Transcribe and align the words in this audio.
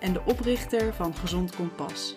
en 0.00 0.12
de 0.12 0.22
oprichter 0.26 0.94
van 0.94 1.14
Gezond 1.14 1.56
Kompas. 1.56 2.16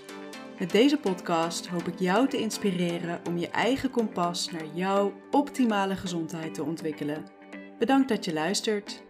Met 0.59 0.71
deze 0.71 0.99
podcast 0.99 1.67
hoop 1.67 1.87
ik 1.87 1.99
jou 1.99 2.27
te 2.27 2.37
inspireren 2.37 3.21
om 3.27 3.37
je 3.37 3.49
eigen 3.49 3.91
kompas 3.91 4.51
naar 4.51 4.65
jouw 4.65 5.13
optimale 5.31 5.95
gezondheid 5.95 6.53
te 6.53 6.63
ontwikkelen. 6.63 7.25
Bedankt 7.79 8.09
dat 8.09 8.25
je 8.25 8.33
luistert. 8.33 9.03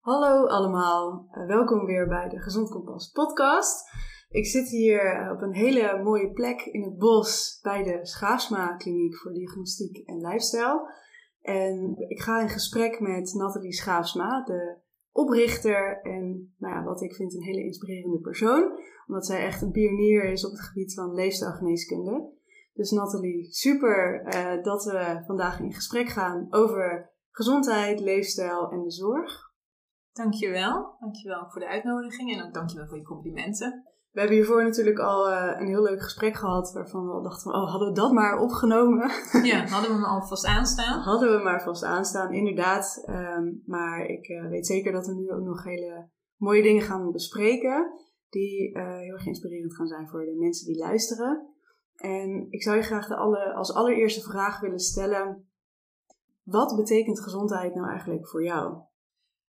Hallo 0.00 0.46
allemaal, 0.46 1.26
eh, 1.30 1.46
welkom 1.46 1.86
weer 1.86 2.08
bij 2.08 2.28
de 2.28 2.42
Gezond 2.42 2.70
Kompas 2.70 3.10
podcast. 3.10 3.88
Ik 4.28 4.46
zit 4.46 4.68
hier 4.68 5.00
eh, 5.00 5.32
op 5.32 5.42
een 5.42 5.54
hele 5.54 6.02
mooie 6.02 6.32
plek 6.32 6.60
in 6.60 6.82
het 6.82 6.98
bos 6.98 7.58
bij 7.62 7.82
de 7.82 8.06
Schaasma 8.06 8.76
Kliniek 8.76 9.16
voor 9.16 9.32
Diagnostiek 9.32 9.96
en 10.08 10.20
Lifestyle. 10.20 10.99
En 11.40 11.94
ik 11.96 12.20
ga 12.20 12.40
in 12.40 12.48
gesprek 12.48 13.00
met 13.00 13.34
Nathalie 13.34 13.72
Schaafsma, 13.72 14.44
de 14.44 14.76
oprichter 15.12 16.00
en 16.02 16.54
nou 16.58 16.74
ja, 16.74 16.84
wat 16.84 17.02
ik 17.02 17.14
vind 17.14 17.34
een 17.34 17.42
hele 17.42 17.64
inspirerende 17.64 18.20
persoon. 18.20 18.78
Omdat 19.06 19.26
zij 19.26 19.44
echt 19.44 19.62
een 19.62 19.70
pionier 19.70 20.24
is 20.24 20.44
op 20.44 20.50
het 20.50 20.60
gebied 20.60 20.94
van 20.94 21.14
leefstijlgeneeskunde. 21.14 22.38
Dus 22.72 22.90
Nathalie, 22.90 23.52
super 23.52 24.26
uh, 24.34 24.62
dat 24.62 24.84
we 24.84 25.22
vandaag 25.26 25.60
in 25.60 25.72
gesprek 25.72 26.08
gaan 26.08 26.46
over 26.50 27.10
gezondheid, 27.30 28.00
leefstijl 28.00 28.70
en 28.70 28.82
de 28.82 28.90
zorg. 28.90 29.52
Dankjewel. 30.12 30.96
Dankjewel 31.00 31.50
voor 31.50 31.60
de 31.60 31.68
uitnodiging 31.68 32.32
en 32.32 32.46
ook 32.46 32.54
dankjewel 32.54 32.86
voor 32.86 32.96
je 32.96 33.04
complimenten. 33.04 33.89
We 34.12 34.20
hebben 34.20 34.36
hiervoor 34.36 34.64
natuurlijk 34.64 34.98
al 34.98 35.30
uh, 35.30 35.56
een 35.58 35.66
heel 35.66 35.82
leuk 35.82 36.02
gesprek 36.02 36.36
gehad 36.36 36.72
waarvan 36.72 37.06
we 37.06 37.12
al 37.12 37.22
dachten 37.22 37.50
van, 37.50 37.60
oh, 37.60 37.70
hadden 37.70 37.88
we 37.88 37.94
dat 37.94 38.12
maar 38.12 38.38
opgenomen? 38.38 39.10
Ja, 39.50 39.66
hadden 39.66 39.90
we 39.90 39.96
hem 39.96 40.04
al 40.04 40.26
vast 40.26 40.46
aanstaan? 40.46 41.00
hadden 41.00 41.36
we 41.36 41.42
maar 41.42 41.62
vast 41.62 41.84
aanstaan, 41.84 42.32
inderdaad. 42.32 43.04
Um, 43.08 43.62
maar 43.66 44.06
ik 44.06 44.28
uh, 44.28 44.48
weet 44.48 44.66
zeker 44.66 44.92
dat 44.92 45.06
we 45.06 45.14
nu 45.14 45.30
ook 45.32 45.44
nog 45.44 45.64
hele 45.64 46.08
mooie 46.36 46.62
dingen 46.62 46.82
gaan 46.82 47.12
bespreken 47.12 47.92
die 48.28 48.76
uh, 48.76 48.98
heel 48.98 49.12
erg 49.12 49.26
inspirerend 49.26 49.76
gaan 49.76 49.86
zijn 49.86 50.08
voor 50.08 50.24
de 50.24 50.36
mensen 50.38 50.66
die 50.66 50.78
luisteren. 50.78 51.48
En 51.96 52.46
ik 52.50 52.62
zou 52.62 52.76
je 52.76 52.82
graag 52.82 53.08
de 53.08 53.16
alle, 53.16 53.54
als 53.54 53.74
allereerste 53.74 54.20
vraag 54.20 54.60
willen 54.60 54.78
stellen, 54.78 55.48
wat 56.42 56.76
betekent 56.76 57.20
gezondheid 57.20 57.74
nou 57.74 57.88
eigenlijk 57.88 58.28
voor 58.28 58.44
jou? 58.44 58.78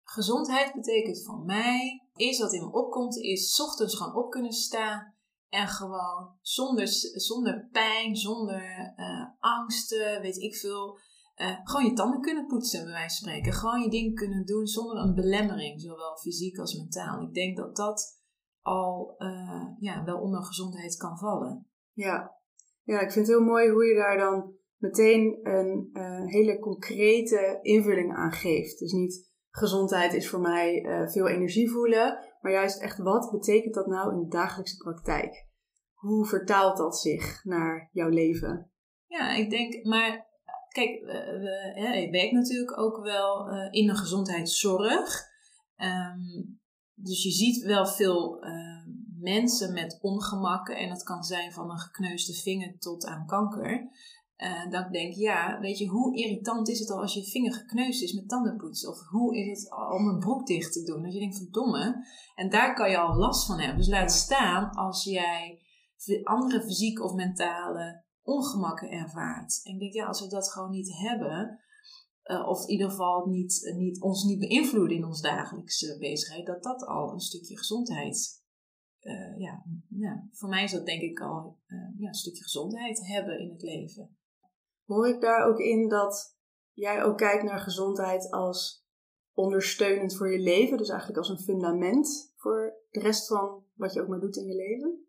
Gezondheid 0.03 0.73
betekent 0.73 1.23
voor 1.25 1.39
mij, 1.45 2.06
eerst 2.17 2.39
wat 2.39 2.53
in 2.53 2.65
me 2.65 2.71
opkomt, 2.71 3.17
is 3.17 3.61
ochtends 3.61 3.95
gewoon 3.95 4.15
op 4.15 4.31
kunnen 4.31 4.51
staan. 4.51 5.15
En 5.49 5.67
gewoon 5.67 6.37
zonder, 6.41 6.87
zonder 7.13 7.67
pijn, 7.71 8.15
zonder 8.15 8.93
uh, 8.97 9.25
angsten, 9.39 10.21
weet 10.21 10.37
ik 10.37 10.55
veel. 10.55 10.99
Uh, 11.35 11.59
gewoon 11.63 11.85
je 11.85 11.93
tanden 11.93 12.21
kunnen 12.21 12.47
poetsen, 12.47 12.83
bij 12.83 12.93
wijze 12.93 13.19
van 13.19 13.27
spreken. 13.27 13.53
Gewoon 13.53 13.81
je 13.81 13.89
ding 13.89 14.15
kunnen 14.15 14.45
doen 14.45 14.67
zonder 14.67 14.97
een 14.97 15.13
belemmering, 15.13 15.81
zowel 15.81 16.17
fysiek 16.17 16.57
als 16.57 16.77
mentaal. 16.77 17.21
Ik 17.21 17.33
denk 17.33 17.57
dat 17.57 17.75
dat 17.75 18.21
al 18.61 19.15
uh, 19.17 19.67
ja, 19.79 20.03
wel 20.03 20.19
onder 20.19 20.43
gezondheid 20.43 20.97
kan 20.97 21.17
vallen. 21.17 21.67
Ja. 21.91 22.35
ja, 22.83 22.99
ik 22.99 23.11
vind 23.11 23.27
het 23.27 23.35
heel 23.35 23.45
mooi 23.45 23.69
hoe 23.69 23.85
je 23.85 23.95
daar 23.95 24.17
dan 24.17 24.53
meteen 24.77 25.39
een 25.43 25.89
hele 26.27 26.59
concrete 26.59 27.59
invulling 27.61 28.15
aan 28.15 28.31
geeft. 28.31 28.79
Dus 28.79 28.91
niet 28.91 29.26
gezondheid 29.57 30.13
is 30.13 30.29
voor 30.29 30.39
mij 30.39 30.83
uh, 30.83 31.09
veel 31.09 31.27
energie 31.27 31.71
voelen. 31.71 32.19
Maar 32.41 32.51
juist 32.51 32.81
echt 32.81 32.97
wat 32.97 33.31
betekent 33.31 33.73
dat 33.73 33.87
nou 33.87 34.13
in 34.13 34.19
de 34.19 34.27
dagelijkse 34.27 34.77
praktijk? 34.77 35.45
Hoe 35.93 36.25
vertaalt 36.25 36.77
dat 36.77 36.97
zich 36.97 37.43
naar 37.43 37.89
jouw 37.91 38.09
leven? 38.09 38.71
Ja, 39.05 39.35
ik 39.35 39.49
denk, 39.49 39.85
maar 39.85 40.25
kijk, 40.69 41.01
we, 41.01 41.73
ja, 41.75 41.93
ik 41.93 42.11
werk 42.11 42.31
natuurlijk 42.31 42.79
ook 42.79 43.03
wel 43.03 43.53
uh, 43.53 43.67
in 43.71 43.87
de 43.87 43.95
gezondheidszorg. 43.95 45.25
Um, 45.77 46.59
dus 46.93 47.23
je 47.23 47.31
ziet 47.31 47.63
wel 47.63 47.85
veel 47.85 48.45
uh, 48.45 48.85
mensen 49.19 49.73
met 49.73 49.97
ongemakken. 50.01 50.77
En 50.77 50.89
dat 50.89 51.03
kan 51.03 51.23
zijn 51.23 51.51
van 51.51 51.71
een 51.71 51.79
gekneusde 51.79 52.33
vinger 52.33 52.77
tot 52.77 53.05
aan 53.05 53.25
kanker. 53.25 53.89
Uh, 54.37 54.69
dat 54.69 54.85
ik 54.85 54.91
denk, 54.91 55.13
ja, 55.13 55.59
weet 55.59 55.77
je, 55.77 55.87
hoe 55.87 56.15
irritant 56.15 56.69
is 56.69 56.79
het 56.79 56.91
al 56.91 57.01
als 57.01 57.13
je 57.13 57.23
vinger 57.23 57.53
gekneusd 57.53 58.03
is 58.03 58.13
met 58.13 58.29
tandenpoetsen? 58.29 58.89
Of 58.89 58.99
hoe 59.07 59.37
is 59.37 59.61
het 59.61 59.71
om 59.91 60.07
een 60.07 60.19
broek 60.19 60.47
dicht 60.47 60.73
te 60.73 60.83
doen? 60.83 61.03
Dat 61.03 61.13
je 61.13 61.19
denkt, 61.19 61.37
verdomme. 61.37 62.05
En 62.35 62.49
daar 62.49 62.73
kan 62.73 62.89
je 62.89 62.97
al 62.97 63.15
last 63.15 63.45
van 63.45 63.59
hebben. 63.59 63.77
Dus 63.77 63.89
laat 63.89 64.11
staan 64.11 64.69
als 64.69 65.03
jij 65.03 65.61
andere 66.23 66.61
fysieke 66.61 67.03
of 67.03 67.13
mentale 67.13 68.03
ongemakken 68.21 68.89
ervaart. 68.89 69.59
En 69.63 69.73
ik 69.73 69.79
denk, 69.79 69.93
ja, 69.93 70.05
als 70.05 70.21
we 70.21 70.27
dat 70.27 70.51
gewoon 70.51 70.71
niet 70.71 70.97
hebben, 70.97 71.59
uh, 72.23 72.47
of 72.47 72.61
in 72.61 72.69
ieder 72.69 72.89
geval 72.89 73.25
niet, 73.25 73.73
niet, 73.75 74.01
ons 74.01 74.23
niet 74.23 74.39
beïnvloeden 74.39 74.97
in 74.97 75.05
ons 75.05 75.21
dagelijkse 75.21 75.97
bezigheid, 75.99 76.45
dat 76.45 76.63
dat 76.63 76.85
al 76.85 77.13
een 77.13 77.19
stukje 77.19 77.57
gezondheid 77.57 78.45
uh, 79.01 79.37
ja, 79.37 79.65
ja, 79.89 80.27
voor 80.31 80.49
mij 80.49 80.63
is 80.63 80.71
dat 80.71 80.85
denk 80.85 81.01
ik 81.01 81.19
al 81.19 81.57
uh, 81.67 81.79
ja, 81.97 82.07
een 82.07 82.13
stukje 82.13 82.43
gezondheid 82.43 83.07
hebben 83.07 83.39
in 83.39 83.49
het 83.49 83.61
leven. 83.61 84.17
Hoor 84.87 85.07
ik 85.07 85.21
daar 85.21 85.47
ook 85.47 85.59
in 85.59 85.89
dat 85.89 86.37
jij 86.73 87.03
ook 87.03 87.17
kijkt 87.17 87.43
naar 87.43 87.59
gezondheid 87.59 88.31
als 88.31 88.85
ondersteunend 89.33 90.15
voor 90.15 90.31
je 90.31 90.39
leven, 90.39 90.77
dus 90.77 90.89
eigenlijk 90.89 91.19
als 91.19 91.29
een 91.29 91.45
fundament 91.45 92.33
voor 92.35 92.73
de 92.89 92.99
rest 92.99 93.27
van 93.27 93.63
wat 93.73 93.93
je 93.93 94.01
ook 94.01 94.07
maar 94.07 94.19
doet 94.19 94.35
in 94.35 94.45
je 94.45 94.55
leven? 94.55 95.05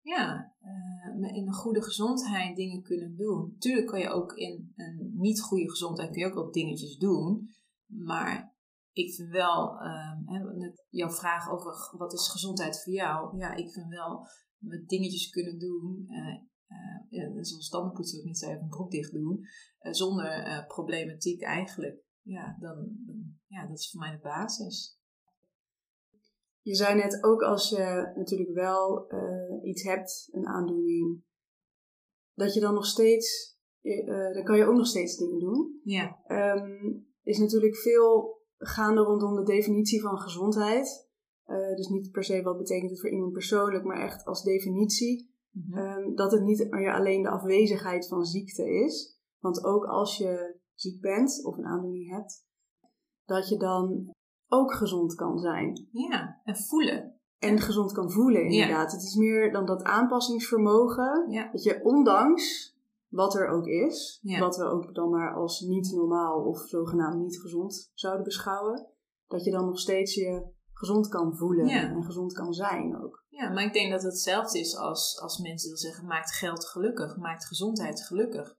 Ja, 0.00 0.54
uh, 0.62 1.36
in 1.36 1.46
een 1.46 1.54
goede 1.54 1.82
gezondheid 1.82 2.56
dingen 2.56 2.82
kunnen 2.82 3.16
doen. 3.16 3.56
Tuurlijk 3.58 3.86
kan 3.86 4.00
je 4.00 4.08
ook 4.08 4.32
in 4.32 4.72
een 4.76 5.12
niet 5.14 5.40
goede 5.40 5.70
gezondheid 5.70 6.10
kun 6.10 6.20
je 6.20 6.26
ook 6.26 6.34
wel 6.34 6.52
dingetjes 6.52 6.96
doen, 6.96 7.48
maar 7.86 8.54
ik 8.92 9.14
vind 9.14 9.30
wel, 9.30 9.80
uh, 9.82 10.72
jouw 10.88 11.10
vraag 11.10 11.50
over 11.50 11.96
wat 11.98 12.12
is 12.12 12.28
gezondheid 12.28 12.82
voor 12.82 12.92
jou, 12.92 13.38
ja, 13.38 13.54
ik 13.54 13.70
vind 13.70 13.88
wel 13.88 14.26
met 14.58 14.88
dingetjes 14.88 15.30
kunnen 15.30 15.58
doen. 15.58 16.06
Uh, 16.08 16.36
uh, 16.68 17.00
ja, 17.08 17.42
zoals 17.42 17.68
tandenpoetsen, 17.68 18.18
ik 18.18 18.24
niet 18.24 18.38
zei, 18.38 18.58
een 18.58 18.68
broek 18.68 18.90
dicht 18.90 19.12
doen, 19.12 19.40
uh, 19.80 19.92
zonder 19.92 20.46
uh, 20.46 20.66
problematiek 20.66 21.42
eigenlijk, 21.42 22.02
ja, 22.22 22.56
dan, 22.60 22.76
dan, 23.06 23.36
ja, 23.46 23.66
dat 23.66 23.78
is 23.78 23.90
voor 23.90 24.00
mij 24.00 24.10
de 24.10 24.22
basis. 24.22 25.00
Je 26.60 26.74
zei 26.74 26.94
net 26.94 27.24
ook 27.24 27.42
als 27.42 27.68
je 27.68 28.12
natuurlijk 28.14 28.52
wel 28.52 29.12
iets 29.62 29.82
hebt, 29.82 30.28
een 30.30 30.46
aandoening, 30.46 31.22
dat 32.34 32.54
je 32.54 32.60
dan 32.60 32.74
nog 32.74 32.86
steeds, 32.86 33.58
dan 34.32 34.44
kan 34.44 34.56
je 34.56 34.64
ook 34.64 34.76
nog 34.76 34.86
steeds 34.86 35.16
dingen 35.16 35.38
doen. 35.38 35.80
Ja. 35.82 36.18
Um, 36.26 37.06
is 37.22 37.38
natuurlijk 37.38 37.76
veel 37.76 38.42
gaande 38.56 39.00
rondom 39.00 39.34
de 39.34 39.42
definitie 39.42 40.00
van 40.00 40.18
gezondheid. 40.18 41.08
dus 41.76 41.88
niet 41.88 42.10
per 42.10 42.24
se 42.24 42.42
wat 42.42 42.58
betekent 42.58 42.90
het 42.90 43.00
voor 43.00 43.10
iemand 43.10 43.32
persoonlijk, 43.32 43.84
maar 43.84 44.00
echt 44.00 44.24
als 44.24 44.42
definitie. 44.42 45.37
Mm 45.66 45.74
-hmm. 45.74 46.14
dat 46.14 46.32
het 46.32 46.42
niet 46.42 46.70
meer 46.70 46.94
alleen 46.94 47.22
de 47.22 47.30
afwezigheid 47.30 48.08
van 48.08 48.24
ziekte 48.24 48.70
is. 48.70 49.18
Want 49.38 49.64
ook 49.64 49.84
als 49.84 50.16
je 50.16 50.60
ziek 50.74 51.00
bent 51.00 51.44
of 51.44 51.56
een 51.56 51.66
aandoening 51.66 52.10
hebt, 52.10 52.46
dat 53.24 53.48
je 53.48 53.56
dan 53.56 54.10
ook 54.48 54.74
gezond 54.74 55.14
kan 55.14 55.38
zijn. 55.38 55.88
Ja, 55.90 56.40
en 56.44 56.56
voelen. 56.56 57.20
En 57.38 57.58
gezond 57.58 57.92
kan 57.92 58.10
voelen, 58.10 58.44
inderdaad. 58.44 58.92
Het 58.92 59.02
is 59.02 59.14
meer 59.14 59.52
dan 59.52 59.66
dat 59.66 59.82
aanpassingsvermogen. 59.82 61.30
Ja. 61.30 61.50
Dat 61.52 61.62
je 61.62 61.84
ondanks 61.84 62.76
wat 63.08 63.34
er 63.34 63.48
ook 63.48 63.66
is, 63.66 64.18
ja. 64.22 64.40
wat 64.40 64.56
we 64.56 64.64
ook 64.64 64.94
dan 64.94 65.10
maar 65.10 65.34
als 65.34 65.60
niet 65.60 65.92
normaal 65.92 66.44
of 66.44 66.58
zogenaamd 66.58 67.22
niet 67.22 67.40
gezond 67.40 67.90
zouden 67.94 68.24
beschouwen, 68.24 68.86
dat 69.26 69.44
je 69.44 69.50
dan 69.50 69.64
nog 69.64 69.78
steeds 69.78 70.14
je 70.14 70.56
gezond 70.78 71.08
kan 71.08 71.36
voelen 71.36 71.66
ja. 71.66 71.90
en 71.90 72.04
gezond 72.04 72.32
kan 72.32 72.52
zijn 72.52 73.02
ook. 73.02 73.24
Ja, 73.28 73.50
maar 73.50 73.64
ik 73.64 73.72
denk 73.72 73.90
dat 73.90 74.02
het 74.02 74.12
hetzelfde 74.12 74.58
is 74.58 74.76
als, 74.76 75.20
als 75.20 75.38
mensen 75.38 75.68
dan 75.68 75.78
zeggen: 75.78 76.06
maakt 76.06 76.32
geld 76.32 76.66
gelukkig, 76.66 77.16
maakt 77.16 77.46
gezondheid 77.46 78.02
gelukkig. 78.06 78.56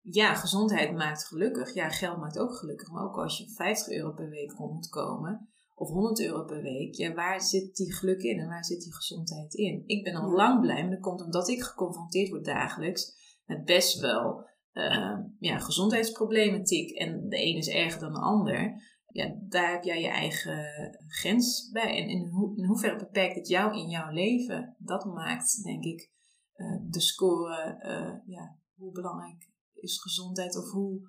Ja, 0.00 0.34
gezondheid 0.34 0.92
maakt 0.92 1.26
gelukkig. 1.26 1.74
Ja, 1.74 1.88
geld 1.88 2.18
maakt 2.18 2.38
ook 2.38 2.54
gelukkig. 2.54 2.90
Maar 2.90 3.04
ook 3.04 3.16
als 3.16 3.38
je 3.38 3.50
50 3.50 3.96
euro 3.96 4.12
per 4.12 4.28
week 4.28 4.52
rond 4.52 4.72
moet 4.72 4.88
komen, 4.88 5.48
of 5.74 5.88
100 5.88 6.20
euro 6.20 6.44
per 6.44 6.62
week, 6.62 6.94
ja, 6.94 7.14
waar 7.14 7.40
zit 7.40 7.76
die 7.76 7.94
geluk 7.94 8.22
in 8.22 8.38
en 8.38 8.48
waar 8.48 8.64
zit 8.64 8.80
die 8.80 8.94
gezondheid 8.94 9.54
in? 9.54 9.82
Ik 9.86 10.04
ben 10.04 10.14
al 10.14 10.30
ja. 10.30 10.36
lang 10.36 10.60
blij, 10.60 10.80
maar 10.80 10.90
dat 10.90 11.00
komt 11.00 11.22
omdat 11.22 11.48
ik 11.48 11.62
geconfronteerd 11.62 12.30
word 12.30 12.44
dagelijks 12.44 13.12
met 13.44 13.64
best 13.64 14.00
wel 14.00 14.48
uh, 14.72 15.18
ja, 15.38 15.58
gezondheidsproblematiek. 15.58 16.90
En 16.90 17.28
de 17.28 17.46
een 17.46 17.56
is 17.56 17.68
erger 17.68 18.00
dan 18.00 18.12
de 18.12 18.20
ander. 18.20 18.82
Ja, 19.14 19.34
daar 19.40 19.72
heb 19.72 19.82
jij 19.82 20.00
je 20.00 20.08
eigen 20.08 20.68
grens 21.06 21.70
bij. 21.72 22.02
En 22.02 22.08
in, 22.08 22.28
ho 22.28 22.52
in 22.56 22.64
hoeverre 22.64 22.96
beperkt 22.96 23.34
het 23.34 23.48
jou 23.48 23.78
in 23.78 23.88
jouw 23.88 24.10
leven? 24.10 24.76
Dat 24.78 25.04
maakt, 25.04 25.62
denk 25.62 25.84
ik, 25.84 26.10
uh, 26.56 26.80
de 26.82 27.00
score, 27.00 27.78
uh, 27.82 28.34
ja, 28.34 28.58
hoe 28.74 28.92
belangrijk 28.92 29.50
is 29.72 30.00
gezondheid 30.00 30.56
of 30.56 30.70
hoe, 30.70 31.00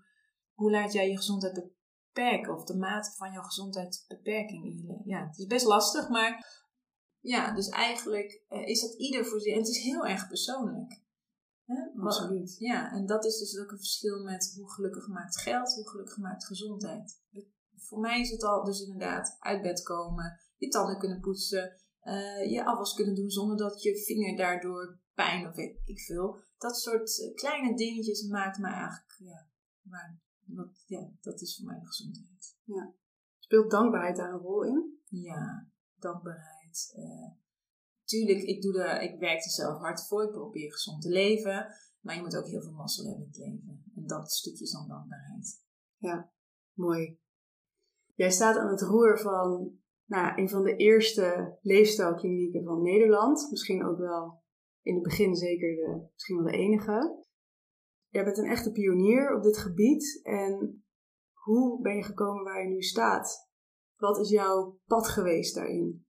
hoe 0.54 0.72
laat 0.72 0.94
jij 0.94 1.10
je 1.10 1.18
gezondheid 1.18 1.54
beperken 1.54 2.54
of 2.54 2.64
de 2.64 2.78
mate 2.78 3.12
van 3.12 3.32
jouw 3.32 3.44
gezondheidsbeperking 3.44 4.66
in 4.66 4.76
je 4.76 4.84
leven. 4.88 5.04
Ja, 5.06 5.28
het 5.28 5.38
is 5.38 5.46
best 5.46 5.66
lastig, 5.66 6.10
maar 6.10 6.64
ja, 7.20 7.54
dus 7.54 7.70
eigenlijk 7.70 8.44
uh, 8.50 8.68
is 8.68 8.82
dat 8.82 8.94
ieder 8.94 9.26
voor 9.26 9.40
zich. 9.40 9.54
En 9.54 9.60
het 9.60 9.68
is 9.68 9.84
heel 9.84 10.06
erg 10.06 10.28
persoonlijk. 10.28 11.04
Hè? 11.66 12.02
Absoluut. 12.02 12.56
Ja, 12.60 12.92
en 12.92 13.06
dat 13.06 13.26
is 13.26 13.38
dus 13.38 13.60
ook 13.60 13.72
een 13.72 13.78
verschil 13.78 14.24
met 14.24 14.54
hoe 14.56 14.72
gelukkig 14.72 15.08
maakt 15.08 15.38
geld, 15.38 15.74
hoe 15.74 15.90
gelukkig 15.90 16.18
maakt 16.18 16.46
gezondheid. 16.46 17.24
Voor 17.88 18.00
mij 18.00 18.22
is 18.22 18.30
het 18.30 18.44
al 18.44 18.64
dus 18.64 18.82
inderdaad 18.82 19.38
uit 19.40 19.62
bed 19.62 19.84
komen, 19.84 20.40
je 20.58 20.68
tanden 20.68 20.98
kunnen 20.98 21.20
poetsen, 21.20 21.82
uh, 22.04 22.52
je 22.52 22.66
afwas 22.66 22.94
kunnen 22.94 23.16
doen 23.16 23.30
zonder 23.30 23.58
dat 23.58 23.82
je 23.82 24.04
vinger 24.04 24.38
daardoor 24.38 25.00
pijn 25.14 25.48
of 25.48 25.56
weet 25.56 25.82
ik 25.86 26.00
veel. 26.00 26.44
Dat 26.58 26.78
soort 26.78 27.22
eh, 27.22 27.34
kleine 27.34 27.76
dingetjes 27.76 28.28
maakt 28.28 28.58
mij 28.58 28.72
eigenlijk, 28.72 29.16
ja, 29.18 29.48
maar 29.82 30.20
dat, 30.40 30.84
ja, 30.86 31.12
dat 31.22 31.42
is 31.42 31.56
voor 31.56 31.66
mij 31.66 31.80
de 31.80 31.86
gezondheid. 31.86 32.58
Ja. 32.64 32.94
Speelt 33.40 33.72
dankbaarheid 33.72 34.16
daar 34.16 34.34
een 34.34 34.40
rol 34.40 34.64
in? 34.64 35.00
Ja, 35.08 35.70
dankbaarheid. 35.96 36.94
Uh, 36.98 37.32
tuurlijk, 38.04 38.40
ik, 38.40 38.62
doe 38.62 38.74
de, 38.74 39.04
ik 39.04 39.20
werk 39.20 39.44
er 39.44 39.50
zelf 39.50 39.78
hard 39.78 40.08
voor. 40.08 40.24
Ik 40.24 40.32
probeer 40.32 40.72
gezond 40.72 41.02
te 41.02 41.10
leven. 41.10 41.68
Maar 42.00 42.16
je 42.16 42.22
moet 42.22 42.36
ook 42.36 42.48
heel 42.48 42.62
veel 42.62 42.72
mazzel 42.72 43.06
hebben 43.06 43.24
in 43.24 43.30
het 43.30 43.38
leven. 43.38 43.84
En 43.96 44.08
dat 44.08 44.32
stukje 44.32 44.64
is 44.64 44.72
dan 44.72 44.88
dankbaarheid. 44.88 45.64
Ja, 45.98 46.32
mooi. 46.74 47.20
Jij 48.16 48.32
staat 48.32 48.58
aan 48.58 48.70
het 48.70 48.82
roer 48.82 49.20
van 49.20 49.80
nou, 50.06 50.42
een 50.42 50.50
van 50.50 50.64
de 50.64 50.76
eerste 50.76 51.58
leefstijlklinieken 51.62 52.64
van 52.64 52.82
Nederland. 52.82 53.48
Misschien 53.50 53.86
ook 53.86 53.98
wel 53.98 54.44
in 54.82 54.94
het 54.94 55.04
begin 55.04 55.36
zeker 55.36 55.76
de, 55.76 56.08
misschien 56.14 56.36
wel 56.36 56.52
de 56.52 56.58
enige. 56.58 57.24
Jij 58.08 58.24
bent 58.24 58.38
een 58.38 58.50
echte 58.50 58.72
pionier 58.72 59.36
op 59.36 59.44
dit 59.44 59.58
gebied. 59.58 60.20
En 60.24 60.86
hoe 61.34 61.82
ben 61.82 61.96
je 61.96 62.04
gekomen 62.04 62.44
waar 62.44 62.62
je 62.62 62.70
nu 62.70 62.82
staat? 62.82 63.50
Wat 63.96 64.20
is 64.20 64.30
jouw 64.30 64.80
pad 64.86 65.08
geweest 65.08 65.56
daarin? 65.56 66.05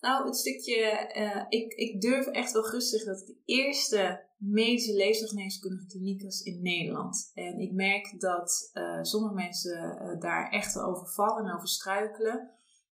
Nou, 0.00 0.26
het 0.26 0.36
stukje, 0.36 1.10
uh, 1.16 1.44
ik, 1.48 1.72
ik 1.72 2.00
durf 2.00 2.26
echt 2.26 2.52
wel 2.52 2.80
zeggen 2.80 3.12
dat 3.12 3.18
het 3.18 3.26
de 3.26 3.42
eerste 3.44 4.28
medische 4.36 4.94
leefstijlgeneeskundige 4.94 5.86
kliniek 5.86 6.22
was 6.22 6.40
in 6.40 6.62
Nederland. 6.62 7.30
En 7.34 7.58
ik 7.58 7.72
merk 7.72 8.20
dat 8.20 8.70
uh, 8.74 9.02
sommige 9.02 9.34
mensen 9.34 10.02
uh, 10.02 10.20
daar 10.20 10.50
echt 10.50 10.78
over 10.78 11.06
vallen 11.06 11.44
en 11.44 11.54
over 11.54 11.68
struikelen. 11.68 12.50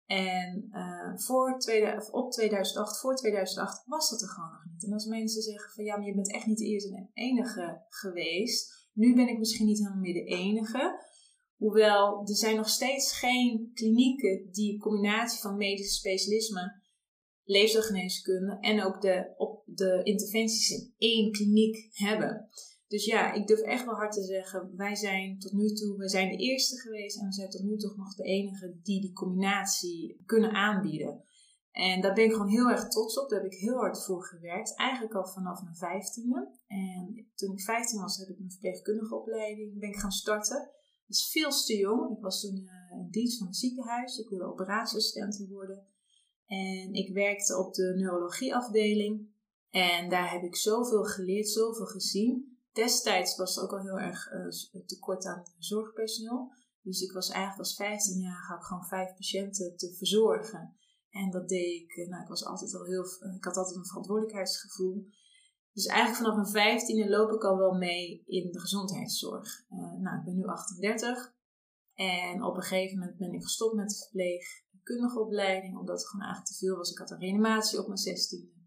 En 0.05 0.69
voor 1.15 1.59
tweede, 1.59 2.09
op 2.11 2.31
2008, 2.31 2.99
voor 2.99 3.15
2008 3.15 3.83
was 3.85 4.09
dat 4.09 4.21
er 4.21 4.27
gewoon 4.27 4.51
nog 4.51 4.65
niet. 4.71 4.85
En 4.85 4.93
als 4.93 5.05
mensen 5.05 5.41
zeggen 5.41 5.71
van 5.71 5.83
ja, 5.83 5.97
maar 5.97 6.05
je 6.05 6.15
bent 6.15 6.33
echt 6.33 6.45
niet 6.45 6.57
de 6.57 6.65
eerste 6.65 6.95
en 6.95 7.09
enige 7.13 7.85
geweest. 7.89 8.89
Nu 8.93 9.15
ben 9.15 9.27
ik 9.27 9.37
misschien 9.37 9.65
niet 9.65 9.77
helemaal 9.77 9.99
meer 9.99 10.13
de 10.13 10.23
enige. 10.23 11.09
Hoewel 11.57 12.19
er 12.27 12.35
zijn 12.35 12.55
nog 12.55 12.69
steeds 12.69 13.19
geen 13.19 13.71
klinieken 13.73 14.51
die 14.51 14.73
een 14.73 14.79
combinatie 14.79 15.41
van 15.41 15.57
medische 15.57 15.95
specialismen, 15.95 16.80
leefstijlgeneeskunde 17.43 18.57
en 18.59 18.83
ook 18.83 19.01
de, 19.01 19.33
op 19.37 19.63
de 19.65 20.03
interventies 20.03 20.69
in 20.69 20.93
één 20.97 21.31
kliniek 21.31 21.89
hebben. 21.91 22.49
Dus 22.87 23.05
ja, 23.05 23.33
ik 23.33 23.47
durf 23.47 23.59
echt 23.59 23.85
wel 23.85 23.93
hard 23.93 24.11
te 24.11 24.23
zeggen, 24.23 24.73
wij 24.75 24.95
zijn 24.95 25.39
tot 25.39 25.51
nu 25.51 25.73
toe, 25.73 25.97
we 25.97 26.09
zijn 26.09 26.29
de 26.29 26.37
eerste 26.37 26.79
geweest 26.79 27.19
en 27.19 27.25
we 27.25 27.33
zijn 27.33 27.49
tot 27.49 27.63
nu 27.63 27.77
toe 27.77 27.93
nog 27.95 28.15
de 28.15 28.23
enige 28.23 28.79
die 28.83 29.01
die 29.01 29.13
combinatie 29.13 30.21
kunnen 30.25 30.51
aanbieden. 30.51 31.23
En 31.71 32.01
daar 32.01 32.13
ben 32.13 32.25
ik 32.25 32.31
gewoon 32.31 32.49
heel 32.49 32.69
erg 32.69 32.87
trots 32.87 33.19
op. 33.19 33.29
Daar 33.29 33.41
heb 33.41 33.51
ik 33.51 33.59
heel 33.59 33.75
hard 33.75 34.03
voor 34.05 34.25
gewerkt. 34.25 34.75
Eigenlijk 34.75 35.13
al 35.13 35.27
vanaf 35.27 35.63
mijn 35.63 35.75
vijftiende. 35.75 36.59
En 36.67 37.31
toen 37.35 37.51
ik 37.51 37.61
vijftien 37.61 38.01
was, 38.01 38.17
heb 38.17 38.29
ik 38.29 38.37
mijn 38.37 38.51
verpleegkundige 38.51 39.15
opleiding 39.15 39.79
ben 39.79 39.89
ik 39.89 39.95
gaan 39.95 40.11
starten. 40.11 40.57
Dat 41.07 41.17
is 41.17 41.29
veel 41.31 41.49
te 41.49 41.77
jong. 41.77 42.17
Ik 42.17 42.23
was 42.23 42.41
toen 42.41 42.55
uh, 42.55 42.99
in 42.99 43.07
dienst 43.09 43.37
van 43.37 43.47
een 43.47 43.53
ziekenhuis. 43.53 44.17
Ik 44.17 44.29
wilde 44.29 44.51
operatieassistent 44.51 45.47
worden. 45.49 45.85
En 46.51 46.93
ik 46.93 47.13
werkte 47.13 47.57
op 47.57 47.73
de 47.73 47.93
neurologieafdeling. 47.95 49.29
En 49.69 50.09
daar 50.09 50.31
heb 50.31 50.43
ik 50.43 50.55
zoveel 50.55 51.03
geleerd, 51.03 51.49
zoveel 51.49 51.85
gezien 51.85 52.51
destijds 52.71 53.35
was 53.35 53.57
er 53.57 53.63
ook 53.63 53.71
al 53.71 53.81
heel 53.81 53.99
erg 53.99 54.31
uh, 54.31 54.85
tekort 54.85 55.25
aan 55.25 55.43
zorgpersoneel. 55.57 56.51
Dus 56.81 57.01
ik 57.01 57.11
was 57.11 57.29
eigenlijk 57.29 57.59
als 57.59 57.75
15 57.75 58.19
jaar 58.19 58.45
had 58.47 58.57
ik 58.57 58.63
gewoon 58.63 58.85
vijf 58.85 59.15
patiënten 59.15 59.77
te 59.77 59.93
verzorgen. 59.93 60.75
En 61.09 61.29
dat 61.29 61.49
deed 61.49 61.81
ik, 61.81 61.95
eh, 61.95 62.07
nou 62.07 62.21
ik 62.21 62.27
was 62.27 62.45
altijd 62.45 62.75
al 62.75 62.85
heel, 62.85 63.03
eh, 63.03 63.35
ik 63.35 63.43
had 63.43 63.57
altijd 63.57 63.75
een 63.75 63.85
verantwoordelijkheidsgevoel. 63.85 65.07
Dus 65.73 65.85
eigenlijk 65.85 66.21
vanaf 66.21 66.35
mijn 66.35 66.65
vijftiende 66.65 67.09
loop 67.09 67.31
ik 67.31 67.43
al 67.43 67.57
wel 67.57 67.73
mee 67.73 68.23
in 68.25 68.51
de 68.51 68.59
gezondheidszorg. 68.59 69.65
Nou, 69.99 70.17
ik 70.17 70.23
ben 70.25 70.35
nu 70.35 70.45
38. 70.45 71.33
En 71.93 72.43
op 72.43 72.55
een 72.55 72.61
gegeven 72.61 72.99
moment 72.99 73.17
ben 73.17 73.33
ik 73.33 73.41
gestopt 73.41 73.75
met 73.75 73.89
de 73.89 73.95
verpleegkundige 74.83 75.19
opleiding, 75.19 75.77
omdat 75.77 75.99
het 75.99 76.07
gewoon 76.07 76.25
eigenlijk 76.25 76.53
te 76.53 76.65
veel 76.65 76.75
was. 76.75 76.91
Ik 76.91 76.97
had 76.97 77.11
een 77.11 77.19
reanimatie 77.19 77.79
op 77.79 77.87
mijn 77.87 77.99
16e. 77.99 78.60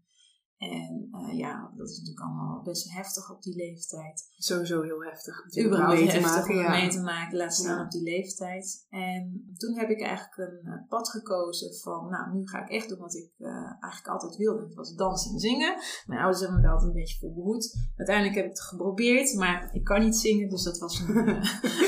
En 0.57 1.09
uh, 1.11 1.37
ja, 1.37 1.71
dat 1.75 1.89
is 1.89 1.97
natuurlijk 1.97 2.25
allemaal 2.25 2.61
best 2.63 2.93
heftig 2.93 3.31
op 3.31 3.41
die 3.41 3.55
leeftijd. 3.55 4.33
Sowieso 4.37 4.81
heel 4.81 5.03
heftig. 5.03 5.65
Überhaupt 5.65 5.93
mee 5.93 6.03
heftig 6.03 6.21
te 6.21 6.35
maken, 6.35 6.55
om 6.55 6.61
ja. 6.61 6.69
mee 6.69 6.89
te 6.89 7.01
maken, 7.01 7.37
laat 7.37 7.53
staan 7.53 7.77
ja. 7.77 7.83
op 7.83 7.91
die 7.91 8.03
leeftijd. 8.03 8.85
En 8.89 9.53
toen 9.57 9.77
heb 9.77 9.89
ik 9.89 10.01
eigenlijk 10.01 10.37
een 10.37 10.71
uh, 10.71 10.87
pad 10.87 11.09
gekozen 11.09 11.75
van, 11.75 12.09
nou, 12.09 12.33
nu 12.33 12.47
ga 12.47 12.63
ik 12.63 12.69
echt 12.69 12.89
doen 12.89 12.99
wat 12.99 13.15
ik 13.15 13.31
uh, 13.37 13.49
eigenlijk 13.79 14.07
altijd 14.07 14.35
wilde. 14.35 14.65
Dat 14.67 14.73
was 14.73 14.93
dansen 14.93 15.31
en 15.31 15.39
zingen. 15.39 15.75
Mijn 16.05 16.19
ouders 16.19 16.39
hebben 16.39 16.57
me 16.57 16.63
daar 16.63 16.73
altijd 16.73 16.91
een 16.91 16.99
beetje 16.99 17.19
voor 17.19 17.33
behoed. 17.33 17.75
Uiteindelijk 17.95 18.35
heb 18.35 18.45
ik 18.45 18.51
het 18.51 18.61
geprobeerd, 18.61 19.33
maar 19.33 19.69
ik 19.73 19.83
kan 19.83 20.01
niet 20.01 20.15
zingen. 20.15 20.49
Dus 20.49 20.63
dat 20.63 20.79
was 20.79 20.99
een, 20.99 21.15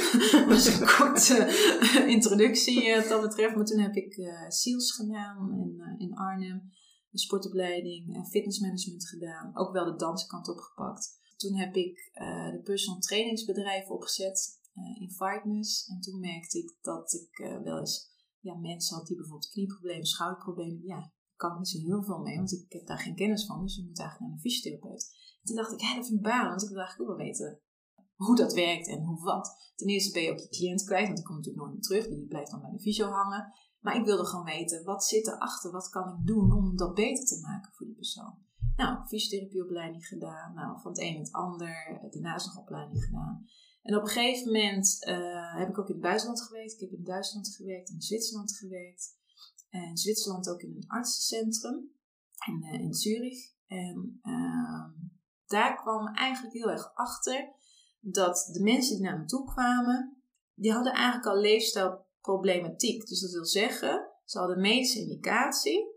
was 0.49 0.65
een 0.65 0.87
korte 0.97 1.47
introductie 2.07 2.95
wat 2.95 3.07
dat 3.07 3.21
betreft. 3.21 3.55
Maar 3.55 3.65
toen 3.65 3.79
heb 3.79 3.95
ik 3.95 4.13
SEALS 4.47 4.91
gedaan 4.91 5.51
in, 5.51 5.95
in 5.97 6.15
Arnhem 6.15 6.71
de 7.09 7.19
sportopleiding 7.19 8.15
en 8.15 8.25
fitnessmanagement 8.25 9.07
gedaan. 9.07 9.57
Ook 9.57 9.71
wel 9.71 9.85
de 9.85 9.95
danskant 9.95 10.49
opgepakt. 10.49 11.19
Toen 11.35 11.55
heb 11.55 11.75
ik 11.75 12.11
uh, 12.13 12.51
de 12.51 12.61
personal 12.63 12.99
trainingsbedrijf 12.99 13.89
opgezet 13.89 14.59
uh, 14.75 15.01
in 15.01 15.11
Fightness. 15.11 15.87
En 15.87 15.99
toen 15.99 16.19
merkte 16.19 16.57
ik 16.57 16.77
dat 16.81 17.13
ik 17.13 17.39
uh, 17.39 17.61
wel 17.63 17.79
eens 17.79 18.15
ja, 18.39 18.55
mensen 18.55 18.97
had 18.97 19.07
die 19.07 19.15
bijvoorbeeld 19.15 19.49
knieproblemen, 19.49 20.05
schouderproblemen. 20.05 20.81
Ja, 20.83 20.99
daar 20.99 21.11
kan 21.35 21.51
ik 21.51 21.57
niet 21.57 21.67
zo 21.67 21.79
heel 21.79 22.03
veel 22.03 22.19
mee, 22.19 22.35
want 22.35 22.51
ik 22.51 22.71
heb 22.71 22.85
daar 22.85 22.99
geen 22.99 23.15
kennis 23.15 23.45
van. 23.45 23.61
Dus 23.61 23.75
je 23.75 23.83
moet 23.83 23.99
eigenlijk 23.99 24.29
naar 24.29 24.39
een 24.39 24.51
fysiotherapeut. 24.51 25.09
toen 25.43 25.55
dacht 25.55 25.71
ik, 25.71 25.81
ja, 25.81 25.95
dat 25.95 26.05
vind 26.07 26.17
ik 26.17 26.25
baan, 26.25 26.47
want 26.47 26.63
ik 26.63 26.69
wil 26.69 26.77
eigenlijk 26.77 27.09
ook 27.09 27.17
wel 27.17 27.25
weten 27.25 27.61
hoe 28.17 28.35
dat 28.35 28.53
werkt 28.53 28.87
en 28.87 29.03
hoe 29.03 29.23
wat. 29.23 29.71
Ten 29.75 29.87
eerste 29.87 30.11
ben 30.11 30.23
je 30.23 30.31
ook 30.31 30.39
je 30.39 30.49
cliënt 30.49 30.83
kwijt, 30.83 31.03
want 31.03 31.15
die 31.15 31.25
komt 31.25 31.37
natuurlijk 31.37 31.65
nooit 31.65 31.73
meer 31.73 31.87
terug. 31.87 32.07
Die 32.07 32.27
blijft 32.27 32.51
dan 32.51 32.61
bij 32.61 32.71
de 32.71 32.79
fysio 32.79 33.07
hangen. 33.09 33.53
Maar 33.87 33.95
ik 33.95 34.05
wilde 34.05 34.25
gewoon 34.25 34.45
weten, 34.45 34.83
wat 34.83 35.05
zit 35.05 35.27
erachter? 35.27 35.71
Wat 35.71 35.89
kan 35.89 36.09
ik 36.09 36.27
doen 36.27 36.51
om 36.51 36.77
dat 36.77 36.93
beter 36.93 37.25
te 37.25 37.39
maken 37.41 37.71
voor 37.73 37.85
die 37.85 37.95
persoon? 37.95 38.37
Nou, 38.75 39.07
fysiotherapieopleiding 39.07 40.07
gedaan. 40.07 40.53
Nou, 40.53 40.79
van 40.81 40.91
het 40.91 41.01
een 41.01 41.17
het 41.17 41.31
ander. 41.31 41.99
Daarnaast 42.11 42.45
nog 42.45 42.57
opleiding 42.57 43.03
gedaan. 43.03 43.45
En 43.81 43.95
op 43.95 44.01
een 44.01 44.07
gegeven 44.07 44.45
moment 44.45 44.97
uh, 45.07 45.55
heb 45.57 45.69
ik 45.69 45.77
ook 45.77 45.87
in 45.87 45.93
het 45.93 46.03
buitenland 46.03 46.41
gewerkt. 46.41 46.73
Ik 46.73 46.79
heb 46.79 46.91
in 46.91 47.03
Duitsland 47.03 47.55
gewerkt, 47.55 47.89
in 47.89 48.01
Zwitserland 48.01 48.57
gewerkt. 48.57 49.17
En 49.69 49.83
in 49.83 49.97
Zwitserland 49.97 50.49
ook 50.49 50.61
in 50.61 50.75
een 50.75 50.87
artsencentrum. 50.87 51.91
In, 52.45 52.63
uh, 52.63 52.79
in 52.79 52.93
Zurich. 52.93 53.53
En 53.67 54.19
uh, 54.23 54.85
daar 55.45 55.75
kwam 55.75 56.07
eigenlijk 56.07 56.53
heel 56.53 56.69
erg 56.69 56.91
achter 56.93 57.53
dat 57.99 58.49
de 58.51 58.63
mensen 58.63 58.95
die 58.95 59.05
naar 59.05 59.19
me 59.19 59.25
toe 59.25 59.45
kwamen, 59.45 60.17
die 60.53 60.71
hadden 60.71 60.93
eigenlijk 60.93 61.25
al 61.25 61.41
leefstijl 61.41 62.06
problematiek. 62.21 63.07
Dus 63.07 63.21
dat 63.21 63.31
wil 63.31 63.45
zeggen, 63.45 64.09
ze 64.25 64.37
hadden 64.37 64.61
medische 64.61 64.99
indicatie. 64.99 65.95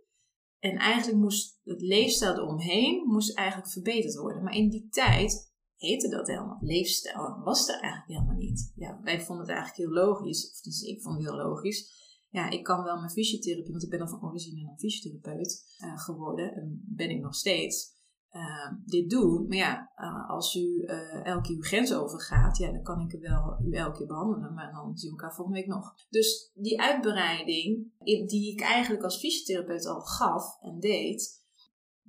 En 0.58 0.76
eigenlijk 0.76 1.18
moest 1.18 1.60
het 1.64 1.80
leefstijl 1.80 2.34
eromheen 2.34 3.04
moest 3.06 3.36
eigenlijk 3.36 3.70
verbeterd 3.70 4.14
worden. 4.14 4.42
Maar 4.42 4.54
in 4.54 4.68
die 4.68 4.88
tijd 4.88 5.52
heette 5.76 6.08
dat 6.08 6.26
helemaal. 6.26 6.58
Leefstijl 6.60 7.40
was 7.44 7.68
er 7.68 7.80
eigenlijk 7.80 8.06
helemaal 8.06 8.36
niet. 8.36 8.72
Ja, 8.74 9.00
wij 9.02 9.20
vonden 9.20 9.46
het 9.46 9.54
eigenlijk 9.54 9.88
heel 9.88 10.04
logisch. 10.04 10.50
Of 10.50 10.60
dus 10.60 10.82
ik 10.82 11.02
vond 11.02 11.16
het 11.16 11.24
heel 11.24 11.36
logisch. 11.36 11.98
Ja, 12.28 12.50
ik 12.50 12.64
kan 12.64 12.84
wel 12.84 12.96
mijn 12.96 13.10
fysiotherapie, 13.10 13.70
want 13.70 13.82
ik 13.82 13.90
ben 13.90 13.98
dan 13.98 14.08
van 14.08 14.22
origine 14.22 14.70
een 14.70 14.78
fysiotherapeut 14.78 15.76
uh, 15.84 15.98
geworden. 15.98 16.52
En 16.52 16.82
ben 16.86 17.10
ik 17.10 17.20
nog 17.20 17.34
steeds 17.34 17.98
uh, 18.32 18.72
dit 18.84 19.10
doen. 19.10 19.48
Maar 19.48 19.56
ja, 19.56 19.90
uh, 19.96 20.30
als 20.30 20.54
u 20.54 20.60
uh, 20.60 21.26
elke 21.26 21.42
keer 21.42 21.56
uw 21.56 21.62
grens 21.62 21.94
overgaat, 21.94 22.56
ja, 22.56 22.72
dan 22.72 22.82
kan 22.82 23.00
ik 23.00 23.20
wel 23.20 23.60
u 23.64 23.72
elke 23.72 23.98
keer 23.98 24.06
behandelen. 24.06 24.54
Maar 24.54 24.72
dan 24.72 24.96
zien 24.96 25.10
we 25.10 25.16
elkaar 25.16 25.34
volgende 25.34 25.60
week 25.60 25.68
nog. 25.68 25.94
Dus 26.08 26.50
die 26.54 26.80
uitbreiding, 26.80 27.92
die 28.04 28.52
ik 28.52 28.60
eigenlijk 28.60 29.02
als 29.02 29.18
fysiotherapeut 29.18 29.86
al 29.86 30.00
gaf 30.00 30.60
en 30.60 30.80
deed, 30.80 31.44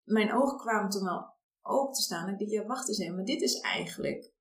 mijn 0.03 0.33
ogen 0.33 0.57
kwamen 0.57 0.89
toen 0.89 1.03
wel 1.03 1.33
open 1.61 1.93
te 1.93 2.01
staan. 2.01 2.27
En 2.27 2.33
ik 2.33 2.39
dacht, 2.39 2.51
ja, 2.51 2.65
wacht 2.65 2.87
eens 2.87 2.97
even, 2.97 3.15
maar 3.15 3.25
dit 3.25 3.41
is 3.41 3.59
eigenlijk 3.59 4.33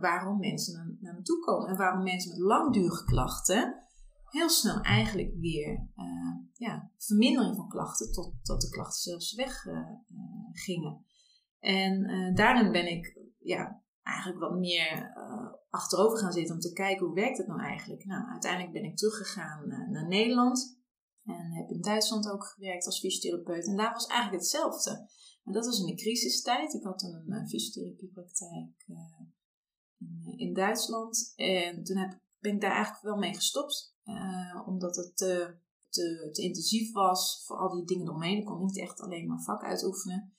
waarom 0.00 0.38
mensen 0.38 0.98
naar, 1.00 1.14
me 1.14 1.22
toe 1.22 1.38
komen. 1.38 1.68
En 1.68 1.76
waarom 1.76 2.02
mensen 2.02 2.30
met 2.30 2.40
langdurige 2.40 3.04
klachten 3.04 3.80
heel 4.24 4.50
snel 4.50 4.80
eigenlijk 4.80 5.34
weer 5.40 5.86
ja, 6.52 6.90
vermindering 6.98 7.56
van 7.56 7.68
klachten, 7.68 8.12
tot, 8.12 8.34
tot 8.42 8.60
de 8.60 8.68
klachten 8.68 9.00
zelfs 9.00 9.34
weggingen. 9.34 11.04
En 11.62 12.34
daarin 12.34 12.72
ben 12.72 12.86
ik 12.86 13.18
ja, 13.38 13.82
eigenlijk 14.02 14.40
wat 14.40 14.58
meer 14.58 15.12
achterover 15.70 16.18
gaan 16.18 16.32
zitten 16.32 16.54
om 16.54 16.60
te 16.60 16.72
kijken 16.72 17.06
hoe 17.06 17.14
werkt 17.14 17.38
het 17.38 17.46
nou 17.46 17.60
eigenlijk. 17.60 18.04
Nou, 18.04 18.30
uiteindelijk 18.30 18.72
ben 18.72 18.84
ik 18.84 18.96
teruggegaan 18.96 19.68
naar 19.68 20.08
Nederland. 20.08 20.80
En 21.24 21.52
heb 21.52 21.70
in 21.70 21.80
Duitsland 21.80 22.30
ook 22.30 22.44
gewerkt 22.44 22.86
als 22.86 23.00
fysiotherapeut. 23.00 23.66
En 23.66 23.76
daar 23.76 23.92
was 23.92 24.06
eigenlijk 24.06 24.42
hetzelfde. 24.42 24.90
Maar 25.42 25.54
dat 25.54 25.66
was 25.66 25.80
in 25.80 25.86
de 25.86 25.94
crisistijd. 25.94 26.74
Ik 26.74 26.82
had 26.82 27.02
een, 27.02 27.48
fysiotherapiepraktijk 27.48 28.84
uh, 28.86 28.98
in, 29.98 30.38
in, 30.38 30.54
Duitsland. 30.54 31.32
En 31.36 31.84
toen 31.84 31.96
heb, 31.96 32.20
ben 32.38 32.54
ik 32.54 32.60
daar 32.60 32.72
eigenlijk 32.72 33.04
wel 33.04 33.16
mee 33.16 33.34
gestopt. 33.34 33.96
Uh, 34.04 34.62
omdat 34.66 34.96
het 34.96 35.16
te, 35.16 35.56
te, 35.88 36.42
intensief 36.42 36.92
was 36.92 37.42
voor 37.46 37.56
al 37.56 37.74
die 37.74 37.84
dingen 37.84 38.06
eromheen. 38.06 38.38
Ik 38.38 38.44
kon 38.44 38.58
niet 38.58 38.78
echt 38.78 39.00
alleen 39.00 39.26
maar 39.26 39.42
vak 39.42 39.62
uitoefenen. 39.62 40.32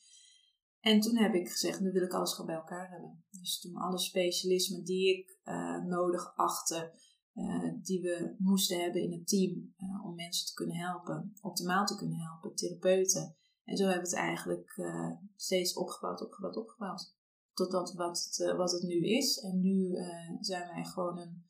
En 0.84 1.00
toen 1.00 1.18
heb 1.18 1.34
ik 1.34 1.50
gezegd, 1.50 1.80
nu 1.80 1.92
wil 1.92 2.02
ik 2.02 2.14
alles 2.14 2.32
gewoon 2.32 2.46
bij 2.46 2.56
elkaar 2.56 2.90
hebben. 2.90 3.24
Dus 3.30 3.60
toen 3.60 3.76
alle 3.76 4.00
specialismen 4.00 4.84
die 4.84 5.18
ik 5.18 5.40
uh, 5.46 5.84
nodig 5.84 6.36
achtte, 6.36 6.92
uh, 7.34 7.74
die 7.82 8.02
we 8.02 8.36
moesten 8.38 8.82
hebben 8.82 9.02
in 9.02 9.12
het 9.12 9.28
team 9.28 9.74
uh, 9.78 10.06
om 10.06 10.16
mensen 10.16 10.46
te 10.46 10.54
kunnen 10.54 10.76
helpen, 10.76 11.34
optimaal 11.42 11.86
te 11.86 11.96
kunnen 11.96 12.18
helpen, 12.18 12.56
therapeuten. 12.56 13.36
En 13.64 13.78
zo 13.78 13.84
hebben 13.84 14.04
we 14.04 14.10
het 14.10 14.20
eigenlijk 14.20 14.82
steeds 15.36 15.74
opgebouwd, 15.74 16.22
opgebouwd, 16.22 16.58
opgebouwd. 16.58 17.16
Totdat 17.54 17.94
wat 17.94 18.24
het, 18.24 18.56
wat 18.56 18.72
het 18.72 18.84
nu 18.84 19.08
is. 19.08 19.40
En 19.40 19.62
nu 19.62 19.96
zijn 20.40 20.68
wij 20.68 20.86
gewoon 20.86 21.18
een, 21.20 21.46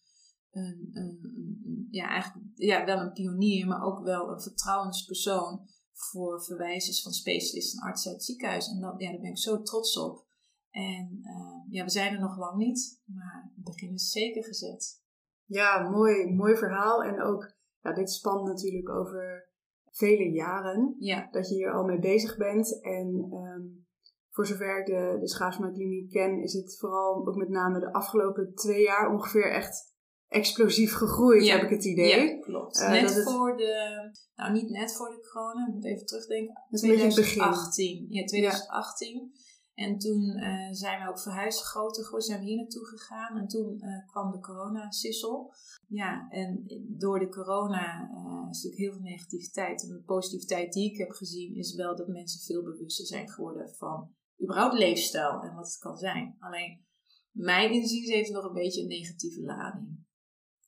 een, 0.51 0.89
een, 0.91 1.87
ja, 1.89 2.07
eigenlijk, 2.07 2.47
ja, 2.55 2.85
wel 2.85 2.99
een 2.99 3.13
pionier, 3.13 3.67
maar 3.67 3.83
ook 3.83 4.03
wel 4.03 4.29
een 4.29 4.41
vertrouwenspersoon 4.41 5.67
voor 5.93 6.43
verwijzers 6.43 7.01
van 7.01 7.11
specialisten 7.11 7.81
en 7.81 7.87
artsen 7.87 8.11
uit 8.11 8.19
het 8.19 8.27
ziekenhuis. 8.27 8.67
En 8.67 8.79
dat, 8.79 8.93
ja, 8.97 9.11
daar 9.11 9.21
ben 9.21 9.29
ik 9.29 9.37
zo 9.37 9.61
trots 9.61 9.97
op. 9.97 10.25
En 10.69 11.21
ja, 11.69 11.83
we 11.83 11.89
zijn 11.89 12.13
er 12.13 12.19
nog 12.19 12.37
lang 12.37 12.57
niet, 12.57 13.01
maar 13.05 13.51
het 13.55 13.63
begin 13.63 13.93
is 13.93 14.11
zeker 14.11 14.43
gezet. 14.43 15.01
Ja, 15.45 15.89
mooi, 15.89 16.33
mooi 16.33 16.55
verhaal. 16.55 17.03
En 17.03 17.21
ook, 17.21 17.53
ja, 17.81 17.93
dit 17.93 18.11
spant 18.11 18.47
natuurlijk 18.47 18.89
over 18.89 19.49
vele 19.89 20.31
jaren. 20.31 20.95
Ja. 20.99 21.27
Dat 21.31 21.49
je 21.49 21.55
hier 21.55 21.73
al 21.73 21.83
mee 21.83 21.99
bezig 21.99 22.37
bent. 22.37 22.81
En 22.81 23.29
um, 23.31 23.87
voor 24.29 24.45
zover 24.45 24.79
ik 24.79 24.85
de, 24.85 25.17
de 25.19 25.27
Schaafsma 25.27 25.71
Kliniek 25.71 26.11
ken, 26.11 26.41
is 26.41 26.53
het 26.53 26.77
vooral 26.79 27.27
ook 27.27 27.35
met 27.35 27.49
name 27.49 27.79
de 27.79 27.93
afgelopen 27.93 28.53
twee 28.55 28.81
jaar 28.81 29.11
ongeveer 29.11 29.51
echt 29.51 29.92
explosief 30.33 30.93
gegroeid, 30.93 31.47
heb 31.47 31.61
ik 31.61 31.69
het 31.69 31.85
idee. 31.85 32.27
Ja, 32.27 32.39
klopt. 32.39 32.79
Uh, 32.79 32.89
net 32.89 33.23
voor 33.23 33.57
de, 33.57 34.11
nou 34.35 34.51
niet 34.51 34.69
net 34.69 34.95
voor 34.95 35.09
de 35.09 35.29
corona, 35.31 35.67
ik 35.67 35.73
moet 35.73 35.85
even 35.85 36.05
terugdenken. 36.05 36.53
Dat 36.69 36.81
is 36.83 36.87
2018. 36.87 38.05
Ja, 38.09 38.25
2018. 38.25 39.31
En 39.73 39.97
toen 39.97 40.37
uh, 40.37 40.67
zijn 40.71 41.01
we 41.01 41.09
ook 41.09 41.19
verhuisd, 41.19 41.61
groter 41.61 42.03
geworden, 42.03 42.27
zijn 42.27 42.39
we 42.39 42.45
hier 42.45 42.57
naartoe 42.57 42.85
gegaan. 42.85 43.37
En 43.37 43.47
toen 43.47 43.77
uh, 43.81 44.07
kwam 44.07 44.31
de 44.31 44.39
corona-sissel. 44.39 45.53
Ja, 45.87 46.27
en 46.29 46.63
door 46.97 47.19
de 47.19 47.29
corona 47.29 48.09
is 48.49 48.63
natuurlijk 48.63 48.81
heel 48.81 48.91
veel 48.91 49.01
negativiteit. 49.01 49.83
En 49.83 49.89
de 49.89 50.03
positiviteit 50.05 50.73
die 50.73 50.91
ik 50.91 50.97
heb 50.97 51.11
gezien 51.11 51.55
is 51.55 51.75
wel 51.75 51.95
dat 51.95 52.07
mensen 52.07 52.39
veel 52.39 52.63
bewuster 52.63 53.05
zijn 53.05 53.29
geworden 53.29 53.69
van 53.75 54.11
überhaupt 54.43 54.77
leefstijl 54.77 55.41
en 55.41 55.55
wat 55.55 55.65
het 55.65 55.77
kan 55.77 55.97
zijn. 55.97 56.35
Alleen, 56.39 56.85
mijn 57.31 57.71
inziens 57.71 58.09
heeft 58.09 58.31
nog 58.31 58.43
een 58.43 58.53
beetje 58.53 58.81
een 58.81 58.87
negatieve 58.87 59.41
lading. 59.41 60.02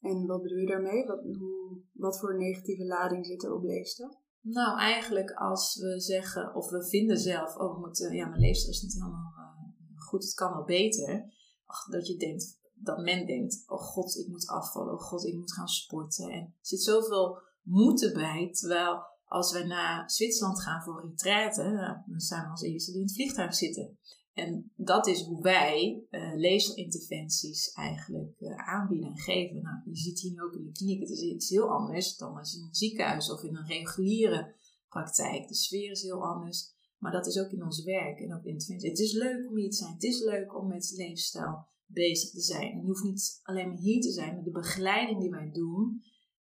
En 0.05 0.25
wat 0.25 0.41
bedoel 0.41 0.57
je 0.57 0.67
daarmee? 0.67 1.05
Wat, 1.05 1.21
hoe, 1.23 1.81
wat 1.91 2.19
voor 2.19 2.37
negatieve 2.37 2.85
lading 2.85 3.25
zit 3.25 3.43
er 3.43 3.53
op 3.53 3.63
leefstijl? 3.63 4.23
Nou, 4.41 4.79
eigenlijk 4.79 5.31
als 5.31 5.75
we 5.75 5.99
zeggen, 5.99 6.55
of 6.55 6.69
we 6.69 6.87
vinden 6.87 7.17
zelf, 7.17 7.55
oh, 7.55 7.73
we 7.73 7.79
moeten, 7.79 8.15
ja, 8.15 8.27
mijn 8.27 8.41
leefstijl 8.41 8.71
is 8.71 8.81
niet 8.81 8.93
helemaal 8.93 9.33
uh, 9.37 10.01
goed, 10.07 10.23
het 10.23 10.33
kan 10.33 10.53
wel 10.53 10.63
beter. 10.63 11.33
Ach, 11.65 11.85
dat 11.89 12.07
je 12.07 12.17
denkt, 12.17 12.59
dat 12.73 12.97
men 12.97 13.25
denkt, 13.25 13.63
oh 13.67 13.79
god, 13.79 14.17
ik 14.17 14.27
moet 14.27 14.47
afvallen, 14.47 14.93
oh 14.93 15.01
god, 15.01 15.25
ik 15.25 15.35
moet 15.35 15.53
gaan 15.53 15.67
sporten. 15.67 16.29
En 16.29 16.41
er 16.41 16.53
zit 16.61 16.81
zoveel 16.81 17.37
moeten 17.61 18.13
bij, 18.13 18.49
terwijl 18.51 19.03
als 19.25 19.51
we 19.51 19.63
naar 19.63 20.11
Zwitserland 20.11 20.61
gaan 20.61 20.83
voor 20.83 21.09
retraite, 21.09 22.03
dan 22.05 22.19
zijn 22.19 22.43
we 22.43 22.49
als 22.49 22.61
eerste 22.61 22.91
die 22.91 22.99
in 22.99 23.05
het 23.05 23.15
vliegtuig 23.15 23.53
zitten. 23.53 23.97
En 24.35 24.71
dat 24.75 25.07
is 25.07 25.21
hoe 25.21 25.41
wij 25.41 26.03
uh, 26.09 26.35
leesinterventies 26.35 27.71
eigenlijk 27.73 28.39
uh, 28.39 28.55
aanbieden 28.55 29.09
en 29.09 29.17
geven. 29.17 29.61
Nou, 29.61 29.77
je 29.85 29.95
ziet 29.95 30.19
hier 30.19 30.31
nu 30.31 30.41
ook 30.41 30.53
in 30.53 30.63
de 30.63 30.71
kliniek, 30.71 30.99
het 30.99 31.09
is 31.09 31.21
iets 31.21 31.49
heel 31.49 31.69
anders 31.69 32.17
dan 32.17 32.37
als 32.37 32.55
in 32.55 32.63
een 32.63 32.75
ziekenhuis 32.75 33.31
of 33.31 33.43
in 33.43 33.55
een 33.55 33.67
reguliere 33.67 34.55
praktijk. 34.89 35.47
De 35.47 35.55
sfeer 35.55 35.91
is 35.91 36.01
heel 36.01 36.25
anders, 36.25 36.73
maar 36.97 37.11
dat 37.11 37.27
is 37.27 37.39
ook 37.39 37.51
in 37.51 37.63
ons 37.63 37.83
werk 37.83 38.19
en 38.19 38.33
ook 38.33 38.43
in 38.43 38.51
interventie. 38.51 38.89
Het 38.89 38.99
is 38.99 39.13
leuk 39.13 39.49
om 39.49 39.55
hier 39.55 39.69
te 39.69 39.75
zijn, 39.75 39.93
het 39.93 40.03
is 40.03 40.23
leuk 40.23 40.55
om 40.55 40.67
met 40.67 40.93
leefstijl 40.95 41.67
bezig 41.85 42.29
te 42.29 42.41
zijn. 42.41 42.71
En 42.71 42.79
je 42.79 42.85
hoeft 42.85 43.03
niet 43.03 43.39
alleen 43.43 43.67
maar 43.67 43.77
hier 43.77 44.01
te 44.01 44.11
zijn, 44.11 44.35
met 44.35 44.45
de 44.45 44.51
begeleiding 44.51 45.19
die 45.19 45.29
wij 45.29 45.51
doen, 45.51 46.03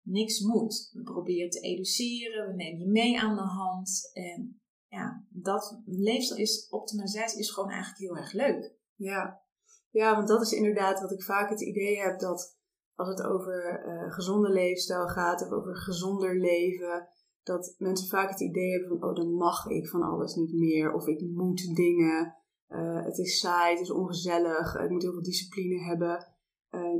niks 0.03 0.41
moet. 0.41 0.91
We 0.93 1.03
proberen 1.03 1.51
te 1.51 1.61
educeren, 1.61 2.47
we 2.47 2.55
nemen 2.55 2.81
je 2.81 2.89
mee 2.89 3.21
aan 3.21 3.37
de 3.37 3.43
hand 3.43 4.11
en 4.13 4.61
ja, 4.89 5.24
dat 5.45 5.83
leefstijl 5.85 6.41
is, 6.41 6.69
optimalisatie 6.71 7.39
is 7.39 7.51
gewoon 7.51 7.71
eigenlijk 7.71 8.01
heel 8.01 8.17
erg 8.17 8.33
leuk. 8.33 8.77
Ja. 8.97 9.43
ja, 9.91 10.15
want 10.15 10.29
dat 10.29 10.43
is 10.43 10.53
inderdaad 10.53 11.01
wat 11.01 11.13
ik 11.13 11.23
vaak 11.23 11.49
het 11.51 11.61
idee 11.61 11.99
heb 11.99 12.19
dat 12.19 12.59
als 12.95 13.09
het 13.09 13.23
over 13.23 13.85
uh, 13.87 14.13
gezonde 14.13 14.49
leefstijl 14.49 15.07
gaat 15.07 15.43
of 15.43 15.51
over 15.51 15.77
gezonder 15.77 16.39
leven, 16.41 17.09
dat 17.43 17.75
mensen 17.79 18.09
vaak 18.09 18.31
het 18.31 18.41
idee 18.41 18.71
hebben 18.71 18.89
van, 18.89 19.09
oh 19.09 19.15
dan 19.15 19.35
mag 19.35 19.67
ik 19.67 19.89
van 19.89 20.03
alles 20.03 20.35
niet 20.35 20.53
meer 20.53 20.93
of 20.93 21.07
ik 21.07 21.21
moet 21.21 21.75
dingen, 21.75 22.37
uh, 22.69 23.05
het 23.05 23.19
is 23.19 23.39
saai, 23.39 23.73
het 23.73 23.83
is 23.83 23.91
ongezellig, 23.91 24.75
ik 24.79 24.91
moet 24.91 25.03
heel 25.03 25.13
veel 25.13 25.23
discipline 25.23 25.85
hebben. 25.85 26.33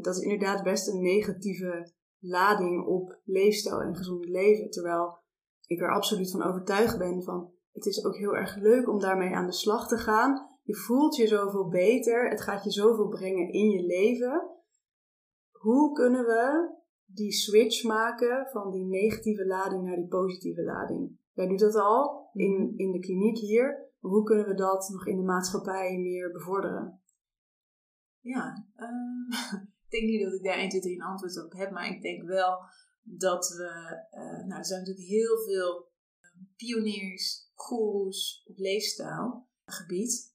Dat 0.01 0.17
is 0.17 0.23
inderdaad 0.23 0.63
best 0.63 0.89
een 0.89 1.03
negatieve 1.03 1.93
lading 2.19 2.87
op 2.87 3.21
leefstijl 3.25 3.81
en 3.81 3.97
gezond 3.97 4.25
leven, 4.25 4.71
terwijl 4.71 5.19
ik 5.67 5.81
er 5.81 5.95
absoluut 5.95 6.31
van 6.31 6.43
overtuigd 6.43 6.99
ben 6.99 7.23
van 7.23 7.54
het 7.75 7.87
is 7.87 8.05
ook 8.05 8.17
heel 8.17 8.37
erg 8.37 8.57
leuk 8.57 8.89
om 8.89 8.99
daarmee 8.99 9.35
aan 9.35 9.47
de 9.47 9.53
slag 9.53 9.89
te 9.89 9.97
gaan. 9.97 10.59
Je 10.63 10.77
voelt 10.77 11.17
je 11.17 11.27
zoveel 11.27 11.69
beter. 11.69 12.29
Het 12.29 12.41
gaat 12.41 12.65
je 12.65 12.71
zoveel 12.71 13.09
brengen 13.09 13.53
in 13.53 13.71
je 13.71 13.83
leven. 13.83 14.51
Hoe 15.51 15.93
kunnen 15.93 16.25
we 16.25 16.75
die 17.05 17.33
switch 17.33 17.85
maken 17.85 18.49
van 18.53 18.71
die 18.71 18.85
negatieve 18.85 19.47
lading 19.47 19.83
naar 19.83 19.97
die 19.97 20.09
positieve 20.09 20.63
lading? 20.63 21.19
Jij 21.33 21.47
doet 21.47 21.59
dat 21.59 21.75
al 21.75 22.31
in, 22.33 22.53
mhm. 22.53 22.79
in 22.79 22.93
de 22.93 22.99
kliniek 22.99 23.39
hier. 23.39 23.93
Maar 24.01 24.11
hoe 24.13 24.25
kunnen 24.25 24.47
we 24.47 24.55
dat 24.55 24.89
nog 24.89 25.07
in 25.07 25.17
de 25.17 25.23
maatschappij 25.23 25.99
meer 25.99 26.33
bevorderen? 26.33 27.03
Ja, 28.21 28.67
uh, 28.77 29.51
ik 29.87 29.91
denk 29.91 30.03
niet 30.03 30.25
dat 30.25 30.33
ik 30.33 30.43
daar 30.43 30.59
1, 30.59 30.69
2, 30.69 30.81
3 30.81 30.95
een 30.95 31.07
antwoord 31.07 31.45
op 31.45 31.53
heb. 31.53 31.71
Maar 31.71 31.89
ik 31.89 32.03
denk 32.03 32.23
wel 32.23 32.59
dat 33.03 33.49
we... 33.49 34.03
Uh, 34.11 34.47
nou, 34.47 34.59
er 34.59 34.65
zijn 34.65 34.81
natuurlijk 34.81 35.07
heel 35.07 35.39
veel 35.39 35.93
pioniers, 36.57 37.53
gurus 37.67 38.45
op 38.47 38.59
leefstijlgebied. 38.59 40.33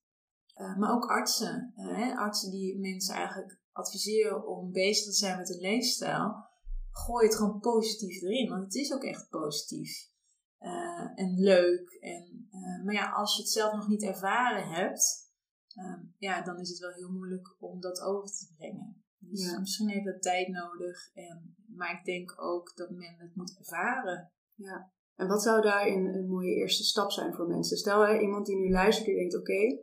Uh, 0.55 0.77
maar 0.77 0.91
ook 0.91 1.05
artsen. 1.05 1.73
Uh, 1.77 2.17
artsen 2.17 2.51
die 2.51 2.79
mensen 2.79 3.15
eigenlijk 3.15 3.59
adviseren 3.71 4.47
om 4.47 4.71
bezig 4.71 5.05
te 5.05 5.11
zijn 5.11 5.37
met 5.37 5.47
hun 5.47 5.59
leefstijl. 5.59 6.47
Gooi 6.91 7.25
het 7.25 7.35
gewoon 7.35 7.59
positief 7.59 8.21
erin. 8.21 8.49
Want 8.49 8.63
het 8.63 8.75
is 8.75 8.93
ook 8.93 9.03
echt 9.03 9.29
positief. 9.29 10.07
Uh, 10.59 11.11
en 11.15 11.39
leuk. 11.39 11.97
En, 11.99 12.49
maar 12.85 12.93
ja, 12.93 13.11
als 13.11 13.35
je 13.35 13.41
het 13.41 13.51
zelf 13.51 13.73
nog 13.73 13.87
niet 13.87 14.03
ervaren 14.03 14.67
hebt. 14.69 15.27
Ehm, 15.75 16.01
ja, 16.17 16.41
dan 16.41 16.59
is 16.59 16.69
het 16.69 16.79
wel 16.79 16.93
heel 16.93 17.11
moeilijk 17.11 17.55
om 17.59 17.79
dat 17.79 18.01
over 18.01 18.29
te 18.29 18.53
brengen. 18.57 19.03
Dus 19.17 19.45
ja. 19.45 19.59
misschien 19.59 19.89
heeft 19.89 20.05
dat 20.05 20.21
tijd 20.21 20.47
nodig. 20.47 21.13
En, 21.13 21.55
maar 21.67 21.91
ik 21.99 22.05
denk 22.05 22.41
ook 22.41 22.75
dat 22.75 22.89
men 22.89 23.15
het 23.17 23.35
moet 23.35 23.57
ervaren. 23.57 24.31
Ja. 24.55 24.91
En 25.19 25.27
wat 25.27 25.43
zou 25.43 25.61
daarin 25.61 26.05
een 26.05 26.27
mooie 26.27 26.53
eerste 26.53 26.83
stap 26.83 27.11
zijn 27.11 27.33
voor 27.33 27.47
mensen? 27.47 27.77
Stel 27.77 28.07
hè, 28.07 28.19
iemand 28.19 28.45
die 28.45 28.55
nu 28.55 28.69
luistert 28.69 29.07
en 29.07 29.15
denkt: 29.15 29.37
oké, 29.37 29.79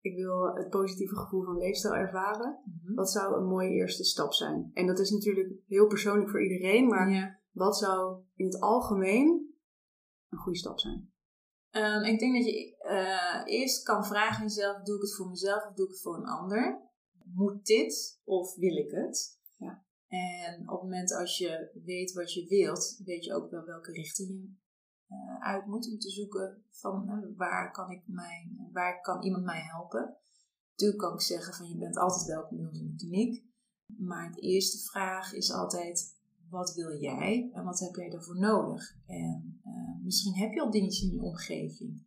ik 0.00 0.16
wil 0.16 0.54
het 0.54 0.68
positieve 0.68 1.16
gevoel 1.16 1.44
van 1.44 1.56
leefstijl 1.56 1.94
ervaren. 1.94 2.62
Mhm. 2.64 2.94
Wat 2.94 3.10
zou 3.10 3.36
een 3.36 3.46
mooie 3.46 3.70
eerste 3.70 4.04
stap 4.04 4.32
zijn? 4.32 4.70
En 4.74 4.86
dat 4.86 4.98
is 4.98 5.10
natuurlijk 5.10 5.52
heel 5.66 5.86
persoonlijk 5.86 6.30
voor 6.30 6.42
iedereen, 6.42 6.86
maar 6.86 7.40
wat 7.50 7.76
zou 7.76 8.22
in 8.34 8.44
het 8.44 8.60
algemeen 8.60 9.54
een 10.28 10.38
goede 10.38 10.58
stap 10.58 10.78
zijn? 10.78 11.12
Um, 11.70 12.02
ik 12.02 12.18
denk 12.18 12.34
dat 12.34 12.44
je 12.44 12.76
uh, 12.82 13.54
eerst 13.54 13.82
kan 13.82 14.04
vragen 14.04 14.42
jezelf: 14.42 14.82
doe 14.82 14.96
ik 14.96 15.02
het 15.02 15.14
voor 15.14 15.28
mezelf 15.28 15.66
of 15.66 15.74
doe 15.74 15.86
ik 15.86 15.92
het 15.92 16.02
voor 16.02 16.16
een 16.16 16.28
ander? 16.28 16.90
Moet 17.34 17.64
dit 17.66 18.20
of 18.24 18.54
wil 18.54 18.76
ik 18.76 18.90
het? 18.90 19.38
Ja. 19.56 19.84
En 20.06 20.60
op 20.60 20.80
het 20.80 20.82
moment 20.82 21.14
als 21.14 21.38
je 21.38 21.70
weet 21.84 22.12
wat 22.12 22.32
je 22.32 22.46
wilt, 22.48 23.00
weet 23.04 23.24
je 23.24 23.34
ook 23.34 23.50
wel 23.50 23.64
welke 23.64 23.92
richting 23.92 24.28
je 24.28 24.60
uh, 25.12 25.40
uit 25.40 25.66
moet 25.66 25.90
om 25.90 25.98
te 25.98 26.10
zoeken 26.10 26.64
van 26.70 27.08
uh, 27.08 27.36
waar, 27.36 27.72
kan 27.72 27.90
ik 27.90 28.02
mijn, 28.06 28.68
waar 28.72 29.00
kan 29.00 29.22
iemand 29.22 29.44
mij 29.44 29.60
helpen. 29.60 30.16
Natuurlijk 30.70 31.00
kan 31.00 31.12
ik 31.12 31.20
zeggen 31.20 31.54
van 31.54 31.68
je 31.68 31.76
bent 31.76 31.96
altijd 31.96 32.26
welkom 32.26 32.58
in 32.58 32.70
de 32.72 32.94
kliniek. 32.96 33.44
Maar 33.86 34.32
de 34.32 34.40
eerste 34.40 34.78
vraag 34.90 35.32
is 35.32 35.52
altijd 35.52 36.20
wat 36.48 36.74
wil 36.74 37.00
jij 37.00 37.50
en 37.52 37.64
wat 37.64 37.80
heb 37.80 37.94
jij 37.94 38.10
daarvoor 38.10 38.38
nodig? 38.38 38.96
En 39.06 39.60
uh, 39.64 40.04
misschien 40.04 40.34
heb 40.34 40.52
je 40.52 40.60
al 40.60 40.70
dingetjes 40.70 41.02
in 41.02 41.14
je 41.14 41.22
omgeving. 41.22 42.06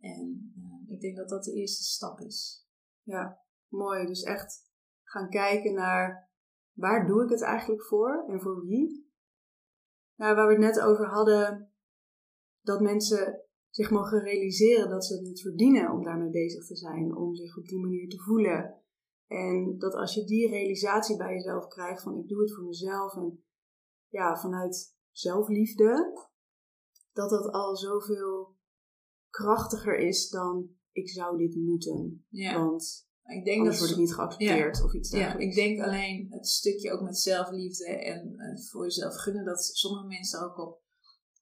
En 0.00 0.52
ik 0.86 1.00
denk 1.00 1.16
dat 1.16 1.28
dat 1.28 1.44
de 1.44 1.52
eerste 1.52 1.82
stap 1.82 2.20
is. 2.20 2.68
Ja, 3.02 3.40
mooi. 3.68 4.06
Dus 4.06 4.22
echt 4.22 4.72
gaan 5.02 5.28
kijken 5.28 5.74
naar 5.74 6.30
waar 6.72 7.06
doe 7.06 7.24
ik 7.24 7.30
het 7.30 7.42
eigenlijk 7.42 7.82
voor 7.82 8.24
en 8.28 8.40
voor 8.40 8.66
wie? 8.66 9.12
Nou, 10.16 10.34
waar 10.34 10.46
we 10.46 10.52
het 10.52 10.62
net 10.62 10.80
over 10.80 11.06
hadden, 11.06 11.73
dat 12.64 12.80
mensen 12.80 13.42
zich 13.70 13.90
mogen 13.90 14.20
realiseren 14.20 14.88
dat 14.88 15.04
ze 15.04 15.16
het 15.28 15.40
verdienen 15.40 15.92
om 15.92 16.02
daarmee 16.02 16.30
bezig 16.30 16.66
te 16.66 16.76
zijn, 16.76 17.16
om 17.16 17.34
zich 17.34 17.56
op 17.56 17.66
die 17.66 17.80
manier 17.80 18.08
te 18.08 18.18
voelen. 18.18 18.82
En 19.26 19.78
dat 19.78 19.94
als 19.94 20.14
je 20.14 20.24
die 20.24 20.50
realisatie 20.50 21.16
bij 21.16 21.34
jezelf 21.34 21.66
krijgt 21.66 22.02
van 22.02 22.18
ik 22.18 22.28
doe 22.28 22.40
het 22.40 22.54
voor 22.54 22.64
mezelf 22.64 23.16
en 23.16 23.44
ja, 24.08 24.36
vanuit 24.36 24.96
zelfliefde, 25.10 26.12
dat 27.12 27.30
dat 27.30 27.52
al 27.52 27.76
zoveel 27.76 28.56
krachtiger 29.30 29.98
is 29.98 30.28
dan 30.28 30.70
ik 30.92 31.08
zou 31.08 31.36
dit 31.36 31.54
moeten. 31.54 32.26
Ja. 32.28 32.58
Want 32.58 33.08
ik 33.24 33.44
denk 33.44 33.58
Anders 33.58 33.78
dat 33.78 33.88
wordt 33.88 34.00
het 34.00 34.04
niet 34.04 34.14
geaccepteerd 34.14 34.82
of 34.82 34.94
iets 34.94 35.10
dergelijks. 35.10 35.42
Ja, 35.42 35.50
ik 35.50 35.54
denk 35.54 35.86
alleen 35.86 36.26
het 36.30 36.46
stukje 36.46 36.92
ook 36.92 37.00
met 37.00 37.18
zelfliefde 37.18 37.86
en 37.86 38.32
uh, 38.36 38.64
voor 38.70 38.82
jezelf 38.82 39.14
gunnen, 39.14 39.44
dat 39.44 39.64
sommige 39.64 40.06
mensen 40.06 40.42
ook 40.42 40.58
op 40.58 40.83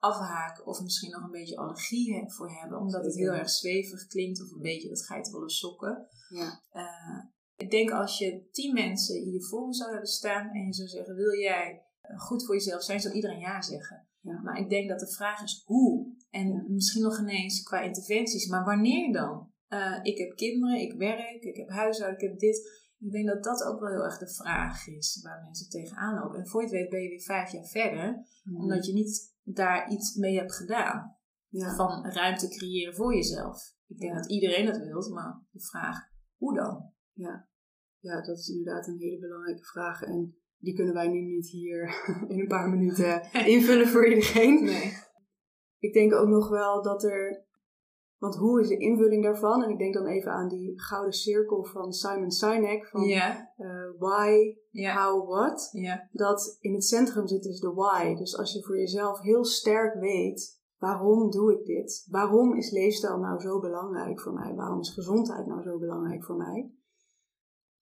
afhaken 0.02 0.66
of 0.66 0.82
misschien 0.82 1.10
nog 1.10 1.22
een 1.22 1.30
beetje 1.30 1.56
allergie 1.56 2.30
voor 2.30 2.50
hebben, 2.50 2.78
omdat 2.78 3.04
het 3.04 3.14
heel 3.14 3.32
erg 3.32 3.50
zwevig 3.50 4.06
klinkt 4.06 4.42
of 4.42 4.50
een 4.50 4.62
beetje 4.62 4.88
dat 4.88 5.06
geitenwolle 5.06 5.50
sokken. 5.50 6.06
Ja. 6.28 6.62
Uh, 6.72 7.24
ik 7.56 7.70
denk 7.70 7.90
als 7.90 8.18
je 8.18 8.48
tien 8.50 8.72
mensen 8.72 9.22
hier 9.22 9.42
voor 9.42 9.66
me 9.66 9.74
zou 9.74 9.90
hebben 9.90 10.08
staan 10.08 10.48
en 10.48 10.66
je 10.66 10.72
zou 10.72 10.88
zeggen, 10.88 11.14
wil 11.14 11.38
jij 11.38 11.82
eh, 12.00 12.18
goed 12.20 12.44
voor 12.44 12.54
jezelf 12.54 12.82
zijn, 12.82 13.00
zou 13.00 13.14
iedereen 13.14 13.38
ja 13.38 13.62
zeggen. 13.62 14.06
Ja. 14.20 14.40
Maar 14.40 14.58
ik 14.58 14.68
denk 14.68 14.88
dat 14.88 15.00
de 15.00 15.12
vraag 15.12 15.42
is 15.42 15.62
hoe. 15.64 16.14
En 16.30 16.64
misschien 16.68 17.02
nog 17.02 17.18
ineens 17.18 17.62
qua 17.62 17.80
interventies, 17.80 18.46
maar 18.46 18.64
wanneer 18.64 19.12
dan? 19.12 19.50
Uh, 19.68 19.98
ik 20.02 20.18
heb 20.18 20.36
kinderen, 20.36 20.80
ik 20.80 20.92
werk, 20.92 21.42
ik 21.42 21.56
heb 21.56 21.68
huishouden, 21.68 22.20
ik 22.20 22.28
heb 22.28 22.38
dit. 22.38 22.80
Ik 22.98 23.10
denk 23.10 23.26
dat 23.26 23.44
dat 23.44 23.62
ook 23.64 23.80
wel 23.80 23.90
heel 23.90 24.04
erg 24.04 24.18
de 24.18 24.34
vraag 24.34 24.86
is 24.86 25.20
waar 25.22 25.42
mensen 25.42 25.68
tegenaan 25.68 26.20
lopen. 26.20 26.38
En 26.38 26.46
voor 26.46 26.60
je 26.60 26.66
het 26.66 26.76
weet 26.76 26.90
ben 26.90 27.02
je 27.02 27.08
weer 27.08 27.20
vijf 27.20 27.52
jaar 27.52 27.66
verder, 27.66 28.26
mm. 28.42 28.56
omdat 28.56 28.86
je 28.86 28.92
niet 28.92 29.31
daar 29.42 29.90
iets 29.90 30.14
mee 30.14 30.38
hebt 30.38 30.54
gedaan. 30.54 31.16
Ja. 31.48 31.74
Van 31.74 32.06
ruimte 32.06 32.48
creëren 32.48 32.94
voor 32.94 33.14
jezelf. 33.14 33.74
Ik 33.86 33.98
denk 33.98 34.14
dat 34.14 34.30
iedereen 34.30 34.66
dat 34.66 34.76
wil, 34.76 35.12
maar 35.12 35.42
de 35.50 35.60
vraag, 35.60 35.98
hoe 36.36 36.54
dan? 36.54 36.92
Ja. 37.12 37.48
ja, 37.98 38.22
dat 38.22 38.38
is 38.38 38.48
inderdaad 38.48 38.86
een 38.86 38.98
hele 38.98 39.18
belangrijke 39.18 39.64
vraag. 39.64 40.02
En 40.02 40.36
die 40.56 40.74
kunnen 40.74 40.94
wij 40.94 41.08
nu 41.08 41.20
niet 41.20 41.48
hier 41.48 42.04
in 42.28 42.40
een 42.40 42.46
paar 42.46 42.68
minuten 42.68 43.32
invullen 43.56 43.88
voor 43.88 44.08
iedereen. 44.08 44.64
Nee. 44.64 44.92
Ik 45.78 45.92
denk 45.92 46.14
ook 46.14 46.28
nog 46.28 46.48
wel 46.48 46.82
dat 46.82 47.04
er 47.04 47.41
want 48.22 48.36
hoe 48.36 48.60
is 48.60 48.68
de 48.68 48.76
invulling 48.76 49.22
daarvan? 49.22 49.62
En 49.62 49.70
ik 49.70 49.78
denk 49.78 49.94
dan 49.94 50.06
even 50.06 50.32
aan 50.32 50.48
die 50.48 50.80
gouden 50.80 51.12
cirkel 51.12 51.64
van 51.64 51.92
Simon 51.92 52.30
Sinek. 52.30 52.86
Van 52.86 53.02
uh, 53.58 53.66
why, 53.98 54.56
how, 54.94 55.28
what. 55.28 55.70
Dat 56.12 56.56
in 56.60 56.74
het 56.74 56.84
centrum 56.84 57.26
zit 57.26 57.42
dus 57.42 57.60
de 57.60 57.72
why. 57.72 58.14
Dus 58.14 58.36
als 58.36 58.52
je 58.52 58.62
voor 58.62 58.78
jezelf 58.78 59.20
heel 59.20 59.44
sterk 59.44 59.94
weet, 59.94 60.60
waarom 60.78 61.30
doe 61.30 61.52
ik 61.52 61.64
dit? 61.64 62.06
Waarom 62.10 62.54
is 62.54 62.70
leefstijl 62.70 63.18
nou 63.18 63.40
zo 63.40 63.60
belangrijk 63.60 64.20
voor 64.20 64.32
mij? 64.32 64.54
Waarom 64.54 64.80
is 64.80 64.90
gezondheid 64.90 65.46
nou 65.46 65.62
zo 65.62 65.78
belangrijk 65.78 66.24
voor 66.24 66.36
mij? 66.36 66.70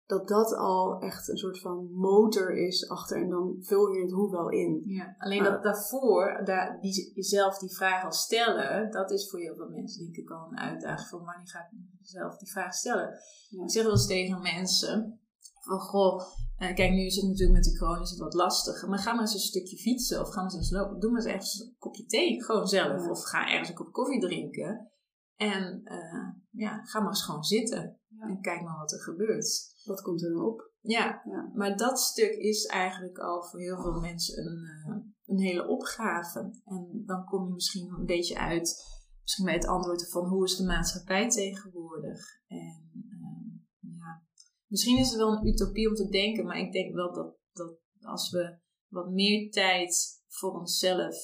Dat 0.06 0.28
dat 0.28 0.56
al 0.56 1.00
echt 1.00 1.30
een 1.30 1.38
soort 1.38 1.60
van 1.60 1.92
motor 1.94 2.58
is 2.58 2.90
achter 2.90 3.22
en 3.22 3.30
dan 3.30 3.56
vul 3.60 3.88
je 3.88 4.02
het 4.02 4.12
hoe 4.12 4.32
wel 4.32 4.50
in. 4.50 4.82
Ja, 4.86 5.16
alleen 5.18 5.44
dat 5.44 5.64
daarvoor, 5.64 6.42
daar, 6.44 6.78
die, 6.82 7.12
jezelf 7.16 7.58
die 7.58 7.76
vraag 7.76 8.04
al 8.04 8.12
stellen, 8.12 8.92
dat 8.92 9.12
is 9.12 9.30
voor 9.30 9.40
heel 9.40 9.56
veel 9.56 9.70
mensen 9.70 10.04
denk 10.04 10.16
ik 10.16 10.30
al 10.30 10.48
een 10.52 10.60
uitdaging 10.60 11.10
van 11.10 11.24
wanneer 11.24 11.48
ga 11.48 11.60
ik 11.60 11.78
mezelf 12.00 12.38
die 12.38 12.52
vraag 12.52 12.74
stellen. 12.74 13.14
Ik 13.50 13.72
zeg 13.72 13.84
wel 13.84 13.92
eens 13.92 14.08
tegen 14.08 14.42
mensen 14.42 15.20
van 15.60 15.80
goh, 15.80 16.22
eh, 16.58 16.76
kijk 16.76 16.92
nu 16.92 17.06
is 17.06 17.16
het 17.16 17.26
natuurlijk 17.26 17.54
met 17.54 17.64
de 17.64 17.78
corona 17.78 18.02
is 18.02 18.10
het 18.10 18.20
wat 18.20 18.34
lastig, 18.34 18.88
maar 18.88 19.00
ga 19.00 19.12
maar 19.12 19.22
eens 19.22 19.34
een 19.34 19.40
stukje 19.40 19.78
fietsen 19.78 20.22
of 20.22 20.30
ga 20.30 20.42
maar 20.42 20.54
eens 20.54 20.72
lopen, 20.72 21.00
doe 21.00 21.12
maar 21.12 21.22
eens 21.22 21.32
ergens 21.32 21.60
een 21.60 21.76
kopje 21.80 22.06
thee 22.06 22.44
gewoon 22.44 22.68
zelf. 22.68 23.08
Of 23.10 23.24
ga 23.24 23.50
ergens 23.50 23.70
een 23.70 23.76
kop 23.76 23.92
koffie 23.92 24.20
drinken 24.20 24.90
en 25.36 25.82
uh, 25.84 26.30
ja, 26.50 26.84
ga 26.84 27.00
maar 27.00 27.10
eens 27.10 27.26
gewoon 27.26 27.44
zitten 27.44 28.00
en 28.20 28.42
kijk 28.42 28.62
maar 28.62 28.78
wat 28.78 28.92
er 28.92 29.02
gebeurt. 29.02 29.76
Wat 29.84 30.02
komt 30.02 30.24
er 30.24 30.34
dan 30.34 30.46
op? 30.46 30.72
Ja, 30.82 31.22
ja, 31.26 31.52
maar 31.54 31.78
dat 31.78 32.00
stuk 32.00 32.32
is 32.32 32.66
eigenlijk 32.66 33.18
al 33.18 33.44
voor 33.44 33.60
heel 33.60 33.82
veel 33.82 34.00
mensen 34.00 34.46
een, 34.46 34.64
uh, 34.88 34.96
een 35.26 35.40
hele 35.40 35.68
opgave. 35.68 36.40
En 36.66 37.04
dan 37.06 37.26
kom 37.26 37.48
je 37.48 37.54
misschien 37.54 37.94
een 37.94 38.06
beetje 38.06 38.40
uit, 38.40 38.84
misschien 39.22 39.46
bij 39.46 39.54
het 39.54 39.68
antwoord 39.68 40.10
van 40.10 40.28
hoe 40.28 40.44
is 40.44 40.56
de 40.56 40.66
maatschappij 40.66 41.30
tegenwoordig. 41.30 42.22
En 42.48 42.92
uh, 42.94 43.90
ja, 43.98 44.24
misschien 44.68 44.98
is 44.98 45.08
het 45.08 45.18
wel 45.18 45.32
een 45.32 45.48
utopie 45.48 45.90
om 45.90 45.96
te 45.96 46.10
denken, 46.10 46.46
maar 46.46 46.60
ik 46.60 46.72
denk 46.72 46.96
wel 46.96 47.14
dat, 47.14 47.36
dat 47.54 47.78
als 48.02 48.32
we 48.32 48.58
wat 48.88 49.10
meer 49.10 49.52
tijd 49.52 50.24
voor 50.28 50.52
onszelf 50.52 51.16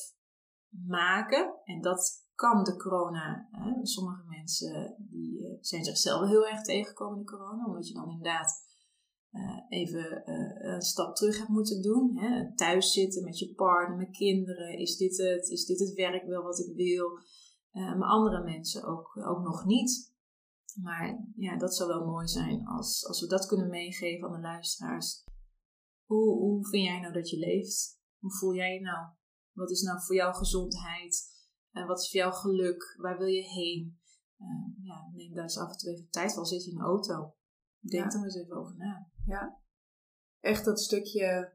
maken, 0.70 1.54
en 1.64 1.82
dat 1.82 2.26
kan 2.42 2.64
de 2.64 2.76
corona. 2.76 3.48
Hè? 3.52 3.86
Sommige 3.86 4.24
mensen 4.28 4.96
die 4.98 5.48
eh, 5.48 5.58
zijn 5.62 5.84
zichzelf 5.84 6.30
heel 6.30 6.48
erg 6.48 6.62
tegengekomen 6.62 7.18
in 7.18 7.26
de 7.26 7.32
corona, 7.32 7.66
omdat 7.66 7.88
je 7.88 7.94
dan 7.94 8.10
inderdaad 8.10 8.70
uh, 9.32 9.60
even 9.70 10.24
uh, 10.26 10.74
een 10.74 10.82
stap 10.82 11.16
terug 11.16 11.38
hebt 11.38 11.50
moeten 11.50 11.82
doen. 11.82 12.18
Hè? 12.18 12.56
Thuis 12.56 12.92
zitten 12.92 13.24
met 13.24 13.40
je 13.40 13.54
partner, 13.54 13.98
met 13.98 14.18
kinderen. 14.18 14.78
Is 14.78 14.98
dit 14.98 15.18
het? 15.18 15.50
Is 15.50 15.66
dit 15.66 15.80
het 15.80 15.94
werk 15.94 16.26
wel 16.26 16.44
wat 16.44 16.60
ik 16.60 16.76
wil? 16.76 17.10
Uh, 17.74 17.96
maar 17.98 18.10
andere 18.10 18.44
mensen 18.44 18.84
ook, 18.84 19.18
ook 19.18 19.44
nog 19.44 19.66
niet. 19.66 20.14
Maar 20.82 21.26
ja, 21.36 21.58
dat 21.58 21.76
zou 21.76 21.90
wel 21.90 22.06
mooi 22.06 22.28
zijn 22.28 22.68
als, 22.68 23.08
als 23.08 23.22
we 23.22 23.28
dat 23.28 23.46
kunnen 23.46 23.70
meegeven 23.70 24.28
aan 24.28 24.34
de 24.34 24.42
luisteraars. 24.42 25.24
Hoe, 26.06 26.38
hoe 26.38 26.68
vind 26.68 26.84
jij 26.84 27.00
nou 27.00 27.14
dat 27.14 27.30
je 27.30 27.38
leeft? 27.38 28.00
Hoe 28.20 28.32
voel 28.32 28.54
jij 28.54 28.74
je 28.74 28.82
nou? 28.82 29.08
Wat 29.52 29.72
is 29.72 29.82
nou 29.82 30.02
voor 30.02 30.16
jou 30.16 30.34
gezondheid? 30.36 31.31
Uh, 31.74 31.88
wat 31.88 32.00
is 32.00 32.12
voor 32.12 32.20
jou 32.20 32.34
geluk? 32.34 32.96
Waar 32.98 33.18
wil 33.18 33.28
je 33.28 33.42
heen? 33.42 34.00
Uh, 34.40 34.86
ja, 34.88 35.10
neem 35.14 35.34
daar 35.34 35.44
eens 35.44 35.58
af 35.58 35.72
en 35.72 35.78
toe 35.78 35.92
even 35.92 36.10
tijd 36.10 36.34
voor. 36.34 36.46
Zit 36.46 36.64
je 36.64 36.72
in 36.72 36.78
de 36.78 36.84
auto? 36.84 37.34
Denk 37.80 38.12
ja. 38.12 38.18
er 38.18 38.24
eens 38.24 38.36
even 38.36 38.58
over 38.58 38.76
na. 38.78 39.08
Ja. 39.26 39.60
Echt 40.40 40.66
dat 40.66 40.80
stukje, 40.80 41.54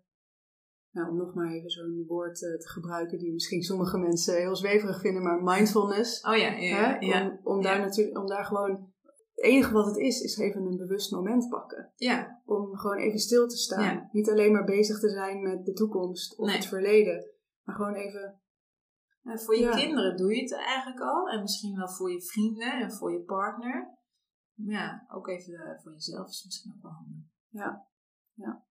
nou, 0.91 1.11
om 1.11 1.17
nog 1.17 1.35
maar 1.35 1.53
even 1.53 1.71
zo'n 1.71 2.05
woord 2.07 2.43
uh, 2.43 2.59
te 2.59 2.69
gebruiken 2.69 3.19
die 3.19 3.33
misschien 3.33 3.63
sommige 3.63 3.99
mensen 3.99 4.37
heel 4.37 4.57
zweverig 4.57 5.01
vinden, 5.01 5.23
maar 5.23 5.43
mindfulness. 5.43 6.21
Oh 6.29 6.37
ja, 6.37 6.51
ja. 6.51 6.97
ja, 7.01 7.27
om, 7.27 7.41
om 7.43 7.63
daar 7.63 7.81
natuurlijk, 7.81 8.19
om 8.19 8.27
daar 8.27 8.45
gewoon 8.45 8.95
het 9.35 9.45
enige 9.45 9.73
wat 9.73 9.87
het 9.87 9.97
is, 9.97 10.21
is 10.21 10.37
even 10.37 10.67
een 10.67 10.77
bewust 10.77 11.11
moment 11.11 11.49
pakken. 11.49 11.93
Ja. 11.97 12.43
Om 12.45 12.77
gewoon 12.77 12.97
even 12.97 13.19
stil 13.19 13.49
te 13.49 13.57
staan. 13.57 14.09
Niet 14.13 14.31
alleen 14.31 14.53
maar 14.53 14.65
bezig 14.65 15.01
te 15.01 15.09
zijn 15.09 15.43
met 15.43 15.65
de 15.65 15.73
toekomst 15.73 16.39
of 16.39 16.53
het 16.53 16.67
verleden. 16.67 17.31
Maar 17.63 17.75
gewoon 17.75 17.95
even 17.95 18.41
en 19.27 19.41
voor 19.41 19.57
je 19.57 19.69
kinderen 19.69 20.17
doe 20.17 20.35
je 20.35 20.43
het 20.43 20.55
eigenlijk 20.55 21.01
al. 21.01 21.29
En 21.29 21.41
misschien 21.41 21.77
wel 21.77 21.89
voor 21.89 22.11
je 22.11 22.23
vrienden 22.23 22.73
en 22.73 22.93
voor 22.93 23.13
je 23.13 23.21
partner. 23.21 23.99
Maar 24.55 24.75
ja, 24.75 25.07
ook 25.09 25.29
even 25.29 25.53
uh, 25.53 25.83
voor 25.83 25.93
jezelf 25.93 26.29
is 26.29 26.45
misschien 26.45 26.73
ook 26.77 26.83
wel 26.83 26.93
handig. 26.93 27.25
Ja, 27.49 27.87
ja. 28.35 28.65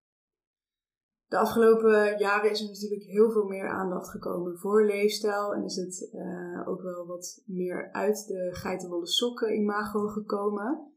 De 1.26 1.38
afgelopen 1.38 2.18
jaren 2.18 2.50
is 2.50 2.60
er 2.60 2.68
natuurlijk 2.68 3.02
heel 3.02 3.30
veel 3.30 3.44
meer 3.44 3.68
aandacht 3.68 4.08
gekomen 4.08 4.58
voor 4.58 4.84
leefstijl. 4.84 5.54
En 5.54 5.64
is 5.64 5.76
het 5.76 6.08
uh, 6.12 6.68
ook 6.68 6.82
wel 6.82 7.06
wat 7.06 7.42
meer 7.46 7.92
uit 7.92 8.26
de 8.26 8.48
geitenwolle 8.52 9.06
sokken 9.06 9.54
imago 9.54 10.06
gekomen. 10.08 10.92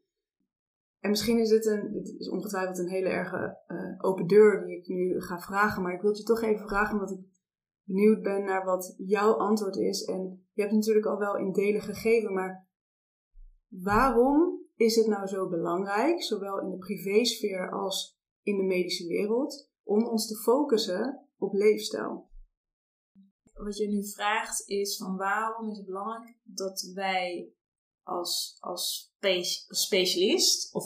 En 1.00 1.10
misschien 1.10 1.40
is 1.40 1.50
dit 1.50 1.66
een, 1.66 1.92
dit 1.92 2.20
is 2.20 2.30
ongetwijfeld 2.30 2.78
een 2.78 2.90
hele 2.90 3.10
erge 3.10 3.58
uh, 3.68 3.96
open 3.98 4.28
deur 4.28 4.66
die 4.66 4.78
ik 4.78 4.88
nu 4.88 5.22
ga 5.22 5.40
vragen. 5.40 5.82
Maar 5.82 5.94
ik 5.94 6.02
wil 6.02 6.16
je 6.16 6.24
toch 6.24 6.42
even 6.42 6.68
vragen, 6.68 6.94
omdat 6.94 7.12
ik 7.12 7.39
benieuwd 7.90 8.22
ben 8.22 8.44
naar 8.44 8.66
wat 8.66 8.94
jouw 8.98 9.34
antwoord 9.34 9.76
is. 9.76 10.04
En 10.04 10.48
je 10.54 10.62
hebt 10.62 10.74
natuurlijk 10.74 11.06
al 11.06 11.18
wel 11.18 11.38
in 11.38 11.52
delen 11.52 11.82
gegeven, 11.82 12.34
maar 12.34 12.68
waarom 13.68 14.68
is 14.76 14.96
het 14.96 15.08
nou 15.08 15.28
zo 15.28 15.50
belangrijk, 15.50 16.24
zowel 16.24 16.62
in 16.62 16.70
de 16.70 16.78
privésfeer 16.78 17.72
als 17.72 18.20
in 18.42 18.58
de 18.58 18.64
medische 18.64 19.08
wereld, 19.08 19.70
om 19.84 20.08
ons 20.08 20.28
te 20.28 20.36
focussen 20.36 21.28
op 21.38 21.54
leefstijl? 21.54 22.30
Wat 23.54 23.78
je 23.78 23.88
nu 23.88 24.08
vraagt 24.08 24.68
is 24.68 24.98
van 24.98 25.18
waarom 25.18 25.70
is 25.70 25.78
het 25.78 25.86
belangrijk 25.86 26.38
dat 26.44 26.92
wij 26.94 27.54
als, 28.04 28.58
als 28.60 29.14
specialist 29.68 30.74
of, 30.74 30.86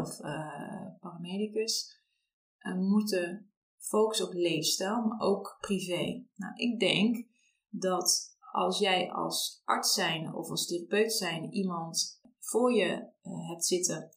of 0.00 0.20
uh, 0.20 0.98
paramedicus 1.00 2.02
uh, 2.60 2.74
moeten 2.74 3.47
focus 3.78 4.22
op 4.22 4.32
leefstijl, 4.32 5.00
maar 5.00 5.20
ook 5.20 5.56
privé. 5.60 6.24
Nou, 6.34 6.54
ik 6.54 6.80
denk 6.80 7.26
dat 7.68 8.36
als 8.52 8.78
jij 8.78 9.10
als 9.10 9.62
arts 9.64 9.92
zijn 9.92 10.34
of 10.34 10.50
als 10.50 10.66
therapeut 10.66 11.12
zijn 11.12 11.52
iemand 11.52 12.20
voor 12.38 12.72
je 12.72 13.10
uh, 13.22 13.48
hebt 13.48 13.64
zitten 13.64 14.10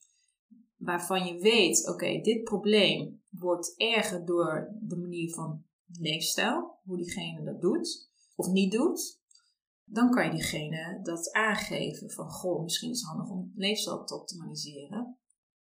waarvan 0.77 1.25
je 1.25 1.39
weet, 1.39 1.89
oké, 1.89 2.21
dit 2.21 2.43
probleem 2.43 3.23
wordt 3.29 3.73
erger 3.77 4.25
door 4.25 4.75
de 4.81 4.95
manier 4.97 5.33
van 5.33 5.65
leefstijl, 5.85 6.79
hoe 6.83 6.97
diegene 6.97 7.43
dat 7.43 7.61
doet 7.61 8.09
of 8.35 8.47
niet 8.47 8.71
doet, 8.71 9.21
dan 9.83 10.11
kan 10.11 10.25
je 10.25 10.31
diegene 10.31 10.99
dat 11.03 11.31
aangeven 11.31 12.11
van 12.11 12.29
goh, 12.29 12.63
misschien 12.63 12.91
is 12.91 12.99
het 12.99 13.09
handig 13.09 13.29
om 13.29 13.51
leefstijl 13.55 14.03
te 14.03 14.15
optimaliseren. 14.15 15.17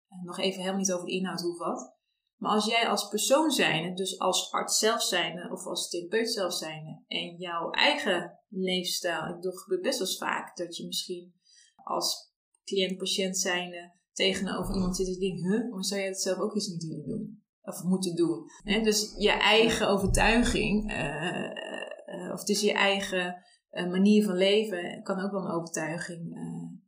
En 0.08 0.24
nog 0.24 0.40
even 0.40 0.60
helemaal 0.60 0.80
niet 0.80 0.92
over 0.92 1.06
de 1.06 1.12
inhoud 1.12 1.42
hoe 1.42 1.58
wat. 1.58 1.95
Maar 2.46 2.54
als 2.54 2.66
jij 2.66 2.88
als 2.88 3.08
persoon 3.08 3.52
zijnde, 3.52 3.94
dus 3.94 4.20
als 4.20 4.52
arts 4.52 4.80
zelf 4.80 5.02
zijnde 5.02 5.52
of 5.52 5.66
als 5.66 5.90
therapeut 5.90 6.32
zelf 6.32 6.54
zijnde 6.54 7.04
en 7.08 7.36
jouw 7.38 7.72
eigen 7.72 8.40
leefstijl, 8.50 9.28
ik 9.28 9.36
bedoel, 9.36 9.52
het 9.52 9.62
gebeurt 9.62 9.82
best 9.82 10.00
wel 10.00 10.30
vaak 10.30 10.58
dat 10.58 10.78
je 10.78 10.86
misschien 10.86 11.34
als 11.84 12.34
cliënt-patiënt 12.64 13.38
zijnde 13.38 13.94
tegenover 14.12 14.74
iemand 14.74 14.96
zit 14.96 15.08
en 15.08 15.20
denkt, 15.20 15.42
huh, 15.42 15.72
maar 15.72 15.84
zou 15.84 16.02
jij 16.02 16.10
dat 16.10 16.22
zelf 16.22 16.38
ook 16.38 16.56
eens 16.56 16.68
niet 16.68 16.88
willen 16.88 17.08
doen? 17.08 17.44
Of 17.62 17.84
moeten 17.84 18.16
doen? 18.16 18.44
dus 18.84 19.14
je 19.18 19.32
eigen 19.32 19.88
overtuiging, 19.90 20.92
uh, 20.92 21.50
uh, 22.06 22.34
of 22.34 22.44
dus 22.44 22.62
je 22.62 22.74
eigen 22.74 23.44
manier 23.70 24.24
van 24.24 24.36
leven, 24.36 25.04
kan 25.04 25.20
ook 25.20 25.32
wel 25.32 25.42
een 25.42 25.56
overtuiging 25.56 26.38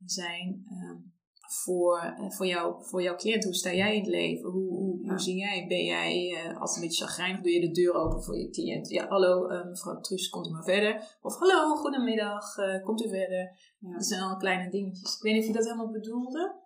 zijn 0.05 0.65
ehm, 0.69 1.16
voor, 1.47 2.13
voor, 2.29 2.45
jou, 2.45 2.83
voor 2.83 3.01
jouw 3.01 3.15
cliënt. 3.15 3.43
Hoe 3.43 3.53
sta 3.53 3.73
jij 3.73 3.93
in 3.93 3.99
het 3.99 4.09
leven? 4.09 4.49
Hoe, 4.49 4.69
hoe, 4.69 5.09
hoe 5.09 5.19
zie 5.19 5.35
jij? 5.35 5.65
Ben 5.67 5.85
jij 5.85 6.29
uh, 6.29 6.59
altijd 6.59 6.75
een 6.75 6.81
beetje 6.81 7.05
chagrijnig? 7.05 7.41
Doe 7.41 7.51
je 7.51 7.67
de 7.67 7.71
deur 7.71 7.93
open 7.93 8.23
voor 8.23 8.37
je 8.37 8.49
cliënt? 8.49 8.89
Ja, 8.89 9.07
hallo 9.07 9.47
mevrouw 9.65 9.99
Truus, 9.99 10.29
komt 10.29 10.47
u 10.47 10.51
maar 10.51 10.63
verder? 10.63 11.17
Of 11.21 11.37
hallo, 11.37 11.75
goedemiddag, 11.75 12.55
komt 12.83 13.05
u 13.05 13.09
verder? 13.09 13.75
Ja. 13.79 13.93
Dat 13.93 14.05
zijn 14.05 14.21
al 14.21 14.37
kleine 14.37 14.69
dingetjes. 14.69 15.15
Ik 15.15 15.21
weet 15.21 15.33
niet 15.33 15.41
of 15.41 15.47
je 15.47 15.53
dat 15.53 15.63
helemaal 15.63 15.91
bedoelde 15.91 16.65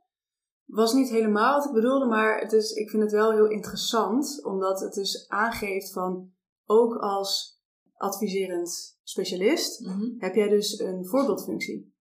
was 0.71 0.93
niet 0.93 1.09
helemaal 1.09 1.57
wat 1.57 1.65
ik 1.65 1.73
bedoelde, 1.73 2.05
maar 2.05 2.39
het 2.39 2.53
is, 2.53 2.71
ik 2.71 2.89
vind 2.89 3.03
het 3.03 3.11
wel 3.11 3.31
heel 3.31 3.49
interessant, 3.49 4.43
omdat 4.43 4.79
het 4.79 4.93
dus 4.93 5.27
aangeeft 5.27 5.91
van 5.91 6.31
ook 6.65 6.95
als 6.95 7.61
adviserend 7.93 8.99
specialist 9.03 9.85
mhm. 9.85 10.05
heb 10.17 10.35
jij 10.35 10.47
dus 10.47 10.79
een 10.79 11.05
voorbeeldfunctie 11.05 11.95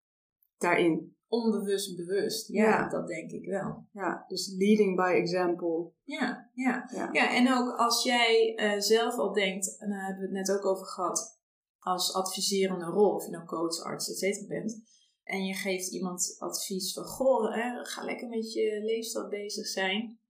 daarin. 0.59 1.17
Onbewust 1.29 1.97
bewust, 1.97 2.49
ja, 2.49 2.88
dat 2.88 3.07
denk 3.07 3.31
ik 3.31 3.45
wel. 3.47 3.87
Ja, 3.93 4.25
dus 4.29 4.55
leading 4.59 4.97
by 4.97 5.12
example. 5.14 5.93
Ja, 6.05 6.51
ja. 6.55 6.88
ja. 6.95 7.09
ja 7.12 7.35
en 7.35 7.53
ook 7.53 7.77
als 7.77 8.03
jij 8.03 8.53
uh, 8.57 8.81
zelf 8.81 9.19
al 9.19 9.33
denkt, 9.33 9.79
en 9.79 9.91
daar 9.91 10.05
hebben 10.05 10.31
we 10.31 10.38
het 10.38 10.47
net 10.47 10.57
ook 10.57 10.67
over 10.67 10.87
gehad, 10.87 11.41
als 11.79 12.14
adviserende 12.14 12.85
rol, 12.85 13.14
of 13.14 13.25
je 13.25 13.31
nou 13.31 13.45
coach, 13.45 13.83
arts, 13.83 14.11
et 14.11 14.19
cetera 14.19 14.47
bent, 14.47 14.83
en 15.23 15.45
je 15.45 15.55
geeft 15.55 15.93
iemand 15.93 16.37
advies 16.38 16.93
van, 16.93 17.05
goh, 17.05 17.55
hè, 17.55 17.85
ga 17.85 18.05
lekker 18.05 18.29
met 18.29 18.53
je 18.53 18.81
leefstijl 18.85 19.29
bezig 19.29 19.67
zijn. 19.67 20.21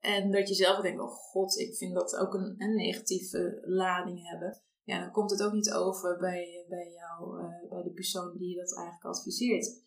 En 0.00 0.30
dat 0.30 0.48
je 0.48 0.54
zelf 0.54 0.80
denkt, 0.80 1.00
oh 1.00 1.10
god, 1.10 1.58
ik 1.58 1.76
vind 1.76 1.94
dat 1.94 2.16
ook 2.16 2.34
een, 2.34 2.54
een 2.58 2.74
negatieve 2.74 3.62
lading 3.62 4.28
hebben. 4.28 4.62
Ja, 4.86 5.00
dan 5.00 5.12
komt 5.12 5.30
het 5.30 5.42
ook 5.42 5.52
niet 5.52 5.72
over 5.72 6.18
bij, 6.18 6.64
bij 6.68 6.92
jou, 6.92 7.42
uh, 7.42 7.68
bij 7.68 7.82
de 7.82 7.92
persoon 7.92 8.36
die 8.36 8.48
je 8.48 8.56
dat 8.56 8.76
eigenlijk 8.76 9.04
adviseert. 9.04 9.84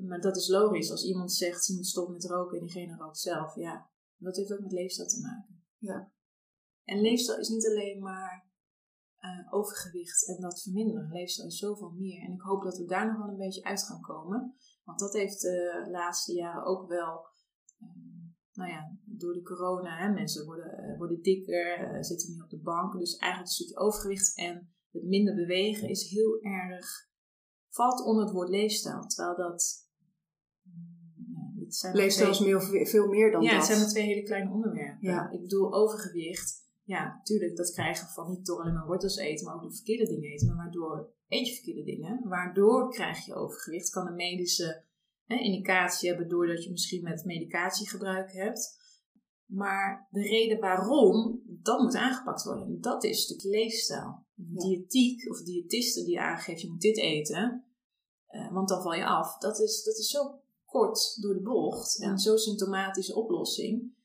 Maar 0.00 0.20
dat 0.20 0.36
is 0.36 0.48
logisch. 0.48 0.90
Als 0.90 1.04
iemand 1.04 1.32
zegt, 1.32 1.66
je 1.66 1.74
moet 1.74 1.86
stoppen 1.86 2.12
met 2.12 2.24
roken 2.24 2.58
en 2.58 2.64
diegene 2.64 2.96
rookt 2.96 3.18
zelf. 3.18 3.54
Ja, 3.54 3.90
dat 4.16 4.36
heeft 4.36 4.52
ook 4.52 4.60
met 4.60 4.72
leefstijl 4.72 5.08
te 5.08 5.20
maken. 5.20 5.64
Ja. 5.78 6.12
En 6.84 7.00
leefstijl 7.00 7.38
is 7.38 7.48
niet 7.48 7.66
alleen 7.66 8.00
maar 8.00 8.46
uh, 9.20 9.52
overgewicht 9.52 10.26
en 10.26 10.40
dat 10.40 10.62
verminderen. 10.62 11.12
Leefstijl 11.12 11.48
is 11.48 11.58
zoveel 11.58 11.90
meer. 11.90 12.22
En 12.24 12.32
ik 12.32 12.40
hoop 12.40 12.62
dat 12.62 12.78
we 12.78 12.84
daar 12.84 13.06
nog 13.06 13.16
wel 13.18 13.28
een 13.28 13.36
beetje 13.36 13.64
uit 13.64 13.82
gaan 13.82 14.00
komen. 14.00 14.54
Want 14.84 14.98
dat 14.98 15.12
heeft 15.12 15.40
de 15.40 15.86
laatste 15.90 16.32
jaren 16.32 16.64
ook 16.64 16.88
wel, 16.88 17.26
nou 18.58 18.70
ja, 18.70 18.96
door 19.04 19.32
de 19.32 19.42
corona, 19.42 19.96
hè, 19.96 20.12
mensen 20.12 20.44
worden, 20.44 20.90
uh, 20.90 20.98
worden 20.98 21.22
dikker, 21.22 21.94
uh, 21.94 22.02
zitten 22.02 22.32
meer 22.32 22.42
op 22.42 22.50
de 22.50 22.60
bank. 22.60 22.98
Dus 22.98 23.16
eigenlijk 23.16 23.50
een 23.50 23.56
stukje 23.56 23.78
overgewicht 23.78 24.36
en 24.36 24.72
het 24.90 25.04
minder 25.04 25.34
bewegen 25.34 25.88
is 25.88 26.10
heel 26.10 26.40
erg, 26.42 26.86
valt 27.68 28.04
onder 28.04 28.24
het 28.24 28.32
woord 28.32 28.48
leefstijl. 28.48 29.00
Terwijl 29.00 29.36
dat 29.36 29.88
mm, 30.62 31.64
zijn 31.68 31.94
leefstijl 31.94 32.30
is 32.30 32.38
veel, 32.38 32.86
veel 32.86 33.08
meer 33.08 33.30
dan 33.30 33.42
ja, 33.42 33.46
dat. 33.46 33.50
Ja, 33.50 33.56
het 33.56 33.66
zijn 33.66 33.78
maar 33.78 33.88
twee 33.88 34.04
hele 34.04 34.22
kleine 34.22 34.50
onderwerpen. 34.50 35.08
Ja. 35.08 35.30
Ik 35.30 35.40
bedoel, 35.40 35.74
overgewicht 35.74 36.66
ja, 36.88 37.14
natuurlijk, 37.16 37.56
dat 37.56 37.70
krijgen 37.70 38.08
van 38.08 38.28
niet 38.28 38.46
door 38.46 38.60
alleen 38.60 38.74
maar 38.74 38.86
wortels 38.86 39.16
eten, 39.16 39.44
maar 39.44 39.54
ook 39.54 39.62
door 39.62 39.74
verkeerde 39.74 40.06
dingen 40.06 40.30
eten. 40.30 40.46
Maar 40.46 40.56
waardoor 40.56 41.12
eet 41.28 41.46
je 41.46 41.54
verkeerde 41.54 41.84
dingen, 41.84 42.28
waardoor 42.28 42.90
krijg 42.90 43.26
je 43.26 43.34
overgewicht. 43.34 43.90
Kan 43.90 44.06
een 44.06 44.14
medische 44.14 44.84
hè, 45.28 45.36
indicatie 45.36 46.08
hebben 46.08 46.28
doordat 46.28 46.64
je 46.64 46.70
misschien 46.70 47.02
met 47.02 47.24
medicatiegebruik 47.24 48.32
hebt. 48.32 48.76
Maar 49.44 50.08
de 50.10 50.20
reden 50.20 50.60
waarom, 50.60 51.42
dat 51.44 51.80
moet 51.80 51.94
aangepakt 51.94 52.42
worden. 52.42 52.80
Dat 52.80 53.04
is 53.04 53.26
de 53.26 53.48
leefstijl. 53.48 54.26
Diëtiek 54.34 55.30
of 55.30 55.42
diëtisten 55.42 56.04
die 56.04 56.20
aangeeft, 56.20 56.60
je 56.60 56.68
moet 56.68 56.80
dit 56.80 56.98
eten, 56.98 57.64
uh, 58.30 58.52
want 58.52 58.68
dan 58.68 58.82
val 58.82 58.94
je 58.94 59.06
af. 59.06 59.38
Dat 59.38 59.60
is, 59.60 59.82
dat 59.82 59.96
is 59.96 60.10
zo 60.10 60.40
kort 60.64 61.22
door 61.22 61.34
de 61.34 61.42
bocht 61.42 62.00
en 62.00 62.18
zo'n 62.18 62.38
symptomatische 62.38 63.14
oplossing. 63.14 63.96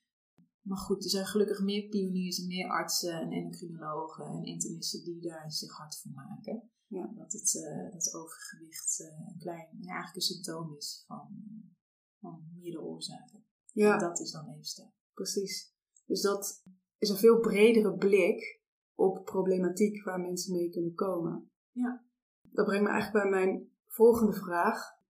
Maar 0.62 0.78
goed, 0.78 1.04
er 1.04 1.10
zijn 1.10 1.26
gelukkig 1.26 1.60
meer 1.60 1.88
pioniers 1.88 2.40
en 2.40 2.48
meer 2.48 2.70
artsen 2.70 3.14
en 3.14 3.32
endocrinologen 3.32 4.26
en 4.26 4.44
internisten 4.44 5.04
die 5.04 5.22
daar 5.22 5.52
zich 5.52 5.72
hard 5.72 6.00
voor 6.00 6.12
maken. 6.12 6.72
Ja. 6.94 7.12
Dat 7.16 7.32
het 7.32 7.54
uh, 7.54 7.92
dat 7.92 8.14
overgewicht 8.14 9.00
uh, 9.00 9.28
een 9.28 9.38
klein, 9.40 9.68
ja, 9.80 9.94
eigenlijk 9.94 10.16
een 10.16 10.22
symptoom 10.22 10.76
is 10.76 11.04
van, 11.08 11.28
van 12.20 12.52
meerdere 12.56 12.84
oorzaken. 12.84 13.46
Ja. 13.72 13.94
En 13.94 14.00
dat 14.00 14.20
is 14.20 14.32
dan 14.32 14.50
leefstijl. 14.50 14.94
Precies. 15.14 15.74
Dus 16.06 16.22
dat 16.22 16.64
is 16.98 17.10
een 17.10 17.18
veel 17.18 17.40
bredere 17.40 17.98
blik 17.98 18.62
op 18.96 19.26
problematiek 19.26 20.04
waar 20.04 20.20
mensen 20.20 20.54
mee 20.54 20.70
kunnen 20.70 20.94
komen. 20.94 21.52
Ja. 21.72 22.06
Dat 22.42 22.66
brengt 22.66 22.84
me 22.84 22.92
eigenlijk 22.92 23.24
bij 23.24 23.32
mijn 23.40 23.72
volgende 23.88 24.34
vraag. 24.34 25.02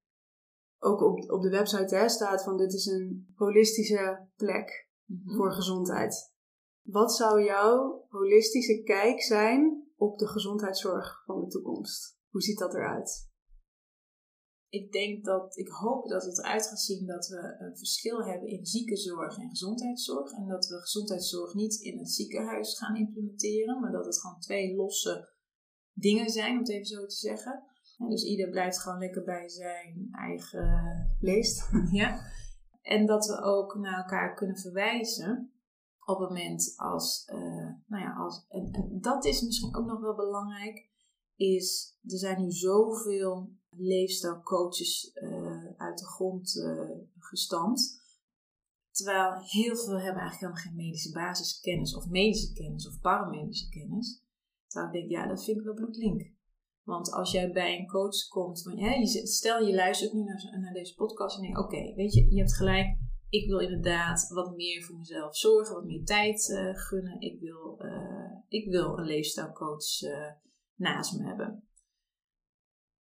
Ook 0.79 1.01
op, 1.01 1.31
op 1.31 1.41
de 1.41 1.49
website 1.49 1.95
hè, 1.95 2.09
staat 2.09 2.43
van 2.43 2.57
dit 2.57 2.73
is 2.73 2.85
een 2.85 3.33
holistische 3.35 4.27
plek 4.35 4.91
Mhm. 5.05 5.35
voor 5.35 5.51
gezondheid. 5.51 6.33
Wat 6.81 7.15
zou 7.15 7.43
jouw 7.43 8.05
holistische 8.09 8.83
kijk 8.83 9.21
zijn 9.21 9.82
op 10.03 10.17
de 10.17 10.27
gezondheidszorg 10.27 11.23
van 11.25 11.39
de 11.39 11.47
toekomst? 11.47 12.17
Hoe 12.29 12.41
ziet 12.41 12.57
dat 12.57 12.73
eruit? 12.73 13.31
Ik 14.69 14.91
denk 14.91 15.25
dat, 15.25 15.57
ik 15.57 15.67
hoop 15.67 16.07
dat 16.07 16.23
het 16.23 16.39
eruit 16.39 16.67
gaat 16.67 16.79
zien 16.79 17.05
dat 17.05 17.27
we 17.27 17.55
een 17.59 17.77
verschil 17.77 18.23
hebben 18.23 18.49
in 18.49 18.65
ziekenzorg 18.65 19.37
en 19.37 19.49
gezondheidszorg. 19.49 20.31
En 20.31 20.47
dat 20.47 20.67
we 20.67 20.75
gezondheidszorg 20.79 21.53
niet 21.53 21.75
in 21.81 21.97
het 21.97 22.11
ziekenhuis 22.11 22.77
gaan 22.77 22.95
implementeren, 22.95 23.79
maar 23.79 23.91
dat 23.91 24.05
het 24.05 24.19
gewoon 24.19 24.39
twee 24.39 24.75
losse 24.75 25.29
dingen 25.93 26.29
zijn, 26.29 26.51
om 26.51 26.57
het 26.57 26.69
even 26.69 26.85
zo 26.85 27.05
te 27.05 27.15
zeggen. 27.15 27.63
dus 27.97 28.23
ieder 28.23 28.49
blijft 28.49 28.79
gewoon 28.79 28.99
lekker 28.99 29.23
bij 29.23 29.49
zijn 29.49 30.07
eigen 30.11 31.17
leest. 31.19 31.69
Ja. 31.91 32.31
En 32.81 33.05
dat 33.05 33.25
we 33.25 33.41
ook 33.41 33.75
naar 33.75 33.97
elkaar 33.97 34.35
kunnen 34.35 34.57
verwijzen 34.57 35.52
op 36.05 36.19
het 36.19 36.29
moment 36.29 36.73
als, 36.75 37.29
uh, 37.33 37.69
nou 37.87 38.03
ja, 38.03 38.15
als, 38.17 38.45
en, 38.49 38.99
dat 39.01 39.25
is 39.25 39.41
misschien 39.41 39.75
ook 39.75 39.85
nog 39.85 39.99
wel 39.99 40.15
belangrijk, 40.15 40.89
is 41.35 41.97
er 42.03 42.17
zijn 42.17 42.41
nu 42.41 42.51
zoveel 42.51 43.49
leefstijlcoaches 43.69 45.11
uh, 45.13 45.65
uit 45.77 45.97
de 45.97 46.05
grond 46.05 46.55
uh, 46.55 46.89
gestampt. 47.19 48.01
Terwijl 48.91 49.33
heel 49.33 49.75
veel 49.75 49.99
hebben 49.99 50.21
eigenlijk 50.21 50.39
helemaal 50.39 50.61
geen 50.61 50.75
medische 50.75 51.11
basiskennis 51.11 51.95
of 51.95 52.07
medische 52.07 52.53
kennis 52.53 52.87
of 52.87 52.99
paramedische 52.99 53.69
kennis. 53.69 54.21
Terwijl 54.67 54.93
ik 54.93 54.99
denk, 54.99 55.11
ja, 55.11 55.27
dat 55.27 55.43
vind 55.43 55.57
ik 55.57 55.63
wel 55.63 55.73
bloedlink. 55.73 56.31
Want 56.83 57.11
als 57.11 57.31
jij 57.31 57.51
bij 57.51 57.79
een 57.79 57.87
coach 57.87 58.27
komt, 58.29 58.63
hè, 58.63 59.05
stel 59.25 59.65
je 59.65 59.75
luistert 59.75 60.13
nu 60.13 60.23
naar, 60.23 60.57
naar 60.59 60.73
deze 60.73 60.95
podcast 60.95 61.35
en 61.35 61.41
denkt, 61.41 61.59
oké, 61.59 61.93
weet 61.95 62.13
je, 62.13 62.31
je 62.31 62.37
hebt 62.37 62.55
gelijk, 62.55 62.97
ik 63.33 63.47
wil 63.47 63.59
inderdaad 63.59 64.27
wat 64.29 64.55
meer 64.55 64.83
voor 64.83 64.97
mezelf 64.97 65.37
zorgen, 65.37 65.75
wat 65.75 65.85
meer 65.85 66.05
tijd 66.05 66.49
uh, 66.49 66.75
gunnen. 66.75 67.19
Ik 67.19 67.39
wil, 67.39 67.79
uh, 67.85 68.31
ik 68.47 68.69
wil 68.69 68.97
een 68.97 69.05
leefstijlcoach 69.05 70.01
uh, 70.01 70.31
naast 70.75 71.17
me 71.17 71.25
hebben. 71.25 71.67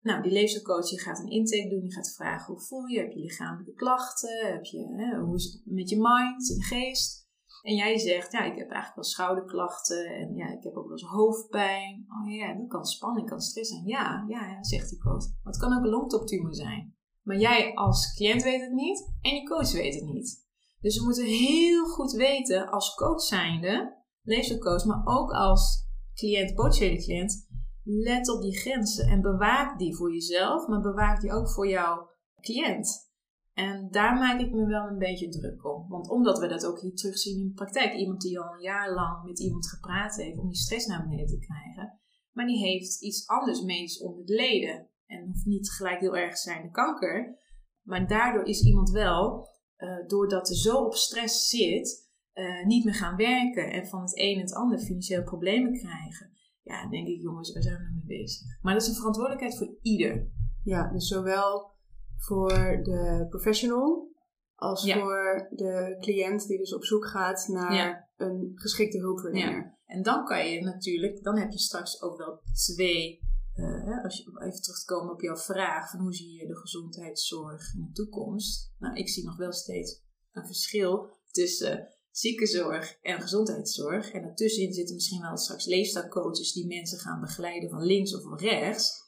Nou, 0.01 0.23
die 0.23 0.33
leefstijlcoach 0.33 0.89
die 0.89 1.01
gaat 1.01 1.19
een 1.19 1.31
intake 1.31 1.69
doen, 1.69 1.81
die 1.81 1.93
gaat 1.93 2.15
vragen 2.15 2.55
hoe 2.55 2.63
voel 2.63 2.87
je, 2.87 2.99
heb 2.99 3.13
je 3.13 3.21
lichamelijke 3.21 3.75
klachten, 3.75 4.53
heb 4.53 4.65
je, 4.65 4.95
hè, 4.97 5.19
hoe 5.19 5.37
is 5.37 5.45
het 5.45 5.63
met 5.65 5.89
je 5.89 5.97
mind 5.97 6.51
en 6.51 6.57
je 6.57 6.63
geest. 6.63 7.31
En 7.63 7.75
jij 7.75 7.99
zegt, 7.99 8.33
ja, 8.33 8.45
ik 8.45 8.59
heb 8.59 8.71
eigenlijk 8.71 8.95
wel 8.95 9.05
schouderklachten 9.05 10.07
en 10.07 10.35
ja, 10.35 10.47
ik 10.47 10.63
heb 10.63 10.77
ook 10.77 10.89
wel 10.89 10.93
eens 10.93 11.11
hoofdpijn. 11.11 12.07
Oh 12.09 12.33
ja, 12.33 12.55
dat 12.55 12.69
kan 12.69 12.85
spanning, 12.85 13.29
kan 13.29 13.41
stress 13.41 13.71
zijn. 13.71 13.87
Ja, 13.87 14.25
ja, 14.29 14.47
ja, 14.47 14.63
zegt 14.63 14.89
die 14.89 14.99
coach. 14.99 15.27
Maar 15.43 15.53
het 15.53 15.63
kan 15.63 15.77
ook 15.77 15.85
een 15.85 15.91
longtoptumor 15.91 16.55
zijn. 16.55 16.97
Maar 17.23 17.39
jij 17.39 17.75
als 17.75 18.15
cliënt 18.15 18.43
weet 18.43 18.61
het 18.61 18.73
niet 18.73 19.13
en 19.21 19.35
je 19.35 19.49
coach 19.49 19.73
weet 19.73 19.95
het 19.95 20.05
niet. 20.05 20.47
Dus 20.81 20.99
we 20.99 21.05
moeten 21.05 21.25
heel 21.25 21.85
goed 21.85 22.13
weten 22.13 22.71
als 22.71 22.95
coach 22.95 23.21
zijnde, 23.21 24.03
leefstijlcoach, 24.23 24.85
maar 24.85 25.03
ook 25.05 25.31
als 25.31 25.87
cliënt, 26.15 26.55
potentiële 26.55 26.97
cliënt, 26.97 27.47
let 27.85 28.29
op 28.29 28.43
die 28.43 28.59
grenzen 28.59 29.07
en 29.07 29.21
bewaak 29.21 29.79
die 29.79 29.97
voor 29.97 30.13
jezelf, 30.13 30.67
maar 30.67 30.81
bewaak 30.81 31.21
die 31.21 31.33
ook 31.33 31.51
voor 31.51 31.69
jouw 31.69 32.11
cliënt. 32.41 33.11
En 33.53 33.89
daar 33.91 34.15
maak 34.15 34.41
ik 34.41 34.53
me 34.53 34.67
wel 34.67 34.87
een 34.87 34.99
beetje 34.99 35.29
druk 35.29 35.65
om. 35.65 35.89
Want 35.89 36.09
omdat 36.09 36.39
we 36.39 36.47
dat 36.47 36.67
ook 36.67 36.81
hier 36.81 36.95
terugzien 36.95 37.41
in 37.41 37.47
de 37.47 37.55
praktijk. 37.55 37.95
Iemand 37.95 38.21
die 38.21 38.41
al 38.41 38.55
een 38.55 38.61
jaar 38.61 38.95
lang 38.95 39.25
met 39.25 39.41
iemand 39.41 39.69
gepraat 39.69 40.17
heeft 40.17 40.39
om 40.39 40.49
die 40.49 40.57
stress 40.57 40.87
naar 40.87 41.09
beneden 41.09 41.27
te 41.27 41.39
krijgen. 41.39 42.01
Maar 42.33 42.47
die 42.47 42.59
heeft 42.59 43.03
iets 43.03 43.27
anders 43.27 43.63
medisch 43.63 44.01
onder 44.01 44.27
de 44.27 44.35
leden. 44.35 44.89
En 45.13 45.27
hoeft 45.27 45.45
niet 45.45 45.71
gelijk 45.71 46.01
heel 46.01 46.17
erg 46.17 46.37
zijn 46.37 46.63
de 46.63 46.71
kanker. 46.71 47.39
Maar 47.83 48.07
daardoor 48.07 48.45
is 48.45 48.63
iemand 48.63 48.91
wel, 48.91 49.49
uh, 49.79 50.07
doordat 50.07 50.49
er 50.49 50.57
zo 50.57 50.77
op 50.77 50.95
stress 50.95 51.49
zit, 51.49 52.11
uh, 52.35 52.65
niet 52.67 52.85
meer 52.85 52.95
gaan 52.95 53.17
werken. 53.17 53.71
En 53.73 53.87
van 53.87 54.01
het 54.01 54.19
een 54.19 54.35
en 54.35 54.41
het 54.41 54.55
ander 54.55 54.79
financiële 54.79 55.23
problemen 55.23 55.73
krijgen. 55.73 56.31
Ja, 56.63 56.83
dan 56.83 56.91
denk 56.91 57.09
ik, 57.09 57.21
jongens, 57.21 57.53
waar 57.53 57.63
zijn 57.63 57.77
we 57.77 57.93
mee 57.95 58.19
bezig? 58.19 58.59
Maar 58.63 58.73
dat 58.73 58.83
is 58.83 58.89
een 58.89 58.95
verantwoordelijkheid 58.95 59.59
voor 59.59 59.75
ieder. 59.83 60.31
Ja, 60.63 60.93
dus 60.93 61.09
zowel 61.09 61.71
voor 62.17 62.81
de 62.83 63.27
professional 63.29 64.11
als 64.55 64.93
voor 64.93 65.49
de 65.51 65.97
cliënt 66.01 66.47
die 66.47 66.59
dus 66.59 66.75
op 66.75 66.85
zoek 66.85 67.07
gaat 67.07 67.49
naar 67.49 68.11
een 68.17 68.53
geschikte 68.55 68.99
hulpverlener. 68.99 69.55
Ja. 69.55 69.79
En 69.87 70.03
dan 70.03 70.25
kan 70.25 70.47
je 70.47 70.61
natuurlijk, 70.61 71.23
dan 71.23 71.39
heb 71.39 71.51
je 71.51 71.59
straks 71.59 72.03
ook 72.03 72.19
wel 72.19 72.41
twee, 72.53 73.21
uh, 73.55 74.05
als 74.05 74.17
je 74.17 74.23
even 74.23 74.63
terug 74.63 74.79
te 74.79 74.85
komen 74.85 75.13
op 75.13 75.21
jouw 75.21 75.37
vraag 75.37 75.91
van 75.91 76.01
hoe 76.01 76.15
zie 76.15 76.33
je 76.33 76.47
de 76.47 76.57
gezondheidszorg 76.57 77.75
in 77.75 77.85
de 77.85 77.93
toekomst. 77.93 78.73
Nou, 78.79 78.97
ik 78.97 79.09
zie 79.09 79.25
nog 79.25 79.37
wel 79.37 79.53
steeds 79.53 80.01
een 80.33 80.47
verschil 80.47 81.11
tussen 81.31 81.89
ziekenzorg 82.11 82.99
en 83.03 83.21
gezondheidszorg. 83.21 84.13
En 84.13 84.23
daartussenin 84.23 84.73
zitten 84.73 84.95
misschien 84.95 85.21
wel 85.21 85.37
straks 85.37 85.67
leefstijlcoaches 85.67 86.53
die 86.53 86.67
mensen 86.67 86.99
gaan 86.99 87.21
begeleiden 87.21 87.71
van 87.71 87.83
links 87.83 88.15
of 88.15 88.23
van 88.23 88.39
rechts. 88.39 89.01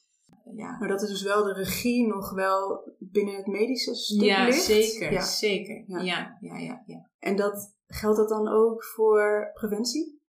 Ja. 0.55 0.79
Maar 0.79 0.89
dat 0.89 1.03
is 1.03 1.09
dus 1.09 1.23
wel 1.23 1.45
de 1.45 1.53
regie 1.53 2.07
nog 2.07 2.31
wel 2.31 2.93
binnen 2.99 3.37
het 3.37 3.47
medische 3.47 3.95
stuk 3.95 4.23
ja, 4.23 4.45
ligt. 4.45 4.63
Zeker, 4.63 5.13
ja, 5.13 5.25
zeker. 5.25 5.85
Ja. 5.87 6.03
Ja, 6.03 6.39
ja, 6.41 6.83
ja, 6.87 7.11
En 7.19 7.37
dat, 7.37 7.75
geldt 7.87 8.17
dat 8.17 8.29
dan 8.29 8.49
ook 8.49 8.85
voor 8.85 9.51
preventie? 9.55 10.23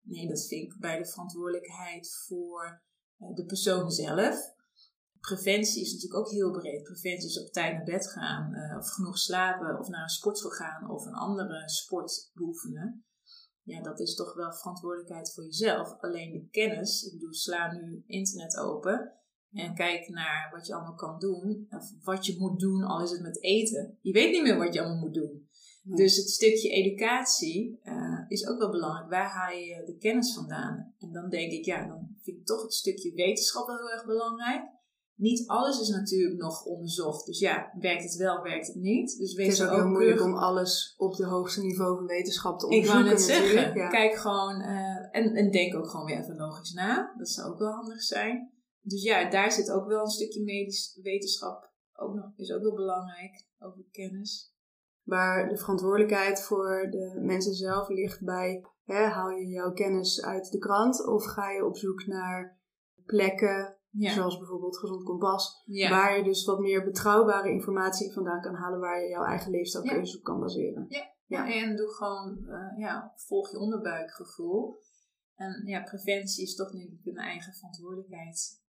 Nee, 0.00 0.28
dat 0.28 0.46
vind 0.46 0.72
ik 0.72 0.80
bij 0.80 0.98
de 0.98 1.06
verantwoordelijkheid 1.06 2.24
voor 2.26 2.64
eh, 2.64 2.89
de 3.34 3.44
persoon 3.44 3.90
zelf. 3.90 4.54
Preventie 5.20 5.82
is 5.82 5.92
natuurlijk 5.92 6.20
ook 6.20 6.30
heel 6.30 6.50
breed. 6.50 6.82
Preventie 6.82 7.28
is 7.28 7.40
op 7.40 7.52
tijd 7.52 7.72
naar 7.72 7.84
bed 7.84 8.10
gaan, 8.10 8.54
uh, 8.54 8.76
of 8.78 8.90
genoeg 8.90 9.18
slapen, 9.18 9.78
of 9.78 9.88
naar 9.88 10.02
een 10.02 10.08
sportschool 10.08 10.50
gaan, 10.50 10.90
of 10.90 11.06
een 11.06 11.14
andere 11.14 11.68
sport 11.68 12.30
beoefenen 12.34 13.04
ja, 13.70 13.82
dat 13.82 14.00
is 14.00 14.14
toch 14.14 14.34
wel 14.34 14.52
verantwoordelijkheid 14.52 15.32
voor 15.34 15.44
jezelf. 15.44 15.96
Alleen 16.00 16.32
de 16.32 16.48
kennis, 16.50 17.02
ik 17.02 17.12
bedoel, 17.12 17.34
sla 17.34 17.72
nu 17.72 18.02
internet 18.06 18.56
open 18.56 19.12
en 19.52 19.74
kijk 19.74 20.08
naar 20.08 20.50
wat 20.52 20.66
je 20.66 20.74
allemaal 20.74 20.94
kan 20.94 21.18
doen. 21.18 21.66
Of 21.70 21.92
wat 22.02 22.26
je 22.26 22.38
moet 22.38 22.60
doen, 22.60 22.82
al 22.82 23.02
is 23.02 23.10
het 23.10 23.22
met 23.22 23.42
eten. 23.42 23.98
Je 24.00 24.12
weet 24.12 24.32
niet 24.32 24.42
meer 24.42 24.58
wat 24.58 24.74
je 24.74 24.80
allemaal 24.80 25.00
moet 25.00 25.14
doen. 25.14 25.48
Dus 25.82 26.16
het 26.16 26.28
stukje 26.28 26.68
educatie 26.68 27.80
uh, 27.84 28.24
is 28.28 28.46
ook 28.46 28.58
wel 28.58 28.70
belangrijk. 28.70 29.10
Waar 29.10 29.30
haal 29.30 29.56
je 29.56 29.82
de 29.84 29.96
kennis 29.96 30.34
vandaan? 30.34 30.94
En 30.98 31.12
dan 31.12 31.28
denk 31.28 31.52
ik, 31.52 31.64
ja, 31.64 31.86
dan 31.86 32.16
vind 32.22 32.36
ik 32.36 32.46
toch 32.46 32.62
het 32.62 32.74
stukje 32.74 33.14
wetenschap 33.14 33.66
wel 33.66 33.76
heel 33.76 33.90
erg 33.90 34.06
belangrijk 34.06 34.78
niet 35.20 35.48
alles 35.48 35.80
is 35.80 35.88
natuurlijk 35.88 36.40
nog 36.40 36.64
onderzocht. 36.64 37.26
Dus 37.26 37.38
ja, 37.38 37.72
werkt 37.78 38.02
het 38.02 38.16
wel, 38.16 38.42
werkt 38.42 38.66
het 38.66 38.76
niet. 38.76 39.18
Dus 39.18 39.32
het 39.32 39.46
is 39.46 39.62
ook 39.62 39.70
heel 39.70 39.88
moeilijk 39.88 40.20
om 40.20 40.34
alles 40.34 40.94
op 40.96 41.16
de 41.16 41.24
hoogste 41.24 41.62
niveau 41.62 41.96
van 41.96 42.06
wetenschap 42.06 42.58
te 42.58 42.66
onderzoeken. 42.66 43.00
Ik 43.00 43.06
wou 43.06 43.14
net 43.14 43.22
zeggen, 43.22 43.90
kijk 43.90 44.16
gewoon 44.16 44.60
uh, 44.60 45.16
en, 45.16 45.34
en 45.34 45.50
denk 45.50 45.74
ook 45.74 45.88
gewoon 45.88 46.06
weer 46.06 46.20
even 46.20 46.36
logisch 46.36 46.72
na. 46.72 47.14
Dat 47.18 47.28
zou 47.28 47.52
ook 47.52 47.58
wel 47.58 47.72
handig 47.72 48.02
zijn. 48.02 48.52
Dus 48.80 49.02
ja, 49.02 49.30
daar 49.30 49.52
zit 49.52 49.70
ook 49.70 49.86
wel 49.86 50.04
een 50.04 50.10
stukje 50.10 50.42
medisch 50.42 50.98
wetenschap 51.02 51.70
ook 51.92 52.14
nog, 52.14 52.32
is 52.36 52.52
ook 52.52 52.62
wel 52.62 52.74
belangrijk 52.74 53.46
over 53.58 53.84
kennis. 53.90 54.54
Maar 55.02 55.48
de 55.48 55.56
verantwoordelijkheid 55.56 56.42
voor 56.42 56.88
de 56.90 57.20
mensen 57.22 57.54
zelf 57.54 57.88
ligt 57.88 58.24
bij, 58.24 58.64
hè, 58.84 59.04
haal 59.04 59.30
je 59.30 59.46
jouw 59.46 59.72
kennis 59.72 60.22
uit 60.22 60.50
de 60.50 60.58
krant 60.58 61.06
of 61.06 61.24
ga 61.24 61.50
je 61.50 61.66
op 61.66 61.76
zoek 61.76 62.06
naar 62.06 62.58
plekken 63.04 63.80
Zoals 63.92 64.38
bijvoorbeeld 64.38 64.78
Gezond 64.78 65.04
Kompas. 65.04 65.64
Waar 65.66 66.16
je 66.16 66.22
dus 66.22 66.44
wat 66.44 66.58
meer 66.58 66.84
betrouwbare 66.84 67.50
informatie 67.50 68.12
vandaan 68.12 68.40
kan 68.40 68.54
halen 68.54 68.80
waar 68.80 69.02
je 69.02 69.08
jouw 69.08 69.24
eigen 69.24 69.50
leefstijlkeuze 69.50 70.16
op 70.16 70.22
kan 70.22 70.40
baseren. 70.40 70.86
Ja. 70.88 71.14
ja, 71.26 71.52
en 71.52 71.76
doe 71.76 71.94
gewoon, 71.94 72.38
uh, 72.46 72.78
ja, 72.78 73.12
volg 73.16 73.50
je 73.50 73.58
onderbuikgevoel. 73.58 74.78
En 75.34 75.62
ja, 75.66 75.82
preventie 75.82 76.44
is 76.44 76.54
toch 76.54 76.70
denk 76.70 76.90
ik 76.90 77.06
een 77.06 77.16
eigen 77.16 77.54
verantwoordelijkheid. 77.54 78.62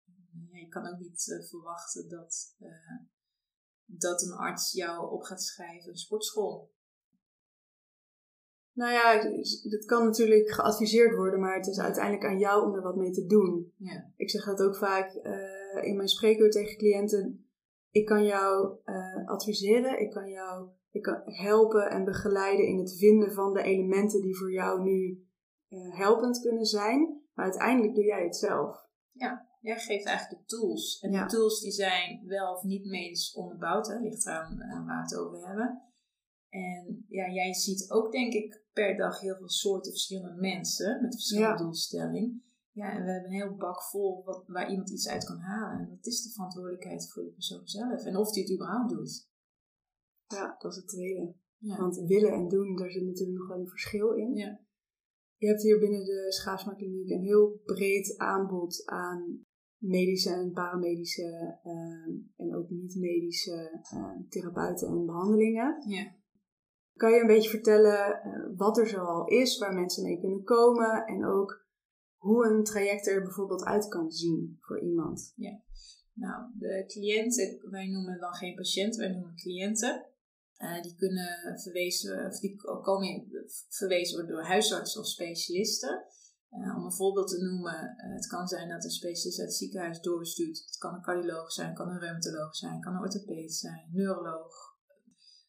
je 0.52 0.68
kan 0.68 0.88
ook 0.88 1.00
niet 1.00 1.28
uh, 1.28 1.48
verwachten 1.48 2.10
dat, 2.10 2.56
uh, 2.60 2.70
dat 3.98 4.22
een 4.22 4.34
arts 4.34 4.72
jou 4.72 5.12
op 5.12 5.22
gaat 5.22 5.42
schrijven 5.42 5.90
een 5.90 5.98
sportschool. 5.98 6.72
Nou 8.74 8.92
ja, 8.92 9.30
het 9.70 9.86
kan 9.86 10.06
natuurlijk 10.06 10.52
geadviseerd 10.52 11.16
worden, 11.16 11.40
maar 11.40 11.56
het 11.56 11.68
is 11.68 11.80
uiteindelijk 11.80 12.26
aan 12.26 12.40
jou 12.40 12.66
om 12.66 12.76
er 12.76 12.82
wat 12.82 12.96
mee 12.96 13.12
te 13.12 13.26
doen. 13.26 13.74
Ja. 13.78 14.12
Ik 14.16 14.30
zeg 14.30 14.46
dat 14.46 14.62
ook 14.62 14.76
vaak 14.76 15.16
uh, 15.16 15.84
in 15.84 15.96
mijn 15.96 16.08
spreekuur 16.08 16.52
tegen 16.52 16.78
cliënten. 16.78 17.50
Ik 17.92 18.06
kan 18.06 18.26
jou 18.26 18.78
uh, 18.86 19.28
adviseren, 19.28 20.00
ik 20.00 20.12
kan 20.12 20.30
jou 20.30 20.70
ik 20.92 21.02
kan 21.02 21.22
helpen 21.26 21.90
en 21.90 22.06
begeleiden 22.06 22.66
in 22.66 22.78
het 22.78 22.98
vinden 22.98 23.34
van 23.34 23.54
de 23.54 23.62
elementen 23.62 24.22
die 24.22 24.38
voor 24.38 24.52
jou 24.52 24.82
nu 24.82 25.28
uh, 25.70 25.98
helpend 25.98 26.40
kunnen 26.40 26.66
zijn. 26.66 27.22
Maar 27.34 27.46
uiteindelijk 27.46 27.96
doe 27.96 28.04
jij 28.04 28.24
het 28.24 28.36
zelf. 28.36 28.88
Ja, 29.12 29.49
jij 29.60 29.80
geeft 29.80 30.06
eigenlijk 30.06 30.40
de 30.40 30.56
tools. 30.56 31.00
En 31.00 31.12
de 31.12 31.26
tools 31.26 31.62
die 31.62 31.72
zijn 31.72 32.26
wel 32.26 32.54
of 32.54 32.64
niet 32.64 32.86
medisch 32.86 33.34
onderbouwd, 33.34 33.88
hè, 33.88 34.00
ligt 34.00 34.26
eraan 34.26 34.58
waar 34.58 34.86
we 34.86 35.02
het 35.02 35.16
over 35.16 35.48
hebben. 35.48 35.82
En 36.50 37.06
ja, 37.08 37.30
jij 37.32 37.54
ziet 37.54 37.92
ook 37.92 38.12
denk 38.12 38.34
ik 38.34 38.64
per 38.74 38.96
dag 38.98 39.20
heel 39.20 39.36
veel 39.36 39.50
soorten 39.50 39.92
verschillende 39.92 40.42
mensen 40.42 41.02
met 41.02 41.14
verschillende 41.14 41.50
ja. 41.50 41.58
doelstellingen. 41.58 42.44
Ja, 42.72 42.92
en 42.92 43.04
we 43.04 43.12
hebben 43.12 43.32
een 43.32 43.36
heel 43.36 43.56
bak 43.56 43.84
vol 43.84 44.24
wat, 44.24 44.44
waar 44.48 44.70
iemand 44.70 44.90
iets 44.90 45.08
uit 45.08 45.26
kan 45.26 45.40
halen. 45.40 45.80
En 45.80 45.90
dat 45.96 46.06
is 46.06 46.24
de 46.24 46.30
verantwoordelijkheid 46.30 47.12
voor 47.12 47.24
de 47.24 47.30
persoon 47.30 47.68
zelf. 47.68 48.06
En 48.06 48.18
of 48.18 48.32
die 48.32 48.44
het 48.44 48.54
überhaupt 48.54 48.90
doet. 48.90 49.28
Ja, 50.28 50.56
dat 50.60 50.72
is 50.72 50.78
het 50.78 50.88
tweede. 50.88 51.36
Want 51.60 51.98
willen 51.98 52.34
en 52.34 52.48
doen, 52.48 52.76
daar 52.76 52.92
zit 52.92 53.04
natuurlijk 53.04 53.38
nog 53.40 53.48
wel 53.48 53.60
een 53.60 53.68
verschil 53.68 54.12
in. 54.12 54.34
Ja. 54.34 54.60
Je 55.36 55.48
hebt 55.48 55.62
hier 55.62 55.80
binnen 55.80 56.06
de 56.06 56.26
Schaafsma 56.32 56.74
Kliniek 56.74 57.10
een 57.10 57.24
heel 57.24 57.62
breed 57.66 58.18
aanbod 58.18 58.86
aan 58.86 59.46
medische 59.80 60.30
en 60.30 60.52
paramedische 60.52 61.60
uh, 61.66 62.16
en 62.38 62.56
ook 62.56 62.70
niet-medische 62.70 63.82
uh, 63.94 64.12
therapeuten 64.30 64.88
en 64.88 65.06
behandelingen. 65.06 65.84
Ja. 65.88 66.18
Kan 66.94 67.12
je 67.12 67.20
een 67.20 67.28
beetje 67.28 67.50
vertellen 67.50 68.22
uh, 68.26 68.58
wat 68.58 68.78
er 68.78 68.88
zoal 68.88 69.28
is, 69.28 69.58
waar 69.58 69.74
mensen 69.74 70.04
mee 70.04 70.20
kunnen 70.20 70.44
komen 70.44 71.06
en 71.06 71.26
ook 71.26 71.68
hoe 72.16 72.46
een 72.46 72.64
traject 72.64 73.08
er 73.08 73.22
bijvoorbeeld 73.22 73.64
uit 73.64 73.88
kan 73.88 74.12
zien 74.12 74.58
voor 74.62 74.82
iemand? 74.82 75.34
Ja, 75.36 75.62
nou, 76.14 76.52
de 76.54 76.84
cliënten, 76.88 77.70
wij 77.70 77.88
noemen 77.88 78.20
dan 78.20 78.34
geen 78.34 78.56
patiënten, 78.56 79.00
wij 79.00 79.12
noemen 79.12 79.36
cliënten. 79.36 80.08
Uh, 80.58 80.82
die 80.82 80.96
kunnen 80.96 81.60
verwezen, 81.62 82.26
of 82.26 82.40
die 82.40 82.56
komen 82.82 83.28
verwezen 83.70 84.18
worden 84.18 84.36
door 84.36 84.46
huisartsen 84.46 85.02
of 85.02 85.08
specialisten. 85.08 86.06
Uh, 86.52 86.78
om 86.78 86.86
een 86.86 86.94
voorbeeld 86.94 87.28
te 87.28 87.42
noemen, 87.42 87.94
het 87.98 88.28
kan 88.28 88.48
zijn 88.48 88.70
dat 88.70 88.84
een 88.84 88.92
specialist 88.92 89.40
uit 89.40 89.48
het 89.48 89.58
ziekenhuis 89.58 90.02
doorstuurt. 90.02 90.64
Het 90.66 90.78
kan 90.78 90.94
een 90.94 91.02
cardioloog 91.02 91.52
zijn, 91.52 91.74
kan 91.74 91.90
een 91.90 92.00
reumatoloog 92.00 92.56
zijn, 92.56 92.82
kan 92.82 92.94
een 92.94 93.02
orthopeed 93.02 93.54
zijn, 93.54 93.90
neuroloog, 93.92 94.78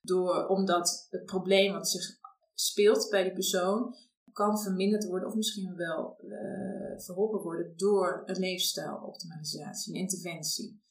door, 0.00 0.46
omdat 0.46 1.06
het 1.10 1.24
probleem 1.24 1.72
wat 1.72 1.88
zich 1.88 2.18
speelt 2.54 3.10
bij 3.10 3.22
die 3.22 3.32
persoon 3.32 3.96
kan 4.32 4.60
verminderd 4.60 5.04
worden 5.04 5.28
of 5.28 5.34
misschien 5.34 5.74
wel 5.76 6.18
uh, 6.24 7.00
verholpen 7.00 7.40
worden 7.42 7.72
door 7.76 8.22
een 8.26 8.38
leefstijloptimalisatie, 8.38 9.94
een 9.94 10.00
interventie. 10.00 10.82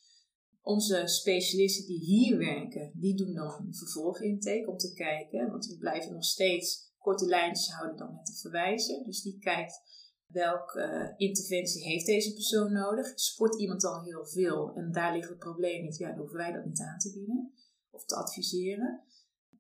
Onze 0.62 1.08
specialisten 1.08 1.86
die 1.86 2.00
hier 2.00 2.38
werken, 2.38 2.92
die 2.94 3.16
doen 3.16 3.34
dan 3.34 3.66
een 3.66 3.76
vervolgintake 3.76 4.68
om 4.68 4.78
te 4.78 4.94
kijken, 4.94 5.50
want 5.50 5.66
we 5.66 5.78
blijven 5.78 6.14
nog 6.14 6.24
steeds 6.24 6.94
korte 6.98 7.26
lijntjes 7.26 7.72
houden 7.72 7.98
dan 7.98 8.14
met 8.16 8.26
de 8.26 8.36
verwijzer. 8.36 9.04
Dus 9.06 9.22
die 9.22 9.40
kijkt 9.40 9.82
welke 10.30 10.80
uh, 10.80 11.28
interventie 11.28 11.84
heeft 11.84 12.06
deze 12.06 12.34
persoon 12.34 12.72
nodig. 12.72 13.20
Sport 13.20 13.60
iemand 13.60 13.84
al 13.84 14.04
heel 14.04 14.26
veel 14.26 14.74
en 14.76 14.92
daar 14.92 15.16
ligt 15.16 15.30
het 15.30 15.38
probleem 15.38 15.84
niet, 15.84 15.98
ja, 15.98 16.10
dan 16.10 16.18
hoeven 16.18 16.38
wij 16.38 16.52
dat 16.52 16.66
niet 16.66 16.80
aan 16.80 16.98
te 16.98 17.14
bieden 17.14 17.54
of 17.90 18.06
te 18.06 18.16
adviseren. 18.16 19.04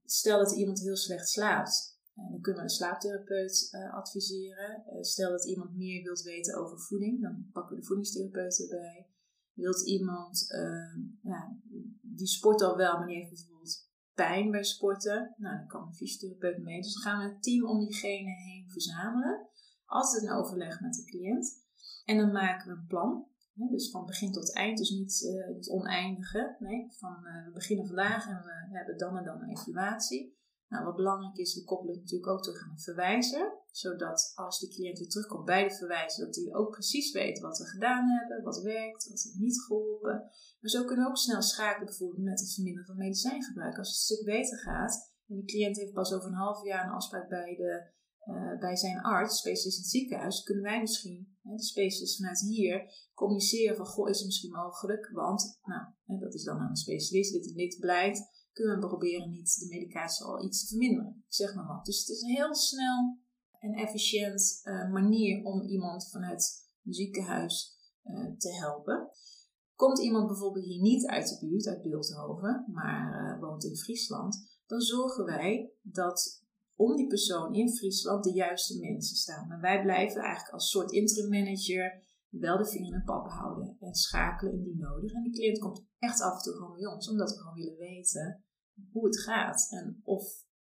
Stel 0.04 0.38
dat 0.38 0.56
iemand 0.56 0.80
heel 0.80 0.96
slecht 0.96 1.30
slaapt, 1.30 2.00
dan 2.14 2.42
kunnen 2.42 2.62
we 2.64 2.70
een 2.70 2.76
slaaptherapeut 2.76 3.70
uh, 3.72 3.94
adviseren. 3.94 4.84
Stel 5.02 5.30
dat 5.30 5.46
iemand 5.46 5.76
meer 5.76 6.04
wilt 6.04 6.22
weten 6.22 6.58
over 6.58 6.80
voeding, 6.80 7.22
dan 7.22 7.50
pakken 7.52 7.76
we 7.76 7.82
de 7.82 7.88
voedingstherapeut 7.88 8.60
erbij. 8.60 9.08
Wilt 9.54 9.86
iemand, 9.86 10.46
uh, 10.52 11.32
ja, 11.32 11.58
die 12.02 12.28
sport 12.28 12.62
al 12.62 12.78
wel, 12.78 12.98
maar 12.98 13.08
die 13.08 13.16
heeft 13.16 13.30
bijvoorbeeld 13.30 13.88
pijn 14.14 14.52
bij 14.52 14.64
sporten, 14.64 15.36
nou, 15.38 15.58
dan 15.58 15.68
kan 15.68 15.88
een 15.88 15.96
fysiotherapeut 15.96 16.64
mee. 16.64 16.82
Dus 16.82 16.94
dan 16.94 17.04
gaan 17.04 17.20
we 17.20 17.34
een 17.34 17.42
team 17.42 17.66
om 17.66 17.80
diegene 17.80 18.32
heen 18.32 18.70
verzamelen. 18.70 19.49
Altijd 19.90 20.24
een 20.24 20.32
overleg 20.32 20.82
met 20.82 20.94
de 20.94 21.04
cliënt. 21.04 21.68
En 22.06 22.18
dan 22.18 22.32
maken 22.32 22.68
we 22.68 22.80
een 22.80 22.88
plan 22.88 23.28
dus 23.68 23.92
van 23.92 24.06
begin 24.06 24.32
tot 24.32 24.54
eind, 24.54 24.78
dus 24.78 24.90
niet 24.90 25.20
het 25.56 25.70
oneindige. 25.70 26.56
Nee, 26.60 26.92
van 26.98 27.22
we 27.22 27.52
beginnen 27.54 27.86
vandaag 27.86 28.28
en 28.28 28.44
we 28.44 28.78
hebben 28.78 28.98
dan 28.98 29.18
en 29.18 29.24
dan 29.24 29.42
een 29.42 29.50
evaluatie. 29.50 30.38
Nou, 30.68 30.86
wat 30.86 30.96
belangrijk 30.96 31.38
is, 31.38 31.56
we 31.56 31.64
koppelen 31.64 31.96
natuurlijk 31.96 32.32
ook 32.32 32.44
terug 32.44 32.64
aan 32.64 32.72
een 32.72 32.80
verwijzer. 32.80 33.58
Zodat 33.72 34.32
als 34.36 34.60
de 34.60 34.68
cliënt 34.68 35.00
weer 35.00 35.08
terugkomt 35.08 35.46
bij 35.46 35.68
de 35.68 35.76
verwijzer, 35.76 36.26
dat 36.26 36.36
hij 36.36 36.54
ook 36.54 36.72
precies 36.72 37.12
weet 37.12 37.40
wat 37.40 37.58
we 37.58 37.66
gedaan 37.66 38.10
hebben, 38.10 38.44
wat 38.44 38.62
werkt, 38.62 39.10
wat 39.10 39.24
heeft 39.24 39.40
niet 39.40 39.62
geholpen. 39.62 40.24
Maar 40.60 40.70
zo 40.70 40.86
kunnen 40.86 41.06
we 41.06 41.10
ook 41.10 41.18
snel 41.18 41.42
schakelen 41.42 41.86
bijvoorbeeld 41.86 42.24
met 42.24 42.40
het 42.40 42.54
verminderen 42.54 42.88
van 42.88 42.98
medicijngebruik. 42.98 43.78
Als 43.78 43.88
het 43.88 43.98
een 43.98 44.16
stuk 44.16 44.26
beter 44.26 44.58
gaat 44.58 45.14
en 45.28 45.36
die 45.36 45.46
cliënt 45.46 45.78
heeft 45.78 45.94
pas 45.94 46.14
over 46.14 46.28
een 46.28 46.34
half 46.34 46.64
jaar 46.64 46.86
een 46.86 46.94
afspraak 46.94 47.30
bij, 47.30 47.56
de, 47.56 47.92
uh, 48.30 48.60
bij 48.60 48.76
zijn 48.76 49.02
arts, 49.02 49.38
specialist 49.38 49.78
in 49.78 49.84
het 49.84 49.92
ziekenhuis, 49.92 50.44
kunnen 50.44 50.64
wij 50.64 50.80
misschien, 50.80 51.38
hè, 51.42 51.56
de 51.56 51.64
specialist 51.64 52.18
vanuit 52.18 52.40
hier, 52.40 53.08
communiceren 53.14 53.76
van, 53.76 53.86
goh, 53.86 54.10
is 54.10 54.18
het 54.18 54.26
misschien 54.26 54.52
mogelijk? 54.52 55.10
Want, 55.14 55.60
nou, 55.64 55.82
hè, 56.06 56.18
dat 56.18 56.34
is 56.34 56.44
dan 56.44 56.60
aan 56.60 56.70
een 56.70 56.76
specialist, 56.76 57.34
dit 57.34 57.48
en 57.48 57.56
dit 57.56 57.80
blijkt 57.80 58.38
kunnen 58.60 58.80
we 58.80 58.88
proberen 58.88 59.30
niet 59.30 59.60
de 59.60 59.68
medicatie 59.68 60.26
al 60.26 60.44
iets 60.44 60.62
te 60.62 60.68
verminderen. 60.68 61.24
Ik 61.28 61.34
zeg 61.34 61.56
maar 61.56 61.68
wat. 61.68 61.86
Dus 61.86 62.00
het 62.00 62.10
is 62.10 62.22
een 62.22 62.36
heel 62.36 62.56
snel 62.56 63.18
en 63.60 63.74
efficiënt 63.74 64.62
uh, 64.64 64.92
manier 64.92 65.44
om 65.44 65.62
iemand 65.62 66.10
vanuit 66.10 66.68
een 66.84 66.94
ziekenhuis 66.94 67.78
uh, 68.04 68.38
te 68.38 68.54
helpen. 68.54 69.10
Komt 69.76 70.00
iemand 70.00 70.28
bijvoorbeeld 70.28 70.66
hier 70.66 70.82
niet 70.82 71.06
uit 71.08 71.30
de 71.30 71.48
buurt, 71.48 71.68
uit 71.68 71.82
Beeldhoven, 71.82 72.66
maar 72.72 73.38
woont 73.40 73.64
in 73.64 73.78
Friesland, 73.78 74.60
dan 74.66 74.82
zorgen 74.82 75.26
wij 75.26 75.72
dat 75.82 76.46
om 76.80 76.96
die 76.96 77.08
persoon 77.08 77.54
in 77.54 77.70
Friesland 77.70 78.24
de 78.24 78.34
juiste 78.34 78.80
mensen 78.80 79.16
staan. 79.16 79.48
Maar 79.48 79.60
wij 79.60 79.82
blijven 79.82 80.22
eigenlijk 80.22 80.54
als 80.54 80.70
soort 80.70 80.92
interim 80.92 81.30
manager 81.30 82.02
wel 82.30 82.58
de 82.58 82.66
vinger 82.66 82.94
in 82.94 83.00
de 83.00 83.04
pap 83.04 83.28
houden 83.28 83.78
en 83.80 83.94
schakelen 83.94 84.54
indien 84.54 84.78
nodig. 84.78 85.14
En 85.14 85.24
die 85.24 85.32
cliënt 85.32 85.60
komt 85.60 85.86
echt 85.98 86.22
af 86.22 86.34
en 86.34 86.42
toe 86.42 86.54
gewoon 86.54 86.74
bij 86.74 86.86
ons, 86.86 87.10
omdat 87.10 87.32
we 87.32 87.38
gewoon 87.38 87.56
willen 87.56 87.78
weten 87.78 88.44
hoe 88.92 89.06
het 89.06 89.20
gaat 89.20 89.68
en 89.70 90.02
of 90.04 90.24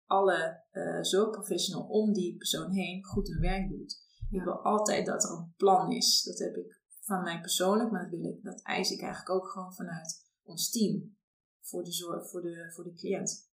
alle 0.07 0.65
uh, 0.73 1.03
zorgprofessional 1.03 1.87
om 1.87 2.13
die 2.13 2.37
persoon 2.37 2.71
heen 2.71 3.05
goed 3.05 3.29
hun 3.29 3.41
werk 3.41 3.69
doet. 3.69 4.01
Ik 4.31 4.43
wil 4.43 4.63
altijd 4.63 5.07
dat 5.07 5.25
er 5.25 5.31
een 5.31 5.55
plan 5.57 5.93
is. 5.93 6.23
Dat 6.23 6.39
heb 6.39 6.57
ik 6.57 6.83
van 7.01 7.23
mij 7.23 7.41
persoonlijk, 7.41 7.91
maar 7.91 8.11
dat, 8.11 8.21
wil 8.21 8.31
ik, 8.31 8.43
dat 8.43 8.63
eis 8.63 8.91
ik 8.91 9.01
eigenlijk 9.01 9.31
ook 9.31 9.51
gewoon 9.51 9.75
vanuit 9.75 10.31
ons 10.43 10.71
team 10.71 11.17
voor 11.61 11.85
de 11.85 11.93
zorg, 11.93 12.31
voor 12.31 12.43
de, 12.43 12.73
voor 12.75 12.85
de 12.85 12.93
cliënt. 12.93 13.51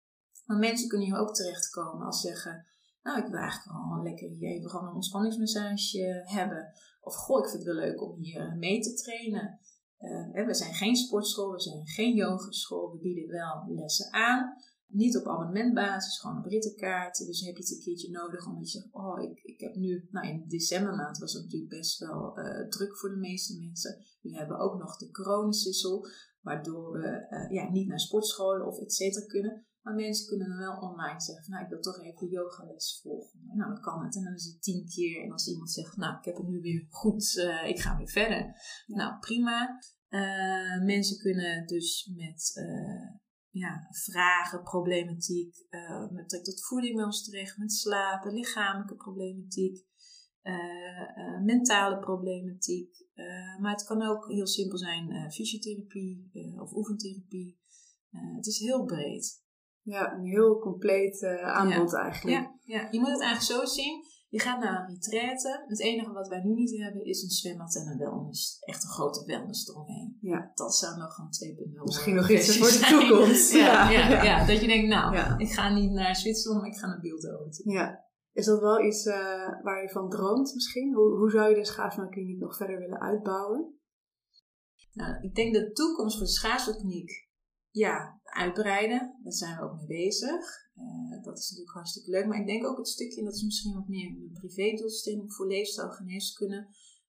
Maar 0.48 0.58
mensen 0.58 0.88
kunnen 0.88 1.06
hier 1.06 1.18
ook 1.18 1.34
terechtkomen 1.34 2.06
als 2.06 2.20
zeggen, 2.20 2.66
nou 3.02 3.18
ik 3.18 3.26
wil 3.26 3.38
eigenlijk 3.38 3.78
gewoon 3.78 4.02
lekker 4.02 4.28
hier 4.28 4.50
even 4.50 4.70
gewoon 4.70 4.88
een 4.88 4.94
ontspanningsmassage 4.94 6.22
hebben. 6.24 6.72
Of 7.00 7.14
goh, 7.14 7.38
ik 7.38 7.50
vind 7.50 7.64
het 7.64 7.74
wel 7.74 7.84
leuk 7.84 8.02
om 8.02 8.16
hier 8.16 8.56
mee 8.56 8.80
te 8.80 8.94
trainen. 8.94 9.60
Uh, 9.98 10.46
we 10.46 10.54
zijn 10.54 10.74
geen 10.74 10.96
sportschool, 10.96 11.52
we 11.52 11.60
zijn 11.60 11.86
geen 11.86 12.14
yogeschool. 12.14 12.92
We 12.92 12.98
bieden 12.98 13.28
wel 13.28 13.64
lessen 13.66 14.12
aan. 14.12 14.54
Niet 14.86 15.16
op 15.16 15.26
abonnementbasis, 15.26 16.20
gewoon 16.20 16.38
op 16.38 16.44
rittenkaarten. 16.44 17.26
Dus 17.26 17.40
heb 17.40 17.56
je 17.56 17.62
het 17.62 17.72
een 17.72 17.80
keertje 17.80 18.10
nodig 18.10 18.46
omdat 18.46 18.70
je 18.70 18.78
zegt, 18.78 18.94
oh, 18.94 19.22
ik, 19.22 19.40
ik 19.42 19.60
heb 19.60 19.74
nu, 19.74 20.08
nou 20.10 20.28
in 20.28 20.44
decembermaand 20.46 21.18
was 21.18 21.32
het 21.32 21.42
natuurlijk 21.42 21.70
best 21.70 21.98
wel 21.98 22.38
uh, 22.38 22.68
druk 22.68 22.98
voor 22.98 23.10
de 23.10 23.16
meeste 23.16 23.58
mensen. 23.58 24.04
We 24.20 24.36
hebben 24.36 24.58
ook 24.58 24.78
nog 24.78 24.96
de 24.96 25.10
coronasissel, 25.10 26.06
waardoor 26.40 26.92
we 26.92 27.26
ja, 27.50 27.70
niet 27.70 27.88
naar 27.88 28.00
sportscholen 28.00 28.66
of 28.66 28.78
et 28.78 28.92
cetera 28.92 29.26
kunnen. 29.26 29.66
Maar 29.88 29.96
mensen 29.96 30.26
kunnen 30.26 30.48
dan 30.48 30.58
wel 30.58 30.76
online 30.76 31.20
zeggen, 31.20 31.44
van, 31.44 31.52
nou 31.52 31.64
ik 31.64 31.70
wil 31.70 31.80
toch 31.80 32.02
even 32.02 32.28
yogales 32.28 33.00
volgen. 33.02 33.40
Nou 33.44 33.72
dan 33.72 33.80
kan 33.80 34.04
het. 34.04 34.16
En 34.16 34.24
dan 34.24 34.34
is 34.34 34.44
het 34.44 34.62
tien 34.62 34.88
keer. 34.88 35.22
En 35.24 35.32
als 35.32 35.48
iemand 35.48 35.70
zegt, 35.70 35.96
nou 35.96 36.18
ik 36.18 36.24
heb 36.24 36.36
het 36.36 36.48
nu 36.48 36.60
weer 36.60 36.86
goed, 36.90 37.34
uh, 37.36 37.68
ik 37.68 37.80
ga 37.80 37.96
weer 37.96 38.08
verder. 38.08 38.54
Nou 38.86 39.18
prima. 39.18 39.78
Uh, 40.08 40.84
mensen 40.84 41.18
kunnen 41.18 41.66
dus 41.66 42.10
met 42.16 42.50
uh, 42.54 43.10
ja, 43.50 43.86
vragen, 43.90 44.62
problematiek, 44.62 45.66
met 45.70 46.08
betrekking 46.10 46.44
tot 46.44 46.66
voeding 46.66 46.94
bij 46.94 47.04
ons 47.04 47.24
terecht, 47.24 47.58
met 47.58 47.72
slapen, 47.72 48.32
lichamelijke 48.32 48.94
problematiek, 48.94 49.86
mentale 51.44 51.98
problematiek. 51.98 53.06
maar 53.60 53.72
het 53.72 53.84
kan 53.84 54.02
ook 54.02 54.28
heel 54.28 54.46
simpel 54.46 54.78
zijn 54.78 55.32
fysiotherapie 55.32 56.30
of 56.56 56.72
oefentherapie. 56.72 57.58
het 58.10 58.46
is 58.46 58.58
heel 58.58 58.84
breed. 58.84 59.46
Ja, 59.88 60.12
een 60.12 60.24
heel 60.24 60.58
compleet 60.58 61.22
uh, 61.22 61.42
aanbod 61.42 61.94
eigenlijk. 61.94 62.36
Ja, 62.36 62.54
ja, 62.64 62.88
je 62.90 62.98
moet 62.98 63.10
het 63.10 63.20
eigenlijk 63.20 63.60
zo 63.60 63.74
zien. 63.74 64.04
Je 64.28 64.40
gaat 64.40 64.60
naar 64.60 64.80
een 64.80 64.94
retraite. 64.94 65.64
Het 65.66 65.80
enige 65.80 66.12
wat 66.12 66.28
wij 66.28 66.40
nu 66.44 66.54
niet 66.54 66.82
hebben 66.82 67.04
is 67.04 67.22
een 67.22 67.30
zwembad 67.30 67.76
en 67.76 67.86
een 67.86 67.98
wellness. 67.98 68.58
Echt 68.60 68.82
een 68.82 68.90
grote 68.90 69.24
wellness 69.24 69.68
eromheen. 69.68 70.18
Ja. 70.20 70.50
Dat 70.54 70.74
zou 70.74 70.96
nog 70.96 71.18
een 71.18 71.56
2.0 71.76 71.82
Misschien 71.82 72.14
nog 72.14 72.30
iets 72.30 72.58
voor 72.58 72.66
de 72.66 72.98
toekomst. 72.98 73.52
ja, 73.64 73.90
ja, 73.90 74.08
ja, 74.08 74.22
ja, 74.22 74.46
dat 74.46 74.60
je 74.60 74.66
denkt, 74.66 74.88
nou, 74.88 75.38
ik 75.38 75.52
ga 75.52 75.74
niet 75.74 75.90
naar 75.90 76.16
Zwitserland, 76.16 76.62
maar 76.62 76.70
ik 76.70 76.78
ga 76.78 76.86
naar 76.86 77.00
Beeldhoven. 77.00 77.70
Ja. 77.70 78.06
Is 78.32 78.46
dat 78.46 78.60
wel 78.60 78.84
iets 78.84 79.06
uh, 79.06 79.14
waar 79.62 79.82
je 79.82 79.88
van 79.88 80.10
droomt 80.10 80.54
misschien? 80.54 80.94
Hoe, 80.94 81.18
hoe 81.18 81.30
zou 81.30 81.48
je 81.48 81.54
de 81.54 81.64
Schaafsmakliniek 81.64 82.38
nog 82.38 82.56
verder 82.56 82.78
willen 82.78 83.00
uitbouwen? 83.00 83.78
Nou, 84.92 85.22
ik 85.22 85.34
denk 85.34 85.54
de 85.54 85.72
toekomst 85.72 86.16
voor 86.16 86.26
de 86.26 86.32
Schaafsmakliniek 86.32 87.28
ja, 87.70 88.17
uitbreiden. 88.30 89.18
Daar 89.22 89.32
zijn 89.32 89.56
we 89.56 89.62
ook 89.62 89.76
mee 89.76 89.86
bezig. 89.86 90.66
Uh, 90.76 91.22
dat 91.22 91.38
is 91.38 91.50
natuurlijk 91.50 91.76
hartstikke 91.76 92.10
leuk. 92.10 92.26
Maar 92.26 92.40
ik 92.40 92.46
denk 92.46 92.66
ook 92.66 92.76
het 92.76 92.88
stukje, 92.88 93.24
dat 93.24 93.34
is 93.34 93.42
misschien 93.42 93.74
wat 93.74 93.88
meer 93.88 94.08
een 94.08 94.30
privé-doelstelling 94.32 95.32
voor 95.32 95.46
leefstijlgeneeskunde, 95.46 96.68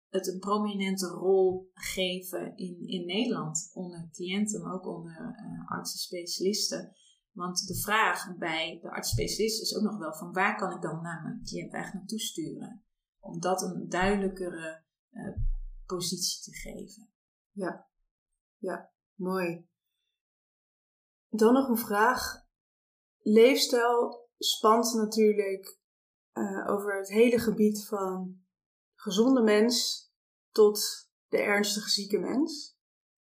het 0.09 0.27
een 0.27 0.39
prominente 0.39 1.07
rol 1.07 1.71
geven 1.75 2.57
in, 2.57 2.87
in 2.87 3.07
Nederland 3.07 3.71
onder 3.75 4.09
cliënten, 4.13 4.63
maar 4.63 4.75
ook 4.75 4.87
onder 4.87 5.21
uh, 5.21 5.71
artsen, 5.71 5.99
specialisten. 5.99 6.93
Want 7.33 7.67
de 7.67 7.77
vraag 7.77 8.37
bij 8.37 8.79
de 8.83 8.91
arts-specialist 8.91 9.63
is 9.63 9.77
ook 9.77 9.83
nog 9.83 9.99
wel 9.99 10.15
van 10.15 10.33
waar 10.33 10.57
kan 10.57 10.73
ik 10.73 10.83
dan 10.83 11.03
naar 11.03 11.23
mijn 11.23 11.43
cliënt 11.43 11.73
eigenlijk 11.73 11.95
naartoe 11.95 12.21
sturen? 12.21 12.85
Om 13.19 13.41
dat 13.41 13.63
een 13.63 13.89
duidelijkere 13.89 14.85
uh, 15.11 15.37
positie 15.87 16.43
te 16.43 16.59
geven. 16.59 17.09
Ja, 17.51 17.89
ja, 18.57 18.93
mooi. 19.15 19.70
Dan 21.31 21.53
nog 21.53 21.69
een 21.69 21.77
vraag. 21.77 22.49
Leefstijl 23.19 24.29
spant 24.39 24.95
natuurlijk 24.95 25.79
uh, 26.35 26.71
over 26.71 26.99
het 26.99 27.09
hele 27.09 27.39
gebied 27.39 27.87
van 27.87 28.41
gezonde 28.95 29.43
mens 29.43 30.09
tot 30.51 31.09
de 31.29 31.39
ernstig 31.39 31.89
zieke 31.89 32.19
mens. 32.19 32.79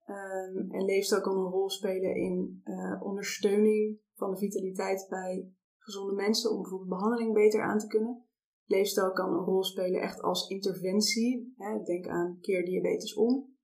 Um, 0.06 0.70
en 0.70 0.84
leefstijl 0.84 1.20
kan 1.20 1.36
een 1.36 1.50
rol 1.50 1.70
spelen 1.70 2.14
in 2.14 2.62
uh, 2.64 3.02
ondersteuning 3.02 4.00
van 4.14 4.30
de 4.30 4.36
vitaliteit 4.36 5.06
bij 5.08 5.52
gezonde 5.78 6.12
mensen 6.12 6.50
om 6.50 6.60
bijvoorbeeld 6.60 6.90
behandeling 6.90 7.34
beter 7.34 7.62
aan 7.62 7.78
te 7.78 7.86
kunnen. 7.86 8.24
Leefstijl 8.64 9.12
kan 9.12 9.32
een 9.32 9.44
rol 9.44 9.64
spelen 9.64 10.00
echt 10.00 10.22
als 10.22 10.48
interventie. 10.48 11.54
Hè, 11.56 11.82
denk 11.82 12.06
aan 12.06 12.38
keer 12.40 12.64
diabetes 12.64 13.14
om. 13.14 13.54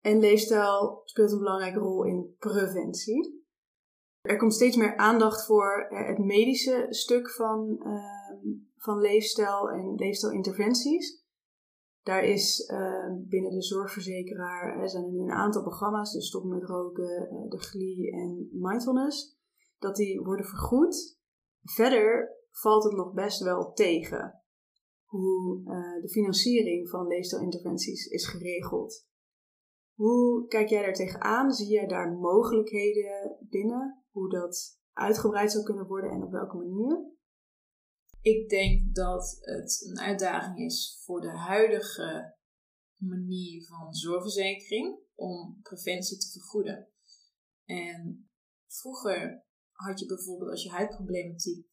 En 0.00 0.18
leefstijl 0.18 1.00
speelt 1.04 1.32
een 1.32 1.38
belangrijke 1.38 1.78
rol 1.78 2.04
in 2.04 2.34
preventie. 2.38 3.45
Er 4.26 4.36
komt 4.36 4.54
steeds 4.54 4.76
meer 4.76 4.96
aandacht 4.96 5.46
voor 5.46 5.86
eh, 5.90 6.06
het 6.06 6.18
medische 6.18 6.86
stuk 6.88 7.30
van, 7.30 7.80
uh, 7.82 8.52
van 8.76 8.98
leefstijl 8.98 9.70
en 9.70 9.94
leefstijlinterventies. 9.94 11.24
Daar 12.02 12.24
is 12.24 12.70
uh, 12.70 13.12
binnen 13.28 13.50
de 13.50 13.62
zorgverzekeraar 13.62 14.80
er 14.80 14.88
zijn 14.88 15.04
er 15.04 15.20
een 15.20 15.30
aantal 15.30 15.62
programma's, 15.62 16.12
dus 16.12 16.26
stoppen 16.26 16.50
met 16.50 16.64
roken, 16.64 17.28
uh, 17.32 17.50
de 17.50 17.58
GLI 17.58 18.10
en 18.10 18.48
mindfulness, 18.52 19.38
dat 19.78 19.96
die 19.96 20.20
worden 20.20 20.46
vergoed. 20.46 21.18
Verder 21.62 22.36
valt 22.50 22.84
het 22.84 22.92
nog 22.92 23.12
best 23.12 23.42
wel 23.42 23.72
tegen 23.72 24.42
hoe 25.04 25.60
uh, 25.60 26.02
de 26.02 26.08
financiering 26.08 26.88
van 26.88 27.06
leefstijlinterventies 27.06 28.06
is 28.06 28.26
geregeld. 28.26 29.06
Hoe 29.94 30.46
kijk 30.46 30.68
jij 30.68 30.82
daar 30.82 30.94
tegenaan? 30.94 31.52
Zie 31.52 31.68
jij 31.68 31.86
daar 31.86 32.12
mogelijkheden 32.12 33.38
binnen? 33.40 34.05
Hoe 34.16 34.30
dat 34.30 34.80
uitgebreid 34.92 35.52
zou 35.52 35.64
kunnen 35.64 35.86
worden 35.86 36.10
en 36.10 36.22
op 36.22 36.30
welke 36.30 36.56
manier? 36.56 37.14
Ik 38.20 38.48
denk 38.48 38.94
dat 38.94 39.38
het 39.40 39.86
een 39.88 39.98
uitdaging 39.98 40.58
is 40.58 41.02
voor 41.04 41.20
de 41.20 41.30
huidige 41.30 42.36
manier 42.96 43.66
van 43.66 43.94
zorgverzekering 43.94 44.98
om 45.14 45.58
preventie 45.62 46.18
te 46.18 46.30
vergoeden. 46.30 46.88
En 47.64 48.30
vroeger 48.66 49.44
had 49.70 50.00
je 50.00 50.06
bijvoorbeeld 50.06 50.50
als 50.50 50.62
je 50.62 50.70
huidproblematiek 50.70 51.66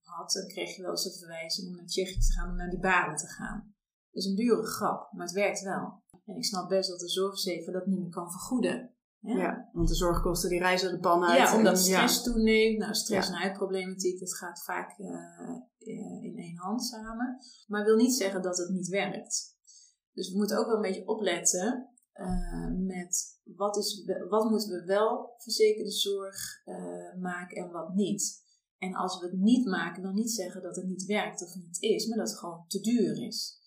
had, 0.00 0.32
dan 0.32 0.46
kreeg 0.46 0.76
je 0.76 0.82
wel 0.82 0.90
eens 0.90 1.04
een 1.04 1.18
verwijzing 1.18 1.68
om 1.68 1.74
naar 1.74 1.86
Tsjechië 1.86 2.18
te 2.18 2.32
gaan 2.32 2.50
om 2.50 2.56
naar 2.56 2.70
die 2.70 2.80
baden 2.80 3.16
te 3.16 3.26
gaan. 3.26 3.74
Dat 4.10 4.22
is 4.22 4.30
een 4.30 4.36
dure 4.36 4.66
grap, 4.66 5.12
maar 5.12 5.26
het 5.26 5.34
werkt 5.34 5.62
wel. 5.62 6.02
En 6.24 6.36
ik 6.36 6.44
snap 6.44 6.68
best 6.68 6.88
dat 6.88 7.00
de 7.00 7.08
zorgverzekeraar 7.08 7.80
dat 7.80 7.86
niet 7.86 8.00
meer 8.00 8.10
kan 8.10 8.30
vergoeden. 8.30 8.95
Ja. 9.20 9.70
want 9.72 9.88
de 9.88 9.94
zorgkosten 9.94 10.50
die 10.50 10.58
reizen 10.58 10.90
de 10.90 10.98
pan 10.98 11.24
uit. 11.24 11.38
Ja, 11.38 11.56
omdat 11.56 11.78
stress 11.78 12.22
toeneemt. 12.22 12.78
Nou, 12.78 12.94
stress 12.94 13.28
en 13.28 13.34
huidproblematiek, 13.34 14.20
dat 14.20 14.34
gaat 14.34 14.64
vaak 14.64 14.98
uh, 14.98 15.10
in 16.22 16.36
één 16.36 16.56
hand 16.56 16.84
samen. 16.84 17.38
Maar 17.66 17.84
wil 17.84 17.96
niet 17.96 18.14
zeggen 18.14 18.42
dat 18.42 18.58
het 18.58 18.68
niet 18.68 18.88
werkt. 18.88 19.54
Dus 20.12 20.30
we 20.30 20.36
moeten 20.36 20.58
ook 20.58 20.66
wel 20.66 20.76
een 20.76 20.80
beetje 20.82 21.06
opletten 21.06 21.90
uh, 22.14 22.86
met 22.86 23.40
wat, 23.44 23.76
is, 23.76 24.04
wat 24.28 24.50
moeten 24.50 24.68
we 24.68 24.84
wel 24.84 25.34
verzekerde 25.36 25.90
zorg 25.90 26.36
uh, 26.64 27.14
maken 27.20 27.56
en 27.56 27.70
wat 27.70 27.94
niet. 27.94 28.44
En 28.78 28.94
als 28.94 29.20
we 29.20 29.26
het 29.26 29.38
niet 29.38 29.66
maken, 29.66 30.02
dan 30.02 30.14
niet 30.14 30.30
zeggen 30.30 30.62
dat 30.62 30.76
het 30.76 30.86
niet 30.86 31.04
werkt 31.04 31.42
of 31.42 31.54
niet 31.54 31.82
is, 31.82 32.06
maar 32.06 32.18
dat 32.18 32.28
het 32.28 32.38
gewoon 32.38 32.64
te 32.66 32.80
duur 32.80 33.26
is. 33.26 33.60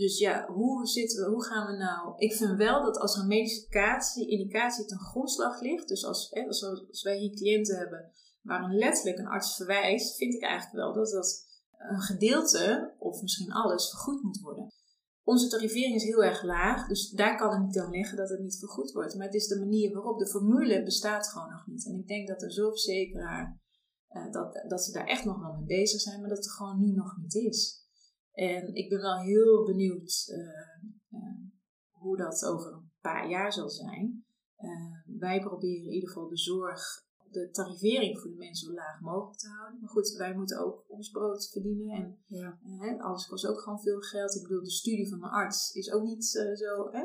Dus 0.00 0.18
ja, 0.18 0.46
hoe, 0.46 0.86
zitten 0.86 1.24
we, 1.24 1.30
hoe 1.30 1.44
gaan 1.44 1.66
we 1.66 1.76
nou? 1.76 2.14
Ik 2.16 2.32
vind 2.32 2.56
wel 2.56 2.82
dat 2.82 2.98
als 2.98 3.14
er 3.14 3.20
een 3.20 3.28
medische 3.28 4.26
indicatie 4.26 4.84
ten 4.84 4.98
grondslag 4.98 5.60
ligt, 5.60 5.88
dus 5.88 6.04
als, 6.04 6.30
hè, 6.30 6.46
als, 6.46 7.02
wij 7.02 7.18
hier 7.18 7.30
cliënten 7.30 7.76
hebben 7.76 8.12
waar 8.42 8.62
een 8.62 8.76
letterlijk 8.76 9.18
een 9.18 9.26
arts 9.26 9.56
verwijst, 9.56 10.16
vind 10.16 10.34
ik 10.34 10.42
eigenlijk 10.42 10.72
wel 10.72 10.92
dat 10.94 11.10
dat 11.10 11.46
een 11.78 12.00
gedeelte, 12.00 12.94
of 12.98 13.22
misschien 13.22 13.52
alles, 13.52 13.90
vergoed 13.90 14.22
moet 14.22 14.40
worden. 14.40 14.72
Onze 15.22 15.48
tarivering 15.48 15.94
is 15.94 16.04
heel 16.04 16.24
erg 16.24 16.42
laag, 16.42 16.88
dus 16.88 17.10
daar 17.10 17.36
kan 17.36 17.50
het 17.50 17.66
niet 17.66 17.78
aan 17.78 17.90
liggen 17.90 18.16
dat 18.16 18.28
het 18.28 18.40
niet 18.40 18.58
vergoed 18.58 18.92
wordt. 18.92 19.14
Maar 19.14 19.26
het 19.26 19.34
is 19.34 19.46
de 19.46 19.58
manier 19.58 19.92
waarop. 19.92 20.18
De 20.18 20.28
formule 20.28 20.82
bestaat 20.82 21.28
gewoon 21.28 21.50
nog 21.50 21.66
niet. 21.66 21.86
En 21.86 21.94
ik 21.94 22.06
denk 22.06 22.28
dat 22.28 22.40
de 22.40 22.50
zorgverzekeraar, 22.50 23.60
uh, 24.10 24.32
dat, 24.32 24.64
dat 24.68 24.84
ze 24.84 24.92
daar 24.92 25.06
echt 25.06 25.24
nog 25.24 25.40
wel 25.40 25.52
mee 25.52 25.80
bezig 25.80 26.00
zijn, 26.00 26.20
maar 26.20 26.28
dat 26.28 26.38
het 26.38 26.52
gewoon 26.52 26.80
nu 26.80 26.92
nog 26.92 27.16
niet 27.16 27.34
is. 27.34 27.88
En 28.32 28.74
ik 28.74 28.88
ben 28.88 29.00
wel 29.00 29.18
heel 29.18 29.64
benieuwd 29.64 30.26
uh, 30.28 31.20
uh, 31.20 31.52
hoe 31.90 32.16
dat 32.16 32.44
over 32.44 32.72
een 32.72 32.90
paar 33.00 33.28
jaar 33.28 33.52
zal 33.52 33.68
zijn. 33.68 34.24
wij 35.04 35.40
proberen 35.40 35.86
in 35.86 35.92
ieder 35.92 36.08
geval 36.08 36.28
de 36.28 36.38
zorg 36.38 37.08
de 37.30 37.50
tarivering 37.50 38.20
voor 38.20 38.30
de 38.30 38.36
mensen 38.36 38.66
zo 38.66 38.74
laag 38.74 39.00
mogelijk 39.00 39.38
te 39.38 39.48
houden. 39.48 39.80
Maar 39.80 39.90
goed, 39.90 40.14
wij 40.16 40.34
moeten 40.34 40.58
ook 40.58 40.84
ons 40.88 41.10
brood 41.10 41.48
verdienen. 41.52 41.90
En 41.90 42.18
ja. 42.26 42.58
alles 42.98 43.26
kost 43.26 43.46
ook 43.46 43.60
gewoon 43.60 43.80
veel 43.80 44.00
geld. 44.00 44.34
Ik 44.34 44.42
bedoel, 44.42 44.62
de 44.62 44.70
studie 44.70 45.08
van 45.08 45.22
een 45.22 45.30
arts 45.30 45.72
is 45.72 45.92
ook 45.92 46.02
niet 46.02 46.24
zo. 46.54 46.90
Hè? 46.90 47.04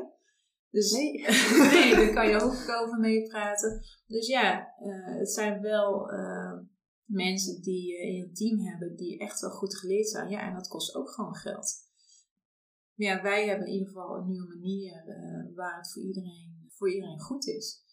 Dus 0.70 0.92
nee. 0.92 1.12
nee, 1.72 1.94
daar 1.94 2.12
kan 2.12 2.28
je 2.28 2.40
ook 2.40 2.80
over 2.82 2.98
meepraten. 2.98 3.82
Dus 4.06 4.26
ja, 4.26 4.72
het 5.18 5.30
zijn 5.30 5.60
wel 5.60 6.10
mensen 7.06 7.62
die 7.62 7.86
je 7.86 7.98
in 7.98 8.14
je 8.14 8.32
team 8.32 8.58
hebben 8.58 8.96
die 8.96 9.18
echt 9.18 9.40
wel 9.40 9.50
goed 9.50 9.76
geleerd 9.76 10.08
zijn. 10.08 10.28
Ja, 10.28 10.40
en 10.48 10.54
dat 10.54 10.68
kost 10.68 10.94
ook 10.94 11.10
gewoon 11.10 11.34
geld. 11.34 11.84
Ja, 12.94 13.22
wij 13.22 13.46
hebben 13.46 13.66
in 13.66 13.72
ieder 13.72 13.88
geval 13.88 14.16
een 14.16 14.26
nieuwe 14.26 14.48
manier 14.48 15.04
waar 15.54 15.76
het 15.76 15.92
voor 15.92 16.02
iedereen, 16.02 16.68
voor 16.68 16.92
iedereen 16.92 17.20
goed 17.20 17.46
is. 17.46 17.84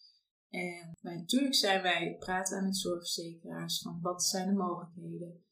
En 0.49 0.97
natuurlijk 1.01 1.55
zijn 1.55 1.81
wij, 1.81 2.15
praten 2.19 2.63
met 2.63 2.77
zorgverzekeraars 2.77 3.81
van 3.81 3.99
wat 4.01 4.23
zijn 4.23 4.47
de 4.47 4.53
mogelijkheden. 4.53 5.43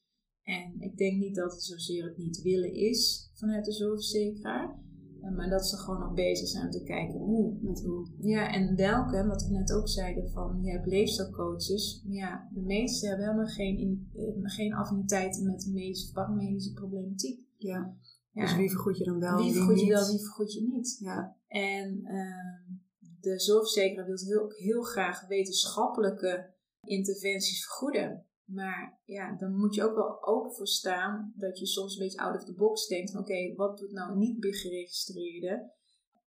En 0.44 0.82
ik 0.82 0.98
denk 0.98 1.18
niet 1.18 1.36
dat 1.36 1.52
het 1.52 1.64
zozeer 1.64 2.04
het 2.04 2.18
niet 2.18 2.42
willen 2.42 2.74
is 2.74 3.32
vanuit 3.34 3.66
de 3.66 3.72
zorgverzekeraar. 3.72 4.80
Eh, 5.22 5.32
maar 5.36 5.50
dat 5.50 5.68
ze 5.68 5.78
gewoon 5.78 6.00
nog 6.00 6.14
bezig 6.14 6.48
zijn 6.48 6.66
om 6.66 6.72
te 6.72 6.84
kijken 6.84 7.20
hoe. 7.20 7.58
Met 7.62 7.84
hoe. 7.84 8.08
Ja, 8.20 8.54
en 8.54 8.76
welke, 8.76 9.28
wat 9.28 9.44
we 9.44 9.54
net 9.54 9.74
ook 9.74 9.88
zeiden, 9.88 10.30
van 10.30 10.60
je 10.62 10.72
hebt 10.72 10.86
leefstijlcoaches. 10.86 12.04
Maar 12.06 12.16
ja, 12.16 12.50
de 12.54 12.62
meeste 12.62 13.08
hebben 13.08 13.26
helemaal 13.26 13.54
geen, 13.54 14.10
eh, 14.16 14.24
geen 14.44 14.74
affiniteiten 14.74 15.46
met 15.46 15.62
de 15.62 15.72
medische 15.72 16.08
of 16.08 16.14
paramedische 16.14 16.74
problematiek. 16.74 17.40
Ja. 17.58 17.96
ja. 18.32 18.42
Dus 18.42 18.56
wie 18.56 18.70
vergoed 18.70 18.98
je 18.98 19.04
dan 19.04 19.20
wel? 19.20 19.38
Wie 19.38 19.54
vergoed 19.54 19.80
je 19.80 19.88
wel, 19.88 20.08
wie 20.08 20.20
vergoed 20.20 20.54
je 20.54 20.62
niet? 20.62 20.98
Ja. 21.00 21.36
En 21.48 22.00
uh, 22.04 22.78
de 23.20 23.40
zorgverzekeraar 23.40 24.06
wil 24.06 24.18
heel, 24.18 24.50
heel 24.50 24.82
graag 24.82 25.28
wetenschappelijke 25.28 26.54
interventies 26.84 27.64
vergoeden. 27.64 28.26
Maar 28.54 29.00
ja, 29.06 29.36
dan 29.36 29.56
moet 29.56 29.76
je 29.76 29.84
ook 29.84 29.96
wel 29.96 30.26
open 30.26 30.54
voor 30.54 30.68
staan 30.68 31.34
dat 31.36 31.60
je 31.60 31.66
soms 31.66 31.94
een 31.94 32.04
beetje 32.04 32.20
out 32.20 32.36
of 32.36 32.44
the 32.44 32.54
box 32.54 32.88
denkt 32.88 33.12
van 33.12 33.22
oké, 33.22 33.54
wat 33.56 33.78
doet 33.78 33.92
nou 33.92 34.18
niet 34.18 34.46
geregistreerde 34.56 35.72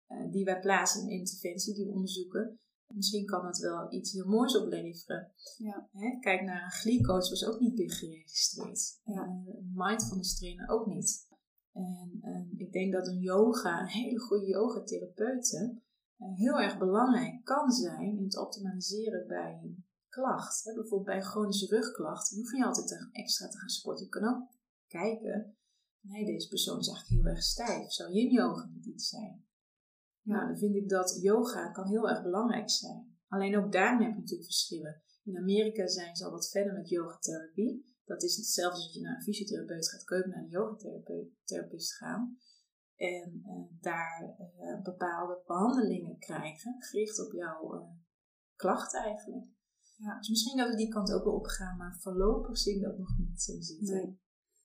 uh, 0.08 0.30
die 0.30 0.44
wij 0.44 0.60
plaatsen 0.60 1.02
in 1.02 1.18
interventie, 1.18 1.74
die 1.74 1.86
we 1.86 1.92
onderzoeken. 1.92 2.58
Misschien 2.94 3.26
kan 3.26 3.46
het 3.46 3.58
wel 3.58 3.92
iets 3.92 4.12
heel 4.12 4.26
moois 4.26 4.56
opleveren. 4.56 5.32
Ja. 5.56 5.88
Hè? 5.92 6.18
Kijk 6.20 6.42
naar 6.42 6.64
een 6.64 6.70
glycoach 6.70 7.28
was 7.28 7.44
ook 7.44 7.60
niet 7.60 7.76
meer 7.76 7.92
geregistreerd. 7.92 9.00
Ja. 9.04 9.26
Uh, 9.26 9.54
mindfulness 9.74 10.38
trainer 10.38 10.68
ook 10.68 10.86
niet. 10.86 11.26
En 11.72 12.20
uh, 12.22 12.60
ik 12.60 12.72
denk 12.72 12.92
dat 12.92 13.06
een 13.06 13.20
yoga, 13.20 13.80
een 13.80 13.86
hele 13.86 14.18
goede 14.18 14.46
yogatherapeute, 14.46 15.80
eh, 16.16 16.34
heel 16.34 16.60
erg 16.60 16.78
belangrijk 16.78 17.44
kan 17.44 17.70
zijn 17.70 18.16
in 18.16 18.24
het 18.24 18.38
optimaliseren 18.38 19.26
bij 19.26 19.60
een 19.62 19.84
klacht. 20.18 20.64
Bijvoorbeeld 20.64 21.04
bij 21.04 21.16
een 21.16 21.30
chronische 21.32 21.66
rugklacht, 21.66 22.28
je 22.28 22.36
hoef 22.36 22.52
je 22.52 22.64
altijd 22.64 23.08
extra 23.12 23.48
te 23.48 23.58
gaan 23.58 23.68
sporten. 23.68 24.04
Je 24.04 24.10
kan 24.10 24.24
ook 24.24 24.48
kijken, 24.86 25.56
nee, 26.00 26.24
deze 26.24 26.48
persoon 26.48 26.78
is 26.78 26.88
eigenlijk 26.88 27.22
heel 27.22 27.32
erg 27.32 27.42
stijf. 27.42 27.92
Zou 27.92 28.12
yin 28.12 28.30
yoga 28.30 28.64
niet 28.74 28.86
iets 28.86 29.08
zijn? 29.08 29.46
Ja. 30.20 30.34
Nou, 30.34 30.46
dan 30.48 30.58
vind 30.58 30.74
ik 30.74 30.88
dat 30.88 31.18
yoga 31.22 31.70
kan 31.70 31.88
heel 31.88 32.08
erg 32.08 32.22
belangrijk 32.22 32.70
zijn. 32.70 33.16
Alleen 33.28 33.56
ook 33.56 33.72
daarin 33.72 34.02
heb 34.02 34.14
je 34.14 34.20
natuurlijk 34.20 34.50
verschillen. 34.50 35.02
In 35.24 35.36
Amerika 35.36 35.86
zijn 35.86 36.16
ze 36.16 36.24
al 36.24 36.30
wat 36.30 36.50
verder 36.50 36.72
met 36.72 36.88
yogatherapie. 36.88 37.96
Dat 38.04 38.22
is 38.22 38.36
hetzelfde 38.36 38.76
als 38.76 38.84
dat 38.84 38.94
je 38.94 39.00
naar 39.00 39.16
een 39.16 39.22
fysiotherapeut 39.22 39.88
gaat, 39.88 40.04
kun 40.04 40.28
naar 40.28 40.42
een 40.42 40.48
yogatherapeut 40.48 41.92
gaan. 41.92 42.38
En 42.96 43.42
uh, 43.46 43.80
daar 43.80 44.36
uh, 44.60 44.82
bepaalde 44.82 45.42
behandelingen 45.46 46.18
krijgen, 46.18 46.76
gericht 46.78 47.26
op 47.26 47.32
jouw 47.32 47.74
uh, 47.74 47.90
klacht 48.56 48.94
eigenlijk. 48.94 49.46
Ja. 49.98 50.18
Dus 50.18 50.28
misschien 50.28 50.56
dat 50.56 50.68
we 50.68 50.76
die 50.76 50.88
kant 50.88 51.12
ook 51.12 51.24
wel 51.24 51.34
opgaan, 51.34 51.76
maar 51.76 51.98
voorlopig 52.00 52.58
zie 52.58 52.74
ik 52.74 52.82
dat 52.82 52.98
nog 52.98 53.18
niet 53.18 53.42
zo 53.42 53.52
zitten. 53.60 53.94
Nee. 53.94 54.18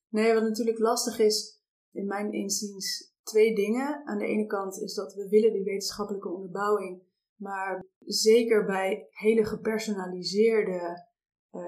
nee, 0.09 0.33
wat 0.33 0.43
natuurlijk 0.43 0.79
lastig 0.79 1.19
is, 1.19 1.61
in 1.91 2.05
mijn 2.05 2.31
inziens, 2.31 3.13
twee 3.23 3.55
dingen. 3.55 4.05
Aan 4.05 4.17
de 4.17 4.25
ene 4.25 4.45
kant 4.45 4.81
is 4.81 4.93
dat 4.93 5.13
we 5.13 5.29
willen 5.29 5.53
die 5.53 5.63
wetenschappelijke 5.63 6.29
onderbouwing, 6.29 7.03
maar 7.35 7.85
zeker 7.99 8.65
bij 8.65 9.07
hele 9.09 9.45
gepersonaliseerde 9.45 11.11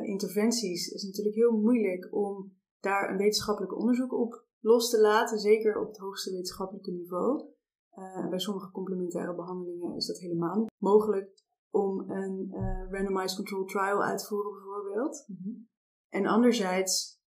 interventies 0.02 0.88
is 0.88 1.02
het 1.02 1.10
natuurlijk 1.10 1.36
heel 1.36 1.58
moeilijk 1.58 2.14
om 2.14 2.58
daar 2.80 3.10
een 3.10 3.18
wetenschappelijk 3.18 3.78
onderzoek 3.78 4.14
op 4.14 4.46
los 4.60 4.90
te 4.90 5.02
laten, 5.02 5.40
zeker 5.40 5.80
op 5.80 5.88
het 5.88 5.98
hoogste 5.98 6.32
wetenschappelijke 6.32 6.92
niveau. 6.92 7.54
Uh, 7.92 8.30
bij 8.30 8.40
sommige 8.40 8.72
complementaire 8.72 9.36
behandelingen 9.36 9.96
is 9.96 10.06
dat 10.06 10.20
helemaal 10.20 10.60
niet 10.60 10.72
mogelijk 10.78 11.44
om 11.76 12.10
een 12.10 12.48
uh, 12.52 12.92
randomized 12.92 13.36
control 13.36 13.66
trial 13.66 14.04
uit 14.04 14.20
te 14.20 14.26
voeren, 14.26 14.52
bijvoorbeeld. 14.52 15.26
Mhm. 15.28 15.56
En 16.10 16.26
anderzijds, 16.26 17.22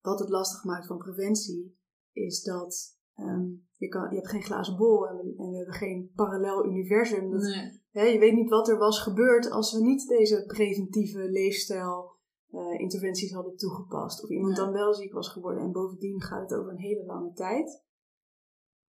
wat 0.00 0.18
het 0.18 0.28
lastig 0.28 0.64
maakt 0.64 0.86
van 0.86 0.98
preventie, 0.98 1.78
is 2.12 2.42
dat 2.42 2.98
um, 3.16 3.66
je, 3.76 3.88
kan, 3.88 4.10
je 4.10 4.16
hebt 4.16 4.28
geen 4.28 4.42
glazen 4.42 4.76
bol 4.76 5.08
en 5.08 5.16
we, 5.16 5.34
en 5.36 5.50
we 5.50 5.56
hebben 5.56 5.74
geen 5.74 6.10
parallel 6.14 6.66
universum. 6.66 7.30
Dat, 7.30 7.42
hè, 7.90 8.02
je 8.02 8.18
weet 8.18 8.34
niet 8.34 8.50
wat 8.50 8.68
er 8.68 8.78
was 8.78 9.02
gebeurd 9.02 9.50
als 9.50 9.72
we 9.72 9.80
niet 9.80 10.08
deze 10.08 10.44
preventieve 10.46 11.30
leefstijl 11.30 12.14
uh, 12.50 12.80
interventies 12.80 13.32
hadden 13.32 13.56
toegepast. 13.56 14.22
Of 14.22 14.30
iemand 14.30 14.56
dan 14.56 14.72
wel 14.72 14.94
ziek 14.94 15.12
was 15.12 15.28
geworden. 15.28 15.62
En 15.62 15.72
bovendien 15.72 16.22
gaat 16.22 16.50
het 16.50 16.58
over 16.58 16.70
een 16.70 16.78
hele 16.78 17.04
lange 17.04 17.32
tijd. 17.32 17.84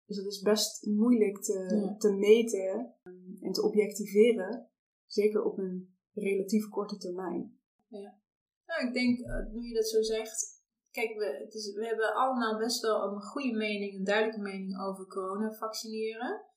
Dus 0.10 0.18
dat 0.18 0.26
is 0.26 0.42
best 0.42 0.86
moeilijk 0.86 1.42
te, 1.42 1.96
te 1.98 2.12
meten 2.12 2.96
en 3.42 3.52
te 3.52 3.64
objectiveren. 3.64 4.70
Zeker 5.06 5.44
op 5.44 5.58
een 5.58 5.98
relatief 6.14 6.70
korte 6.70 6.98
termijn. 6.98 7.60
Ja. 7.88 8.20
Nou, 8.66 8.88
ik 8.88 8.94
denk, 8.94 9.20
uh, 9.20 9.54
nu 9.54 9.68
je 9.68 9.74
dat 9.74 9.88
zo 9.88 10.02
zegt. 10.02 10.58
Kijk, 10.92 11.18
we, 11.18 11.44
het 11.44 11.54
is, 11.54 11.74
we 11.74 11.86
hebben 11.86 12.14
allemaal 12.14 12.58
best 12.58 12.82
wel 12.82 13.04
een 13.04 13.22
goede 13.22 13.58
mening, 13.58 13.94
een 13.94 14.04
duidelijke 14.04 14.42
mening 14.42 14.82
over 14.82 15.08
corona 15.08 15.52
vaccineren 15.52 16.48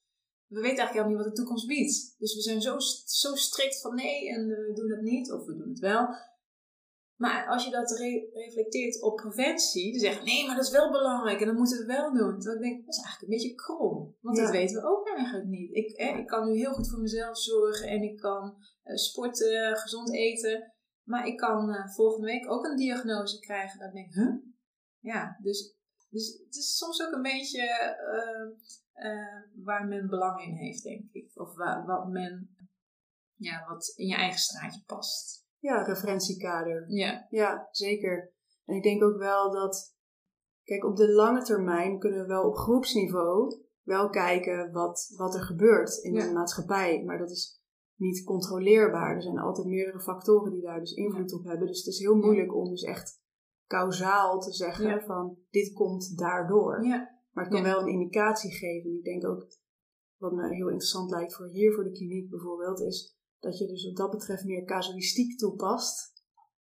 we 0.52 0.60
weten 0.60 0.78
eigenlijk 0.78 0.92
helemaal 0.92 1.14
niet 1.14 1.24
wat 1.24 1.36
de 1.36 1.42
toekomst 1.42 1.66
biedt. 1.66 2.14
Dus 2.18 2.34
we 2.34 2.40
zijn 2.40 2.60
zo, 2.60 2.78
zo 3.04 3.34
strikt 3.34 3.80
van 3.80 3.94
nee 3.94 4.28
en 4.28 4.46
we 4.46 4.72
doen 4.74 4.90
het 4.90 5.00
niet, 5.00 5.32
of 5.32 5.46
we 5.46 5.56
doen 5.56 5.68
het 5.68 5.78
wel. 5.78 6.08
Maar 7.22 7.46
als 7.46 7.64
je 7.64 7.70
dat 7.70 7.90
reflecteert 8.32 9.02
op 9.02 9.16
preventie, 9.16 9.90
dan 9.92 10.00
zeggen 10.00 10.24
nee, 10.24 10.46
maar 10.46 10.56
dat 10.56 10.64
is 10.64 10.70
wel 10.70 10.90
belangrijk 10.90 11.40
en 11.40 11.46
dat 11.46 11.56
moeten 11.56 11.78
we 11.78 11.84
wel 11.84 12.12
doen. 12.12 12.40
Dan 12.40 12.58
denk 12.58 12.78
ik, 12.78 12.84
dat 12.86 12.94
is 12.94 13.02
eigenlijk 13.02 13.22
een 13.22 13.38
beetje 13.38 13.54
krom. 13.54 14.16
Want 14.20 14.36
dat 14.36 14.50
weten 14.50 14.80
we 14.80 14.88
ook 14.88 15.08
eigenlijk 15.08 15.48
niet. 15.48 15.74
Ik, 15.74 15.90
ik 16.18 16.26
kan 16.26 16.48
nu 16.48 16.56
heel 16.56 16.72
goed 16.72 16.90
voor 16.90 17.00
mezelf 17.00 17.38
zorgen 17.38 17.88
en 17.88 18.02
ik 18.02 18.16
kan 18.18 18.56
uh, 18.84 18.96
sporten, 18.96 19.76
gezond 19.76 20.12
eten. 20.12 20.72
Maar 21.02 21.26
ik 21.26 21.36
kan 21.36 21.68
uh, 21.68 21.88
volgende 21.88 22.26
week 22.26 22.50
ook 22.50 22.64
een 22.64 22.76
diagnose 22.76 23.38
krijgen. 23.38 23.86
Ik 23.86 23.92
denk, 23.92 24.14
huh? 24.14 24.34
Ja, 24.98 25.38
dus, 25.42 25.74
dus 26.08 26.38
het 26.44 26.56
is 26.56 26.76
soms 26.76 27.02
ook 27.02 27.12
een 27.12 27.22
beetje 27.22 27.62
uh, 28.94 29.64
waar 29.64 29.86
men 29.86 30.08
belang 30.08 30.42
in 30.42 30.54
heeft, 30.54 30.82
denk 30.82 31.12
ik. 31.12 31.30
Of 31.34 31.54
waar, 31.54 31.86
wat 31.86 32.08
men, 32.08 32.56
ja, 33.34 33.64
wat 33.68 33.92
in 33.96 34.06
je 34.06 34.14
eigen 34.14 34.40
straatje 34.40 34.82
past 34.86 35.41
ja, 35.62 35.82
referentiekader. 35.82 36.84
Ja. 36.88 37.26
Ja, 37.30 37.68
zeker. 37.70 38.32
En 38.64 38.76
ik 38.76 38.82
denk 38.82 39.02
ook 39.02 39.18
wel 39.18 39.52
dat, 39.52 39.96
kijk, 40.64 40.84
op 40.84 40.96
de 40.96 41.12
lange 41.12 41.42
termijn 41.42 41.98
kunnen 41.98 42.20
we 42.20 42.26
wel 42.26 42.48
op 42.48 42.56
groepsniveau 42.56 43.60
wel 43.82 44.08
kijken 44.08 44.72
wat, 44.72 45.14
wat 45.16 45.34
er 45.34 45.42
gebeurt 45.42 45.96
in 45.96 46.14
de 46.14 46.32
maatschappij. 46.32 47.02
Maar 47.04 47.18
dat 47.18 47.30
is 47.30 47.60
niet 47.96 48.24
controleerbaar. 48.24 49.14
Er 49.14 49.22
zijn 49.22 49.38
altijd 49.38 49.66
meerdere 49.66 50.00
factoren 50.00 50.52
die 50.52 50.62
daar 50.62 50.78
dus 50.78 50.92
invloed 50.92 51.32
op 51.32 51.44
hebben. 51.44 51.66
Dus 51.66 51.78
het 51.78 51.86
is 51.86 51.98
heel 51.98 52.16
moeilijk 52.16 52.54
om 52.54 52.68
dus 52.68 52.82
echt 52.82 53.20
kausaal 53.66 54.40
te 54.40 54.52
zeggen 54.52 55.02
van 55.02 55.38
dit 55.50 55.72
komt 55.72 56.18
daardoor. 56.18 56.80
Maar 57.30 57.44
het 57.44 57.52
kan 57.52 57.62
wel 57.62 57.80
een 57.80 57.92
indicatie 57.92 58.52
geven. 58.52 58.96
Ik 58.96 59.04
denk 59.04 59.26
ook 59.26 59.46
wat 60.16 60.32
me 60.32 60.54
heel 60.54 60.68
interessant 60.68 61.10
lijkt 61.10 61.34
voor 61.34 61.48
hier, 61.48 61.72
voor 61.72 61.84
de 61.84 61.92
kliniek 61.92 62.30
bijvoorbeeld, 62.30 62.80
is 62.80 63.16
dat 63.42 63.58
je 63.58 63.66
dus 63.66 63.84
wat 63.84 63.96
dat 63.96 64.10
betreft 64.10 64.44
meer 64.44 64.64
casuïstiek 64.64 65.38
toepast. 65.38 66.12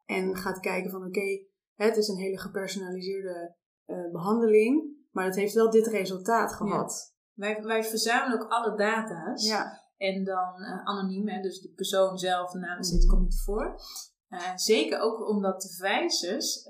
En 0.05 0.35
gaat 0.35 0.59
kijken 0.59 0.91
van 0.91 1.05
oké, 1.05 1.45
het 1.75 1.97
is 1.97 2.07
een 2.07 2.17
hele 2.17 2.39
gepersonaliseerde 2.39 3.55
uh, 3.85 4.11
behandeling, 4.11 5.05
maar 5.11 5.25
het 5.25 5.35
heeft 5.35 5.53
wel 5.53 5.69
dit 5.69 5.87
resultaat 5.87 6.53
gehad. 6.53 7.13
Wij, 7.33 7.63
wij 7.63 7.83
verzamelen 7.83 8.41
ook 8.41 8.51
alle 8.51 8.77
data's. 8.77 9.47
Ja. 9.47 9.83
En 9.97 10.23
dan 10.23 10.61
uh, 10.61 10.85
anoniem, 10.85 11.27
hè, 11.27 11.41
dus 11.41 11.61
de 11.61 11.69
persoon 11.69 12.17
zelf, 12.17 12.51
de 12.51 12.59
naam 12.59 12.83
zit, 12.83 13.05
komt 13.05 13.23
niet 13.23 13.41
voor. 13.43 13.81
Uh, 14.29 14.55
zeker 14.55 14.99
ook 14.99 15.29
omdat 15.29 15.61
de 15.61 15.69
verwijzers, 15.69 16.67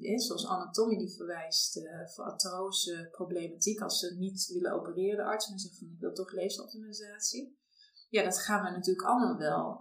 uh, 0.00 0.18
zoals 0.18 0.46
anatomie 0.46 0.98
die 0.98 1.16
verwijst 1.16 1.80
voor 2.14 2.24
artrose 2.24 3.08
problematiek, 3.10 3.80
als 3.80 3.98
ze 3.98 4.14
niet 4.18 4.50
willen 4.52 4.72
opereren, 4.72 5.16
de 5.16 5.24
arts, 5.24 5.50
en 5.50 5.58
zeggen 5.58 5.78
van 5.78 5.94
ik 5.94 6.00
wil 6.00 6.12
toch 6.12 6.32
leefstijloptimalisatie. 6.32 7.62
Ja, 8.14 8.22
dat 8.22 8.38
gaan 8.38 8.64
we 8.64 8.70
natuurlijk 8.70 9.08
allemaal 9.08 9.36
wel 9.36 9.80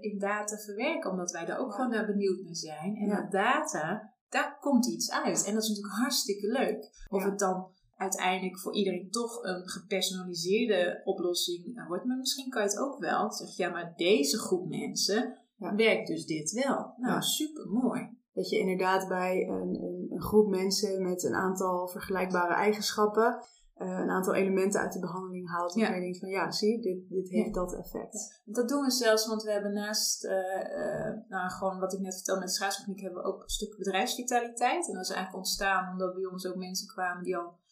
in 0.00 0.18
data 0.18 0.56
verwerken, 0.56 1.10
omdat 1.10 1.30
wij 1.30 1.44
daar 1.44 1.58
ook 1.58 1.74
gewoon 1.74 1.90
naar 1.90 2.06
benieuwd 2.06 2.42
naar 2.42 2.54
zijn. 2.54 2.96
En 2.96 3.06
ja. 3.06 3.20
dat 3.20 3.30
data, 3.30 4.12
daar 4.28 4.58
komt 4.60 4.86
iets 4.86 5.10
uit. 5.10 5.44
En 5.44 5.54
dat 5.54 5.62
is 5.62 5.68
natuurlijk 5.68 5.94
hartstikke 5.94 6.46
leuk. 6.46 7.06
Of 7.08 7.24
het 7.24 7.38
dan 7.38 7.70
uiteindelijk 7.96 8.58
voor 8.58 8.74
iedereen 8.74 9.10
toch 9.10 9.42
een 9.42 9.68
gepersonaliseerde 9.68 11.00
oplossing 11.04 11.86
wordt. 11.88 12.04
Maar 12.04 12.16
misschien 12.16 12.50
kan 12.50 12.62
je 12.62 12.68
het 12.68 12.78
ook 12.78 12.98
wel 12.98 13.32
zeggen, 13.32 13.64
ja, 13.64 13.70
maar 13.70 13.92
deze 13.96 14.38
groep 14.38 14.68
mensen 14.68 15.38
werkt 15.56 16.06
dus 16.06 16.26
dit 16.26 16.50
wel. 16.50 16.94
Nou, 16.96 17.14
ja. 17.14 17.20
super 17.20 17.68
mooi. 17.68 18.14
Dat 18.32 18.48
je 18.48 18.58
inderdaad 18.58 19.08
bij 19.08 19.48
een, 19.48 19.82
een, 19.82 20.06
een, 20.10 20.22
groep 20.22 20.48
mensen 20.48 21.02
met 21.02 21.22
een 21.22 21.34
aantal 21.34 21.88
vergelijkbare 21.88 22.54
eigenschappen 22.54 23.42
uh, 23.78 23.88
een 23.88 24.10
aantal 24.10 24.34
elementen 24.34 24.80
uit 24.80 24.92
de 24.92 24.98
behandeling 24.98 25.48
haalt. 25.48 25.74
Ja. 25.74 25.88
En 25.88 25.94
je 25.94 26.00
denkt 26.00 26.18
van 26.18 26.28
ja, 26.28 26.50
zie, 26.50 26.82
dit, 26.82 27.08
dit 27.08 27.28
heeft 27.30 27.54
dat 27.54 27.74
effect. 27.74 28.42
Dat 28.44 28.68
doen 28.68 28.84
we 28.84 28.90
zelfs, 28.90 29.26
want 29.26 29.42
we 29.42 29.50
hebben 29.50 29.72
naast, 29.72 30.24
uh, 30.24 30.32
uh, 30.32 31.12
nou 31.28 31.50
gewoon 31.50 31.78
wat 31.78 31.92
ik 31.92 32.00
net 32.00 32.14
vertelde 32.14 32.40
met 32.40 32.48
de 32.48 32.54
schaatstechniek, 32.54 33.00
hebben 33.00 33.22
we 33.22 33.28
ook 33.28 33.42
een 33.42 33.48
stuk 33.48 33.76
bedrijfsvitaliteit. 33.76 34.88
En 34.88 34.94
dat 34.94 35.02
is 35.02 35.10
eigenlijk 35.10 35.36
ontstaan 35.36 35.92
omdat 35.92 36.14
bij 36.14 36.24
ons 36.24 36.46
ook 36.46 36.56
mensen 36.56 36.86
kwamen 36.86 37.22
die 37.22 37.36
al 37.36 37.64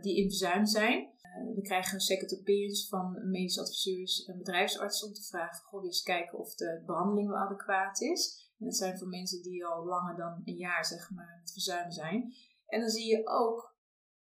die 0.00 0.16
in 0.16 0.28
verzuim 0.28 0.66
zijn. 0.66 1.08
We 1.54 1.62
krijgen 1.62 2.00
second 2.00 2.38
opinions 2.40 2.88
van 2.88 3.28
medische 3.30 3.60
adviseurs 3.60 4.24
en 4.24 4.38
bedrijfsartsen 4.38 5.08
om 5.08 5.14
te 5.14 5.22
vragen: 5.22 5.64
goh, 5.64 5.84
eens 5.84 6.02
kijken 6.02 6.38
of 6.38 6.54
de 6.54 6.82
behandeling 6.86 7.28
wel 7.28 7.38
adequaat 7.38 8.00
is. 8.00 8.52
En 8.58 8.64
dat 8.64 8.76
zijn 8.76 8.98
voor 8.98 9.08
mensen 9.08 9.42
die 9.42 9.66
al 9.66 9.84
langer 9.84 10.16
dan 10.16 10.40
een 10.44 10.56
jaar 10.56 10.84
zeg 10.84 11.10
maar 11.10 11.38
met 11.40 11.52
verzuim 11.52 11.90
zijn. 11.90 12.34
En 12.66 12.80
dan 12.80 12.88
zie 12.88 13.06
je 13.06 13.28
ook 13.28 13.76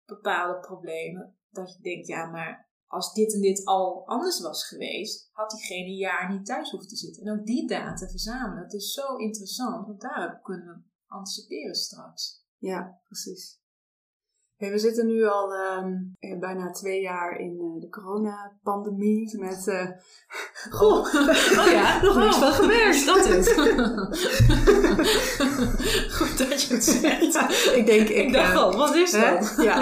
bepaalde 0.05 0.59
problemen 0.59 1.37
dat 1.49 1.73
je 1.73 1.81
denkt: 1.81 2.07
ja, 2.07 2.25
maar 2.25 2.69
als 2.87 3.13
dit 3.13 3.33
en 3.33 3.41
dit 3.41 3.65
al 3.65 4.07
anders 4.07 4.41
was 4.41 4.67
geweest, 4.67 5.29
had 5.31 5.49
diegene 5.49 5.85
een 5.85 5.95
jaar 5.95 6.33
niet 6.33 6.45
thuis 6.45 6.71
hoeven 6.71 6.89
te 6.89 6.95
zitten. 6.95 7.23
En 7.23 7.39
ook 7.39 7.45
die 7.45 7.67
data 7.67 8.07
verzamelen, 8.07 8.63
dat 8.63 8.73
is 8.73 8.93
zo 8.93 9.15
interessant, 9.15 9.87
want 9.87 10.01
daarop 10.01 10.43
kunnen 10.43 10.67
we 10.67 10.81
anticiperen 11.07 11.75
straks. 11.75 12.43
Ja, 12.57 13.01
precies. 13.03 13.63
Hey, 14.55 14.71
we 14.71 14.77
zitten 14.77 15.05
nu 15.05 15.25
al 15.25 15.53
um, 15.53 16.13
bijna 16.39 16.69
twee 16.69 17.01
jaar 17.01 17.39
in 17.39 17.61
uh, 17.61 17.81
de 17.81 17.89
coronapandemie 17.89 19.39
met... 19.39 19.67
Uh, 19.67 19.89
Goh, 20.69 21.13
oh 21.59 21.71
ja, 21.71 22.01
nog 22.01 22.17
niks 22.17 22.37
van 22.37 22.51
gemerkt. 22.51 23.05
Dat 23.05 23.25
is 23.25 23.53
Goed 26.17 26.37
dat 26.37 26.61
je 26.61 26.73
het 26.73 26.83
zegt. 26.83 27.75
ik 27.75 27.85
denk... 27.85 28.09
Ik, 28.09 28.11
ik 28.15 28.33
dacht 28.33 28.55
al, 28.55 28.77
wat 28.77 28.95
is 28.95 29.11
dat? 29.11 29.55
Ja, 29.57 29.81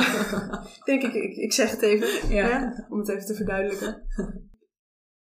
ik 0.63 0.81
denk 0.85 1.03
ik, 1.03 1.13
ik, 1.13 1.35
ik 1.35 1.53
zeg 1.53 1.71
het 1.71 1.81
even, 1.81 2.35
ja. 2.35 2.45
hè, 2.45 2.83
om 2.89 2.99
het 2.99 3.09
even 3.09 3.25
te 3.25 3.35
verduidelijken. 3.35 4.07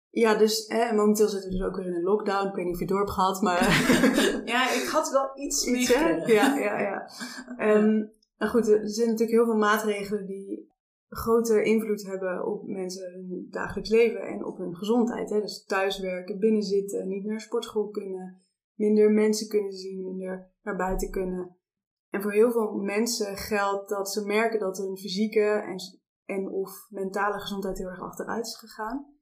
Ja, 0.09 0.35
dus 0.35 0.65
hè, 0.67 0.93
momenteel 0.93 1.27
zitten 1.27 1.49
we 1.49 1.57
dus 1.57 1.65
ook 1.65 1.75
weer 1.75 1.85
in 1.85 1.95
een 1.95 2.03
lockdown. 2.03 2.47
Ik 2.47 2.55
weet 2.55 2.65
niet 2.65 2.73
of 2.73 2.79
je 2.79 2.85
dorp 2.85 3.09
gehad, 3.09 3.41
maar... 3.41 3.61
ja, 4.45 4.71
ik 4.71 4.87
had 4.91 5.09
wel 5.09 5.29
iets, 5.33 5.67
iets 5.67 5.89
Ja, 6.25 6.57
ja, 6.57 6.79
ja. 6.79 7.09
Um, 7.57 8.13
nou 8.37 8.51
goed, 8.51 8.67
er 8.67 8.89
zijn 8.89 9.07
natuurlijk 9.09 9.37
heel 9.37 9.45
veel 9.45 9.57
maatregelen 9.57 10.25
die 10.25 10.73
grote 11.09 11.63
invloed 11.63 12.05
hebben 12.05 12.45
op 12.45 12.67
mensen 12.67 13.11
hun 13.11 13.47
dagelijks 13.49 13.89
leven 13.89 14.21
en 14.21 14.45
op 14.45 14.57
hun 14.57 14.75
gezondheid. 14.75 15.29
Hè? 15.29 15.41
Dus 15.41 15.65
thuiswerken, 15.65 16.39
binnenzitten, 16.39 17.07
niet 17.07 17.25
naar 17.25 17.41
sportschool 17.41 17.89
kunnen, 17.89 18.41
minder 18.73 19.11
mensen 19.11 19.47
kunnen 19.47 19.71
zien, 19.71 20.03
minder 20.03 20.51
naar 20.61 20.75
buiten 20.75 21.11
kunnen. 21.11 21.57
En 22.09 22.21
voor 22.21 22.31
heel 22.31 22.51
veel 22.51 22.73
mensen 22.73 23.37
geldt 23.37 23.89
dat 23.89 24.11
ze 24.11 24.25
merken 24.25 24.59
dat 24.59 24.77
hun 24.77 24.97
fysieke 24.97 25.45
en, 25.45 25.77
en 26.25 26.49
of 26.49 26.87
mentale 26.89 27.39
gezondheid 27.39 27.77
heel 27.77 27.87
erg 27.87 28.01
achteruit 28.01 28.45
is 28.45 28.57
gegaan. 28.57 29.13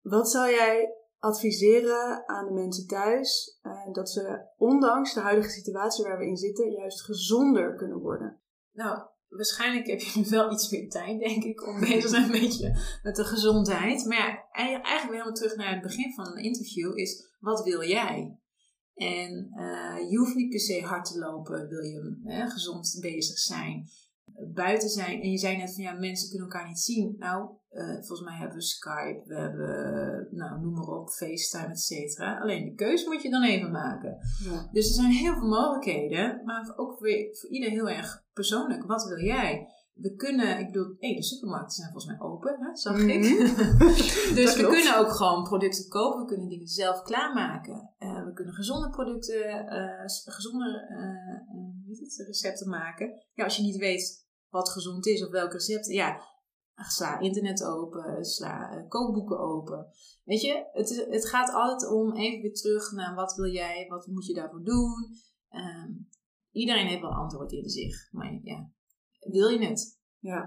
Wat 0.00 0.30
zou 0.30 0.50
jij 0.50 0.99
adviseren 1.20 2.28
aan 2.28 2.46
de 2.46 2.52
mensen 2.52 2.86
thuis 2.86 3.58
uh, 3.62 3.92
dat 3.92 4.10
ze 4.10 4.48
ondanks 4.56 5.14
de 5.14 5.20
huidige 5.20 5.50
situatie 5.50 6.04
waar 6.04 6.18
we 6.18 6.26
in 6.26 6.36
zitten, 6.36 6.70
juist 6.70 7.02
gezonder 7.02 7.74
kunnen 7.76 7.98
worden? 7.98 8.40
Nou, 8.72 9.00
waarschijnlijk 9.28 9.86
heb 9.86 10.00
je 10.00 10.20
nu 10.20 10.26
wel 10.28 10.52
iets 10.52 10.70
meer 10.70 10.88
tijd, 10.88 11.20
denk 11.20 11.44
ik, 11.44 11.66
om 11.66 11.80
bezig 11.80 12.02
te 12.02 12.08
zijn 12.08 12.22
een 12.22 12.40
beetje 12.40 12.98
met 13.02 13.16
de 13.16 13.24
gezondheid. 13.24 14.04
Maar 14.04 14.16
ja, 14.16 14.82
eigenlijk 14.82 15.12
helemaal 15.12 15.32
terug 15.32 15.56
naar 15.56 15.72
het 15.72 15.82
begin 15.82 16.14
van 16.14 16.26
een 16.26 16.42
interview 16.42 16.98
is, 16.98 17.34
wat 17.38 17.64
wil 17.64 17.82
jij? 17.82 18.38
En 18.94 19.50
uh, 19.54 20.10
je 20.10 20.18
hoeft 20.18 20.34
niet 20.34 20.50
per 20.50 20.60
se 20.60 20.80
hard 20.82 21.04
te 21.04 21.18
lopen, 21.18 21.68
wil 21.68 21.82
je 21.82 22.20
hè, 22.22 22.50
gezond 22.50 22.98
bezig 23.00 23.38
zijn 23.38 23.88
buiten 24.48 24.88
zijn. 24.88 25.22
En 25.22 25.30
je 25.30 25.38
zei 25.38 25.56
net 25.56 25.74
van 25.74 25.82
ja, 25.82 25.92
mensen 25.92 26.28
kunnen 26.28 26.48
elkaar 26.48 26.68
niet 26.68 26.78
zien. 26.78 27.14
Nou, 27.18 27.50
uh, 27.72 27.94
volgens 27.94 28.20
mij 28.20 28.36
hebben 28.36 28.56
we 28.56 28.62
Skype, 28.62 29.22
we 29.24 29.34
hebben, 29.34 30.28
nou, 30.30 30.60
noem 30.60 30.72
maar 30.72 30.88
op, 30.88 31.10
FaceTime, 31.10 31.70
et 31.70 31.80
cetera. 31.80 32.40
Alleen 32.40 32.64
de 32.64 32.74
keuze 32.74 33.08
moet 33.08 33.22
je 33.22 33.30
dan 33.30 33.42
even 33.42 33.70
maken. 33.70 34.18
Ja. 34.44 34.68
Dus 34.72 34.88
er 34.88 34.94
zijn 34.94 35.10
heel 35.10 35.34
veel 35.34 35.48
mogelijkheden, 35.48 36.44
maar 36.44 36.72
ook 36.76 37.00
weer 37.00 37.36
voor 37.36 37.50
ieder 37.50 37.70
heel 37.70 37.88
erg 37.88 38.24
persoonlijk. 38.32 38.84
Wat 38.84 39.04
wil 39.04 39.20
jij? 39.20 39.68
We 39.92 40.14
kunnen, 40.14 40.58
ik 40.58 40.66
bedoel, 40.66 40.96
hey, 40.98 41.14
de 41.14 41.22
supermarkten 41.22 41.72
zijn 41.72 41.90
volgens 41.92 42.12
mij 42.12 42.20
open, 42.28 42.56
hè, 42.60 42.76
zag 42.76 42.96
mm 42.96 43.00
-hmm. 43.00 43.08
ik. 43.08 43.22
dus 44.40 44.56
we 44.56 44.66
kunnen 44.68 44.98
ook 44.98 45.12
gewoon 45.12 45.42
producten 45.42 45.88
kopen, 45.88 46.20
we 46.20 46.26
kunnen 46.26 46.48
dingen 46.48 46.66
zelf 46.66 47.02
klaarmaken. 47.02 47.94
Uh, 47.98 48.24
we 48.24 48.32
kunnen 48.32 48.54
gezonde 48.54 48.90
producten, 48.90 49.64
uh, 49.64 50.34
gezonde 50.34 50.88
het, 51.98 52.24
recepten 52.26 52.68
maken. 52.68 53.22
Ja, 53.34 53.44
als 53.44 53.56
je 53.56 53.62
niet 53.62 53.76
weet 53.76 54.28
wat 54.48 54.70
gezond 54.70 55.06
is 55.06 55.24
of 55.24 55.30
welk 55.30 55.52
recept, 55.52 55.86
ja, 55.86 56.20
sla 56.88 57.18
internet 57.18 57.64
open, 57.64 58.24
sla 58.24 58.76
uh, 58.76 58.88
kookboeken 58.88 59.38
open. 59.38 59.86
Weet 60.24 60.40
je, 60.40 60.68
het, 60.72 61.06
het 61.10 61.26
gaat 61.26 61.52
altijd 61.52 61.90
om 61.90 62.14
even 62.16 62.42
weer 62.42 62.54
terug 62.54 62.92
naar 62.92 63.14
wat 63.14 63.34
wil 63.34 63.50
jij, 63.52 63.86
wat 63.88 64.06
moet 64.06 64.26
je 64.26 64.34
daarvoor 64.34 64.64
doen. 64.64 64.94
Um, 65.50 66.08
iedereen 66.50 66.86
heeft 66.86 67.00
wel 67.00 67.14
antwoord 67.14 67.52
in 67.52 67.68
zich, 67.68 68.12
maar 68.12 68.40
ja, 68.42 68.70
wil 69.20 69.48
je 69.48 69.66
het? 69.66 69.98
Ja, 70.18 70.40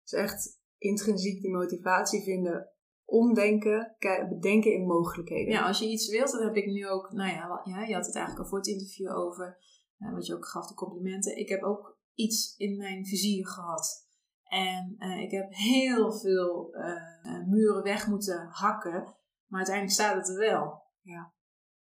het 0.00 0.12
is 0.12 0.12
echt 0.12 0.60
intrinsiek 0.78 1.40
die 1.40 1.50
motivatie 1.50 2.22
vinden, 2.22 2.70
omdenken, 3.04 3.96
bedenken 4.28 4.72
in 4.72 4.86
mogelijkheden. 4.86 5.52
Ja, 5.52 5.66
als 5.66 5.78
je 5.78 5.88
iets 5.88 6.08
wilt, 6.08 6.30
dat 6.30 6.42
heb 6.42 6.56
ik 6.56 6.66
nu 6.66 6.88
ook, 6.88 7.12
nou 7.12 7.30
ja, 7.30 7.60
ja 7.64 7.82
je 7.82 7.94
had 7.94 8.06
het 8.06 8.14
eigenlijk 8.14 8.44
al 8.44 8.50
voor 8.50 8.58
het 8.58 8.66
interview 8.66 9.16
over, 9.16 9.58
uh, 9.98 10.12
wat 10.12 10.26
je 10.26 10.34
ook 10.34 10.46
gaf, 10.46 10.66
de 10.66 10.74
complimenten. 10.74 11.36
Ik 11.36 11.48
heb 11.48 11.62
ook 11.62 11.98
iets 12.14 12.54
in 12.56 12.76
mijn 12.76 13.06
vizier 13.06 13.46
gehad. 13.46 14.07
En 14.48 14.96
uh, 14.98 15.20
ik 15.20 15.30
heb 15.30 15.46
heel 15.50 16.12
veel 16.12 16.76
uh, 16.76 17.46
muren 17.46 17.82
weg 17.82 18.06
moeten 18.06 18.46
hakken. 18.50 19.16
Maar 19.46 19.58
uiteindelijk 19.58 19.94
staat 19.94 20.14
het 20.14 20.28
er 20.28 20.38
wel. 20.38 20.82
Ja. 21.00 21.32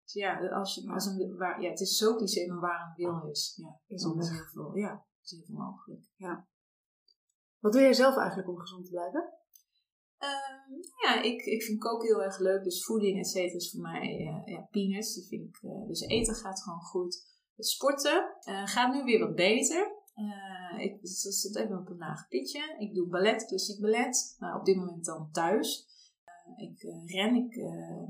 Dus 0.04 0.14
ja, 0.14 0.50
als 0.50 0.76
je, 0.76 0.92
als 0.92 1.06
een, 1.06 1.38
waar, 1.38 1.62
ja, 1.62 1.70
het 1.70 1.80
is 1.80 1.98
zo 1.98 2.16
cliché, 2.16 2.48
maar 2.48 2.60
waar 2.60 2.82
een 2.82 2.94
wil 2.96 3.30
is, 3.30 3.60
ja, 3.62 3.80
is 3.88 4.04
er 4.04 4.12
heel 4.12 4.46
veel, 4.52 4.76
ja, 4.76 5.06
is 5.24 5.32
heel 5.32 5.44
veel 5.46 5.56
mogelijk. 5.56 6.02
Ja. 6.16 6.48
Wat 7.60 7.72
doe 7.72 7.82
jij 7.82 7.94
zelf 7.94 8.18
eigenlijk 8.18 8.50
om 8.50 8.58
gezond 8.58 8.86
te 8.86 8.92
blijven? 8.92 9.34
Uh, 10.20 10.78
ja, 11.04 11.22
ik, 11.22 11.42
ik 11.42 11.64
vind 11.64 11.80
koken 11.80 12.08
heel 12.08 12.24
erg 12.24 12.40
leuk. 12.40 12.64
Dus 12.64 12.86
voeding, 12.86 13.20
et 13.20 13.28
cetera, 13.28 13.56
is 13.56 13.72
voor 13.72 13.82
mij 13.82 14.20
uh, 14.20 14.54
ja, 14.56 14.68
peanuts. 14.72 15.16
Dat 15.16 15.28
vind 15.28 15.48
ik, 15.48 15.62
uh, 15.62 15.88
dus 15.88 16.02
eten 16.02 16.36
gaat 16.36 16.64
gewoon 16.64 16.82
goed. 16.82 17.32
Het 17.56 17.68
sporten 17.68 18.36
gaat 18.66 18.94
nu 18.94 19.04
weer 19.04 19.20
wat 19.20 19.36
beter. 19.36 19.92
Uh, 20.16 20.84
ik 20.84 21.00
zit 21.02 21.56
even 21.56 21.78
op 21.78 21.90
een 21.90 21.98
laag 21.98 22.28
pitje. 22.28 22.76
Ik 22.80 22.94
doe 22.94 23.08
ballet, 23.08 23.46
klassiek 23.46 23.82
ballet. 23.82 24.38
Uh, 24.40 24.56
op 24.60 24.66
dit 24.66 24.76
moment 24.76 25.06
dan 25.06 25.32
thuis. 25.32 25.88
Uh, 26.58 26.70
ik 26.70 26.82
ren, 27.06 27.36
ik, 27.36 27.56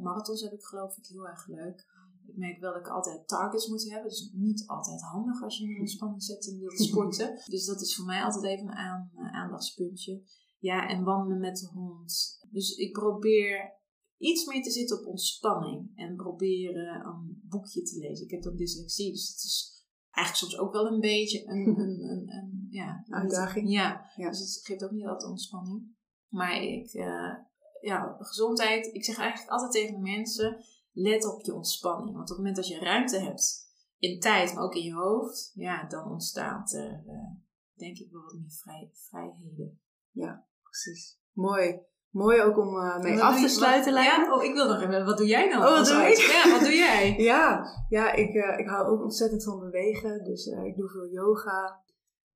marathons 0.02 0.42
heb 0.42 0.54
ik 0.54 0.64
geloof 0.64 0.98
ik 0.98 1.06
heel 1.06 1.28
erg 1.28 1.48
leuk. 1.48 1.92
Ik 2.28 2.38
merk 2.38 2.60
wel 2.60 2.74
dat 2.74 2.82
ik 2.82 2.88
altijd 2.88 3.28
targets 3.28 3.68
moet 3.68 3.90
hebben. 3.90 4.10
Dus 4.10 4.32
niet 4.34 4.68
altijd 4.68 5.02
handig 5.02 5.44
als 5.44 5.58
je 5.58 5.70
in 5.70 5.82
een 5.82 5.88
spannend 5.88 6.24
setting 6.24 6.60
wilt 6.60 6.80
sporten. 6.80 7.42
dus 7.52 7.66
dat 7.66 7.82
is 7.82 7.96
voor 7.96 8.06
mij 8.06 8.24
altijd 8.24 8.44
even 8.44 8.68
een 8.68 8.74
aan, 8.74 9.12
aandachtspuntje. 9.16 10.22
Ja, 10.60 10.88
en 10.88 11.04
wandelen 11.04 11.40
met 11.40 11.58
de 11.58 11.68
hond. 11.68 12.40
Dus 12.52 12.76
ik 12.76 12.92
probeer 12.92 13.74
iets 14.18 14.46
meer 14.46 14.64
te 14.64 14.72
zitten 14.72 15.00
op 15.00 15.06
ontspanning. 15.06 15.92
En 15.96 16.16
proberen 16.16 17.06
een 17.06 17.42
boekje 17.44 17.82
te 17.82 17.98
lezen. 18.00 18.26
Ik 18.26 18.32
heb 18.32 18.42
dan 18.42 18.56
dyslexie, 18.56 19.12
dus 19.12 19.28
het 19.28 19.44
is 19.44 19.83
eigenlijk 20.14 20.36
soms 20.36 20.58
ook 20.58 20.74
wel 20.74 20.88
een 20.88 21.00
beetje 21.00 21.48
een, 21.48 21.68
een, 21.80 22.04
een, 22.10 22.30
een 22.30 22.68
ja, 22.70 23.04
Uitdaging. 23.08 23.72
Ja. 23.72 24.12
Ja. 24.16 24.30
dus 24.30 24.40
het 24.40 24.66
geeft 24.66 24.84
ook 24.84 24.92
niet 24.92 25.08
altijd 25.08 25.30
ontspanning. 25.30 25.96
Maar 26.28 26.62
ik, 26.62 26.94
eh, 26.94 27.36
ja, 27.82 28.16
gezondheid, 28.20 28.94
ik 28.94 29.04
zeg 29.04 29.18
eigenlijk 29.18 29.52
altijd 29.52 29.72
tegen 29.72 29.96
de 29.96 30.12
mensen, 30.12 30.66
let 30.92 31.26
op 31.26 31.42
je 31.42 31.54
ontspanning. 31.54 32.16
Want 32.16 32.22
op 32.22 32.28
het 32.28 32.38
moment 32.38 32.56
dat 32.56 32.68
je 32.68 32.80
ruimte 32.80 33.20
hebt 33.20 33.72
in 33.98 34.20
tijd, 34.20 34.54
maar 34.54 34.64
ook 34.64 34.76
in 34.76 34.84
je 34.84 34.94
hoofd, 34.94 35.52
ja, 35.54 35.88
dan 35.88 36.12
ontstaat 36.12 36.74
er, 36.74 37.04
eh, 37.08 37.32
denk 37.74 37.98
ik, 37.98 38.12
wel 38.12 38.22
wat 38.22 38.34
meer 38.34 38.52
vrij, 38.52 38.92
vrijheden. 38.94 39.82
Precies. 40.62 41.20
Mooi. 41.32 41.80
Mooi 42.14 42.42
ook 42.42 42.58
om 42.58 42.78
eh, 42.80 43.00
mee 43.00 43.24
af 43.24 43.42
te 43.42 43.48
sluiten, 43.48 43.94
lijkt. 43.94 44.16
Ja, 44.16 44.34
oh, 44.36 44.44
ik 44.44 44.54
wil 44.54 44.68
nog 44.68 44.82
even, 44.82 45.06
wat 45.06 45.18
doe 45.18 45.28
jij 45.28 45.50
dan? 45.50 45.62
Oh, 45.64 45.78
wat 45.78 45.86
doe 45.88 46.02
ik? 46.02 46.18
Ja, 46.18 46.52
wat 46.52 46.60
doe 46.60 46.76
jij? 46.76 47.16
Ja, 47.32 47.66
ja 47.90 48.14
ik, 48.14 48.34
eh, 48.36 48.60
ik 48.60 48.68
hou 48.68 48.88
ook 48.88 49.02
ontzettend 49.02 49.44
van 49.44 49.60
bewegen. 49.60 50.24
Dus 50.24 50.48
eh, 50.48 50.64
ik 50.64 50.76
doe 50.76 50.90
veel 50.90 51.08
yoga. 51.10 51.82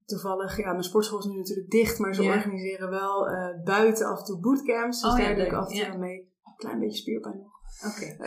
Toevallig, 0.06 0.58
ja, 0.58 0.72
mijn 0.72 0.84
sportschool 0.84 1.20
is 1.20 1.26
nu 1.26 1.38
natuurlijk 1.38 1.70
dicht, 1.70 2.00
maar 2.00 2.16
ze 2.16 2.24
Ja. 2.24 2.36
organiseren 2.36 2.90
wel 2.90 3.26
buiten 3.64 4.06
af 4.08 4.20
en 4.20 4.26
toe 4.26 4.40
bootcamps. 4.40 5.02
Dus 5.02 5.12
Oh, 5.12 5.18
ja, 5.20 5.26
daar 5.26 5.36
doe 5.36 5.46
ik 5.46 5.54
af 5.54 5.70
en 5.70 5.76
toe 5.76 5.86
Ja. 5.92 5.98
mee. 5.98 6.18
Een 6.44 6.56
klein 6.56 6.80
beetje 6.80 6.98
spierpijn 6.98 7.38
nog. 7.38 7.56
Oké. 7.92 8.24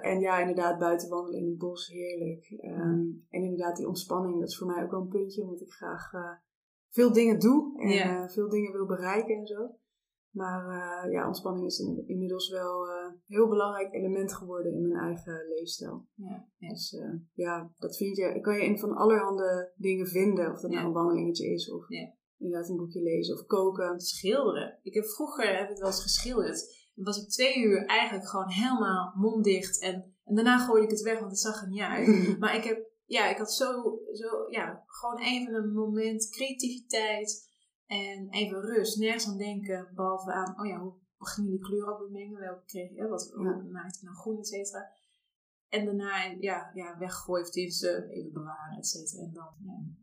En 0.00 0.20
ja, 0.20 0.38
inderdaad, 0.38 0.78
buiten 0.78 1.08
wandelen 1.08 1.40
in 1.40 1.46
het 1.46 1.58
bos, 1.58 1.88
heerlijk. 1.88 2.54
Ehm, 2.60 3.00
en 3.30 3.42
inderdaad, 3.42 3.76
die 3.76 3.88
ontspanning, 3.88 4.40
dat 4.40 4.48
is 4.48 4.58
voor 4.58 4.66
mij 4.66 4.82
ook 4.82 4.90
wel 4.90 5.00
een 5.00 5.08
puntje, 5.08 5.42
omdat 5.42 5.60
ik 5.60 5.70
graag 5.72 6.10
veel 6.90 7.12
dingen 7.12 7.38
doe 7.38 7.82
en 7.82 7.88
Ja. 7.88 8.28
veel 8.28 8.48
dingen 8.48 8.72
wil 8.72 8.86
bereiken 8.86 9.34
en 9.36 9.46
zo. 9.46 9.70
Maar 10.34 10.62
eh, 10.68 11.12
ja, 11.12 11.26
ontspanning 11.26 11.66
is 11.66 11.78
in- 11.78 12.04
inmiddels 12.06 12.48
wel 12.50 12.88
eh, 12.88 13.04
een 13.04 13.20
heel 13.26 13.48
belangrijk 13.48 13.92
element 13.94 14.34
geworden 14.34 14.72
in 14.72 14.88
mijn 14.88 15.00
eigen 15.04 15.46
leefstijl. 15.48 16.06
Ja, 16.14 16.48
ja. 16.58 16.68
Dus 16.68 16.92
eh, 16.92 17.12
ja, 17.32 17.70
dat 17.78 17.96
vind 17.96 18.16
je, 18.16 18.40
kan 18.40 18.54
je 18.54 18.64
in 18.64 18.78
van 18.78 18.92
allerhande 18.96 19.72
dingen 19.76 20.06
vinden. 20.06 20.50
Of 20.50 20.60
dat 20.60 20.70
Ja. 20.70 20.76
nou 20.76 20.86
een 20.88 20.92
wandelingetje 20.94 21.46
is, 21.52 21.70
of 21.72 21.86
inderdaad 22.38 22.68
een 22.68 22.76
boekje 22.76 23.02
lezen, 23.02 23.34
of 23.34 23.46
koken. 23.46 24.00
schilderen. 24.00 24.78
Ik 24.82 24.94
heb 24.94 25.04
vroeger 25.04 25.58
heb 25.58 25.70
ik 25.70 25.76
wel 25.76 25.86
eens 25.86 26.02
geschilderd. 26.02 26.82
Dan 26.94 27.04
was 27.04 27.22
ik 27.22 27.28
twee 27.28 27.58
uur 27.64 27.86
eigenlijk 27.86 28.28
gewoon 28.28 28.50
helemaal 28.50 29.12
monddicht. 29.16 29.80
En, 29.80 30.14
en 30.24 30.34
daarna 30.34 30.58
gooide 30.58 30.84
ik 30.84 30.90
het 30.90 31.02
weg, 31.02 31.18
want 31.18 31.30
het 31.30 31.40
zag 31.40 31.62
er 31.62 31.68
niet 31.68 31.80
uit. 31.80 32.08
Maar 32.40 32.56
ik 32.56 32.64
heb, 32.64 32.90
ja, 33.04 33.28
ik 33.30 33.36
had 33.36 33.52
zo, 33.52 33.98
zo, 34.12 34.26
ja, 34.48 34.82
gewoon 34.86 35.18
even 35.18 35.54
een 35.54 35.72
moment 35.72 36.28
creativiteit. 36.30 37.52
En 37.86 38.28
even 38.30 38.60
rust. 38.60 38.98
Nergens 38.98 39.26
aan 39.28 39.36
denken, 39.38 39.88
behalve 39.94 40.32
aan, 40.32 40.60
oh 40.60 40.66
ja, 40.66 40.78
hoe 40.78 40.94
ging 41.18 41.46
je 41.46 41.52
die 41.52 41.62
kleur 41.66 41.92
ook 41.92 41.98
bemengen? 41.98 42.40
Welke 42.40 42.64
kreeg 42.64 42.90
je, 42.90 43.08
wat 43.08 43.32
Ja. 43.38 43.84
ik 43.86 44.02
nou 44.02 44.16
groen, 44.16 44.38
et 44.38 44.46
cetera. 44.46 44.90
En 45.68 45.84
daarna, 45.84 46.24
ja, 46.38 46.70
ja 46.74 46.98
weggooien 46.98 47.44
of 47.44 47.50
tenminste 47.50 48.08
even 48.10 48.32
bewaren, 48.32 48.78
et 48.78 48.86
cetera. 48.86 49.22
En 49.22 49.32
dan, 49.32 49.48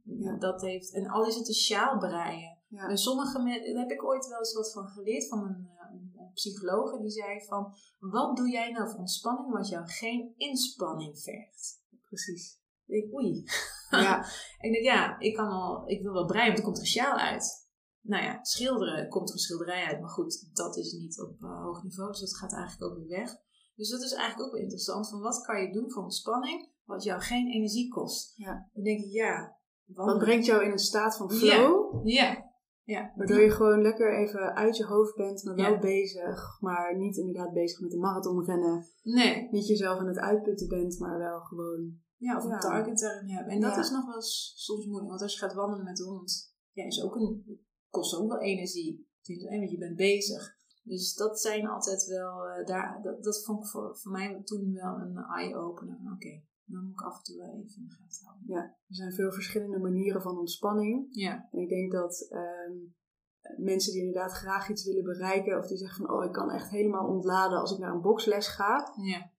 ja, 0.04 0.32
Ja. 0.32 0.38
dat 0.38 0.62
heeft, 0.62 0.94
en 0.94 1.08
al 1.08 1.26
is 1.28 1.36
het 1.36 1.48
een 1.48 1.54
sjaal 1.54 1.98
breien. 1.98 2.58
En 2.70 2.98
sommige 2.98 3.42
mensen, 3.42 3.74
daar 3.74 3.82
heb 3.82 3.92
ik 3.92 4.04
ooit 4.04 4.28
wel 4.28 4.38
eens 4.38 4.54
wat 4.54 4.72
van 4.72 4.88
geleerd 4.88 5.28
van 5.28 5.44
een, 5.44 5.70
eh, 5.78 5.92
een, 5.92 6.14
een 6.18 6.32
psycholoog. 6.34 7.00
Die 7.02 7.10
zei 7.10 7.42
van, 7.46 7.74
wat 8.00 8.38
doe 8.38 8.50
jij 8.50 8.72
nou 8.72 8.90
voor 8.90 9.00
ontspanning 9.00 9.52
wat 9.54 9.68
jou 9.70 9.88
geen 9.88 10.34
inspanning 10.38 11.20
vergt? 11.20 11.84
Precies. 12.08 12.60
Ik 12.86 13.02
denk, 13.02 13.14
oei. 13.14 13.44
Ja, 13.90 14.26
ik 14.66 14.72
denk, 14.72 14.84
ja, 14.84 15.20
ik, 15.20 15.34
kan 15.36 15.48
al, 15.48 15.90
ik 15.90 16.02
wil 16.02 16.14
wel 16.14 16.26
breien, 16.26 16.46
want 16.48 16.58
er 16.58 16.64
komt 16.64 16.76
er 16.78 16.82
een 16.84 16.90
sjaal 16.90 17.18
uit. 17.18 17.61
Nou 18.02 18.24
ja, 18.24 18.44
schilderen 18.44 19.10
komt 19.10 19.28
er 19.28 19.34
een 19.34 19.42
schilderij 19.42 19.86
uit. 19.86 20.00
Maar 20.00 20.10
goed, 20.10 20.50
dat 20.54 20.78
is 20.78 20.92
niet 20.92 21.20
op 21.20 21.42
eh, 21.42 21.64
hoog 21.64 21.84
niveau, 21.84 22.12
dus 22.12 22.20
dat 22.20 22.36
gaat 22.38 22.54
eigenlijk 22.54 22.92
ook 22.92 22.98
weer 22.98 23.08
weg. 23.20 23.36
Dus 23.76 23.90
dat 23.90 24.02
is 24.02 24.14
eigenlijk 24.14 24.48
ook 24.48 24.54
wel 24.54 24.62
interessant. 24.62 25.10
Van 25.10 25.22
wat 25.22 25.42
kan 25.42 25.62
je 25.62 25.72
doen 25.74 25.92
voor 25.92 26.04
ontspanning 26.04 26.70
wat 26.84 27.04
jou 27.04 27.22
geen 27.22 27.48
energie 27.48 27.90
kost? 27.90 28.34
Ja. 28.36 28.70
Dan 28.74 28.84
denk 28.84 29.00
ik, 29.00 29.12
ja. 29.12 29.58
wat 29.86 30.18
brengt 30.18 30.46
jou 30.46 30.64
in 30.64 30.72
een 30.72 30.80
staat 30.80 31.18
van 31.18 31.32
flow? 31.32 32.08
Ja. 32.08 32.50
Ja. 32.84 33.14
Waardoor 33.16 33.40
je 33.40 33.52
gewoon 33.52 33.82
lekker 33.82 34.20
even 34.20 34.56
uit 34.56 34.78
je 34.78 34.86
hoofd 34.86 35.16
bent, 35.16 35.44
maar 35.44 35.56
wel 35.56 35.72
Ja. 35.72 35.80
bezig. 35.80 36.58
Maar 36.60 36.98
niet 36.98 37.18
inderdaad 37.18 37.54
bezig 37.54 37.80
met 37.80 37.94
een 37.94 38.00
marathon 38.00 38.46
rennen. 38.46 38.86
Nee. 39.04 39.48
Niet 39.52 39.68
jezelf 39.68 40.00
aan 40.00 40.08
het 40.08 40.20
uitputten 40.20 40.68
bent, 40.68 41.00
maar 41.00 41.18
wel 41.18 41.40
gewoon... 41.40 42.00
Ja, 42.18 42.38
of 42.38 42.44
een 42.44 42.60
target 42.60 43.02
erin 43.02 43.30
hebben. 43.30 43.54
En 43.54 43.62
dat 43.62 43.78
is 43.78 43.90
nog 43.90 44.06
wel 44.06 44.16
eens 44.16 44.54
soms 44.56 44.86
moeilijk. 44.86 45.10
Want 45.10 45.22
als 45.22 45.34
je 45.34 45.40
gaat 45.40 45.54
wandelen 45.54 45.86
met 45.86 45.98
de 45.98 46.04
hond, 46.04 46.56
ja, 46.72 46.86
is 46.86 47.04
ook 47.04 47.16
een, 47.16 47.60
kost 47.92 48.16
ook 48.16 48.30
wel 48.30 48.40
energie. 48.40 49.10
Want 49.24 49.72
je 49.72 49.78
bent 49.78 49.96
bezig. 49.96 50.60
Dus 50.84 51.14
dat 51.16 51.42
zijn 51.42 51.68
altijd 51.68 52.06
wel, 52.06 52.48
eh, 52.48 52.66
daar, 52.66 53.00
dat, 53.04 53.24
dat 53.24 53.44
vond 53.44 53.64
ik 53.64 53.70
voor, 53.70 53.98
voor 53.98 54.12
mij 54.12 54.42
toen 54.44 54.74
wel 54.74 54.98
een 54.98 55.18
eye-opener. 55.18 56.00
Oké, 56.14 56.42
dan 56.66 56.84
moet 56.84 56.92
ik 56.92 57.02
af 57.02 57.18
en 57.18 57.24
toe 57.24 57.38
wel 57.38 57.48
even 57.48 57.82
in 57.82 57.88
de 57.88 57.94
gaten 57.94 58.26
houden. 58.26 58.48
Ja, 58.48 58.62
er 58.64 58.96
zijn 58.96 59.14
veel 59.14 59.32
verschillende 59.32 59.80
manieren 59.80 60.22
van 60.22 60.38
ontspanning. 60.38 61.08
Ja, 61.10 61.48
En 61.52 61.60
ik 61.60 61.70
denk 61.70 61.92
dat 61.92 62.28
ehm, 62.30 62.74
mensen 63.58 63.92
die 63.92 64.02
inderdaad 64.02 64.32
graag 64.32 64.70
iets 64.70 64.86
willen 64.86 65.04
bereiken, 65.04 65.58
of 65.58 65.68
die 65.68 65.78
zeggen 65.78 66.06
van, 66.06 66.16
oh, 66.16 66.26
ik 66.26 66.32
kan 66.32 66.52
echt 66.52 66.70
helemaal 66.70 67.08
ontladen 67.08 67.60
als 67.60 67.72
ik 67.72 67.78
naar 67.78 67.94
een 67.94 68.02
boksles 68.02 68.48
ga, 68.48 68.94
ja, 69.02 69.32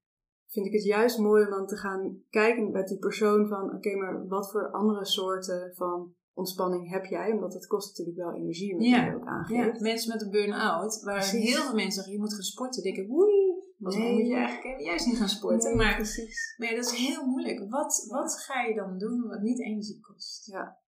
vind 0.47 0.67
ik 0.67 0.73
het 0.73 0.85
juist 0.85 1.19
mooi 1.19 1.45
om 1.45 1.51
dan 1.51 1.67
te 1.67 1.77
gaan 1.77 2.23
kijken 2.31 2.71
met 2.71 2.89
die 2.89 2.99
persoon 2.99 3.49
van, 3.49 3.75
oké, 3.75 3.97
maar 3.97 4.27
wat 4.27 4.51
voor 4.51 4.71
andere 4.71 5.05
soorten 5.05 5.75
van 5.75 6.15
ontspanning 6.35 6.91
heb 6.91 7.05
jij? 7.05 7.33
Omdat 7.33 7.55
het 7.55 7.67
kost 7.67 7.89
natuurlijk 7.89 8.17
wel 8.17 8.35
energie, 8.35 8.75
wat 8.77 8.85
Ja. 8.85 9.05
je 9.05 9.15
ook 9.15 9.25
ja. 9.25 9.31
aangeeft. 9.31 9.81
Mensen 9.81 10.13
met 10.13 10.23
een 10.23 10.31
burn-out, 10.31 11.01
waar 11.03 11.15
Precies. 11.15 11.55
heel 11.55 11.63
veel 11.65 11.75
mensen 11.75 11.93
zeggen, 11.93 12.13
je 12.13 12.19
moet 12.19 12.33
gaan 12.35 12.43
sporten. 12.43 12.83
denken, 12.83 13.11
oei, 13.11 13.55
volgens 13.79 13.97
mij 14.03 14.07
Nee. 14.13 14.19
moet 14.19 14.29
je 14.31 14.35
eigenlijk 14.37 14.81
juist 14.81 15.07
niet 15.07 15.17
gaan 15.17 15.29
sporten. 15.29 15.69
Nee, 15.77 15.87
maar, 15.87 15.95
precies. 15.97 16.55
maar 16.59 16.69
ja, 16.69 16.75
dat 16.75 16.85
is 16.85 17.07
heel 17.07 17.27
moeilijk. 17.27 17.71
Wat, 17.71 18.07
wat 18.09 18.41
ga 18.41 18.61
je 18.63 18.75
dan 18.75 18.99
doen 18.99 19.29
wat 19.29 19.41
niet 19.41 19.61
energie 19.61 20.01
kost? 20.01 20.47
Ja. 20.47 20.79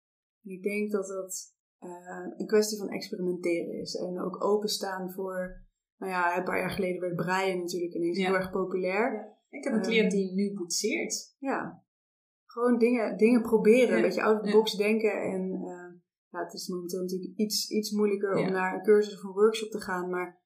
Ik 0.43 0.63
denk 0.63 0.91
dat 0.91 1.07
dat 1.07 1.53
eh, 1.79 1.91
een 2.37 2.47
kwestie 2.47 2.79
van 2.79 2.89
experimenteren 2.89 3.81
is. 3.81 3.95
En 3.95 4.21
ook 4.21 4.45
openstaan 4.45 5.13
voor, 5.13 5.65
nou 5.99 6.13
ja, 6.13 6.37
een 6.37 6.45
paar 6.45 6.59
jaar 6.59 6.71
geleden 6.71 7.01
werd 7.01 7.17
breien 7.17 7.59
natuurlijk 7.59 7.95
ineens 7.95 8.19
Ja. 8.19 8.27
heel 8.27 8.35
erg 8.35 8.51
populair. 8.51 9.33
Ik 9.51 9.65
heb 9.65 9.73
een 9.73 9.79
Ehm, 9.79 9.89
cliënt 9.89 10.11
die 10.11 10.35
nu 10.35 10.55
boetseert. 10.55 11.35
Ja, 11.39 11.84
gewoon 12.55 12.79
dingen, 12.79 13.17
dingen 13.17 13.43
proberen, 13.43 13.89
Ja, 13.89 13.97
een 13.97 14.03
beetje 14.03 14.23
out 14.23 14.41
of 14.41 14.47
the 14.47 14.53
box 14.53 14.73
denken. 14.77 15.13
En 15.13 15.43
eh, 15.53 16.01
ja, 16.31 16.45
het 16.45 16.53
is 16.53 16.69
momenteel 16.69 17.01
natuurlijk 17.01 17.33
iets, 17.37 17.71
iets 17.71 17.91
moeilijker 17.91 18.37
om 18.37 18.53
naar 18.53 18.75
een 18.75 18.83
cursus 18.83 19.15
of 19.15 19.23
een 19.23 19.33
workshop 19.33 19.71
te 19.71 19.81
gaan. 19.81 20.11
Maar 20.11 20.43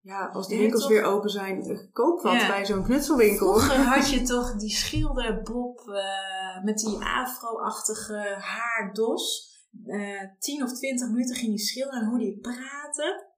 ja, 0.00 0.26
als 0.26 0.48
de 0.48 0.56
winkels 0.56 0.82
toch? 0.82 0.90
weer 0.90 1.02
open 1.02 1.30
zijn, 1.30 1.62
eh, 1.62 1.78
koop 1.92 2.22
wat 2.22 2.46
bij 2.46 2.66
zo'n 2.66 2.82
knutselwinkel. 2.82 3.58
Vroeger 3.58 3.84
had 3.94 4.10
je 4.10 4.22
toch 4.22 4.56
die 4.56 4.70
schilderbob 4.70 5.78
eh, 5.88 6.64
met 6.64 6.78
die 6.78 6.98
afro-achtige 7.04 8.36
haardos. 8.38 9.48
Eh 9.84 10.38
10 10.38 10.62
of 10.62 10.72
20 10.72 11.08
minuten 11.08 11.36
ging 11.36 11.52
je 11.52 11.58
schilderen 11.58 12.00
en 12.00 12.08
hoe 12.08 12.18
die 12.18 12.38
praten. 12.38 13.29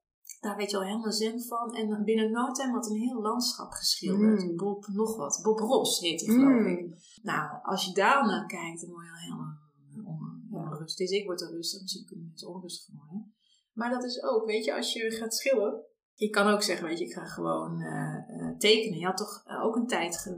Daar 0.42 0.56
weet 0.56 0.70
je 0.70 0.76
al 0.76 0.82
helemaal 0.82 1.12
zen 1.12 1.40
van. 1.42 1.74
En 1.74 2.04
binnen 2.04 2.30
no 2.32 2.50
time 2.52 2.72
had 2.72 2.90
een 2.90 2.96
heel 2.96 3.20
landschap 3.20 3.70
geschilderd. 3.72 4.42
Mm. 4.44 4.56
Bob 4.56 4.86
nog 4.86 5.16
wat. 5.16 5.40
Bob 5.42 5.58
Ros 5.58 6.00
heet 6.00 6.20
hij 6.26 6.34
geloof 6.34 6.60
Mm. 6.60 6.66
ik. 6.66 6.94
Nou, 7.22 7.58
als 7.62 7.84
je 7.84 7.92
daar 7.94 8.26
naar 8.26 8.46
kijkt, 8.46 8.80
dan 8.80 8.90
word 8.90 9.04
je 9.04 9.10
al 9.12 9.18
helemaal 9.18 9.58
on- 10.04 10.46
onrustig. 10.50 11.08
Dus 11.08 11.18
ik 11.18 11.24
word 11.26 11.40
er 11.40 11.50
rustig. 11.50 11.80
Misschien 11.80 12.06
kunnen 12.06 12.26
mensen 12.26 12.48
onrustig 12.48 12.86
van 12.86 13.04
worden. 13.06 13.34
Maar 13.72 13.90
dat 13.90 14.04
is 14.04 14.22
ook, 14.22 14.46
weet 14.46 14.64
je, 14.64 14.74
als 14.74 14.92
je 14.92 15.10
gaat 15.10 15.34
schilderen. 15.34 15.84
Je 16.14 16.28
kan 16.30 16.46
ook 16.46 16.62
zeggen, 16.62 16.86
weet 16.88 16.98
je, 16.98 17.04
ik 17.04 17.12
ga 17.12 17.24
gewoon 17.24 17.80
eh, 17.80 18.16
eh, 18.28 18.56
tekenen. 18.58 18.98
Je 18.98 19.04
had 19.06 19.16
toch 19.16 19.42
eh, 19.44 19.64
ook 19.64 19.76
een 19.76 19.86
tijd, 19.86 20.36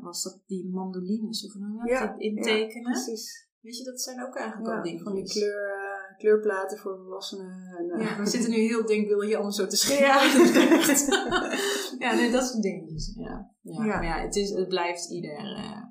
was 0.00 0.22
dat 0.22 0.40
die 0.46 0.68
mandolines, 0.70 1.46
of 1.46 1.52
hoe 1.52 1.62
noem 1.62 1.72
je 1.86 1.92
dat? 1.92 2.00
Ja, 2.02 2.14
in 2.18 2.34
ja, 2.34 2.42
tekenen. 2.42 2.92
Precies. 2.92 3.48
weet 3.60 3.76
je, 3.76 3.84
dat 3.84 4.00
zijn 4.00 4.22
ook 4.26 4.34
eigenlijk 4.36 4.70
Ja, 4.70 4.76
al 4.76 4.82
dingen. 4.82 5.02
van 5.04 5.14
die 5.14 5.24
kleur, 5.24 5.81
kleurplaten 6.22 6.78
voor 6.78 6.96
volwassenen. 6.96 7.76
En, 7.78 7.90
eh, 7.90 8.06
Ja, 8.06 8.18
we 8.18 8.26
zitten 8.26 8.50
nu 8.50 8.56
heel 8.56 8.86
denkbeeldig 8.86 9.24
hier 9.26 9.34
allemaal 9.34 9.52
zo 9.52 9.66
te 9.66 9.76
schrijven. 9.76 10.62
Ja. 10.62 11.56
ja, 12.04 12.14
nee, 12.14 12.30
dat 12.30 12.44
soort 12.46 12.62
dingetjes. 12.62 13.14
Ja, 13.16 13.50
ja. 13.60 13.84
Ja. 13.84 13.84
maar 13.84 14.04
ja, 14.04 14.18
het, 14.20 14.36
is, 14.36 14.50
het 14.50 14.68
blijft 14.68 15.10
ieder, 15.10 15.36
eh, 15.38 15.82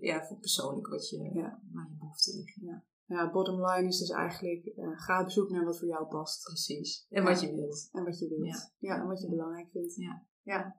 ja, 0.00 0.24
voor 0.26 0.36
persoonlijk 0.38 0.86
wat 0.88 1.08
je, 1.10 1.16
Ja. 1.16 1.60
waar 1.72 1.86
je 1.90 1.96
behoefte 1.98 2.36
ligt. 2.36 2.58
ja, 3.06 3.30
bottom 3.30 3.66
line 3.66 3.88
is 3.88 3.98
dus 3.98 4.10
eigenlijk, 4.10 4.66
eh, 4.66 4.88
ga 4.94 5.22
op 5.22 5.30
zoek 5.30 5.50
naar 5.50 5.64
wat 5.64 5.78
voor 5.78 5.88
jou 5.88 6.06
past. 6.06 6.42
Precies. 6.44 7.06
En 7.10 7.22
Ja. 7.22 7.28
wat 7.28 7.40
je 7.40 7.54
wilt. 7.54 7.88
En 7.92 8.04
wat 8.04 8.18
je 8.18 8.28
wilt. 8.28 8.46
Ja. 8.46 8.70
Ja, 8.78 9.00
en 9.00 9.06
wat 9.06 9.20
je 9.20 9.28
belangrijk 9.28 9.68
vindt. 9.72 9.94
Ja. 9.94 10.22
ja. 10.42 10.76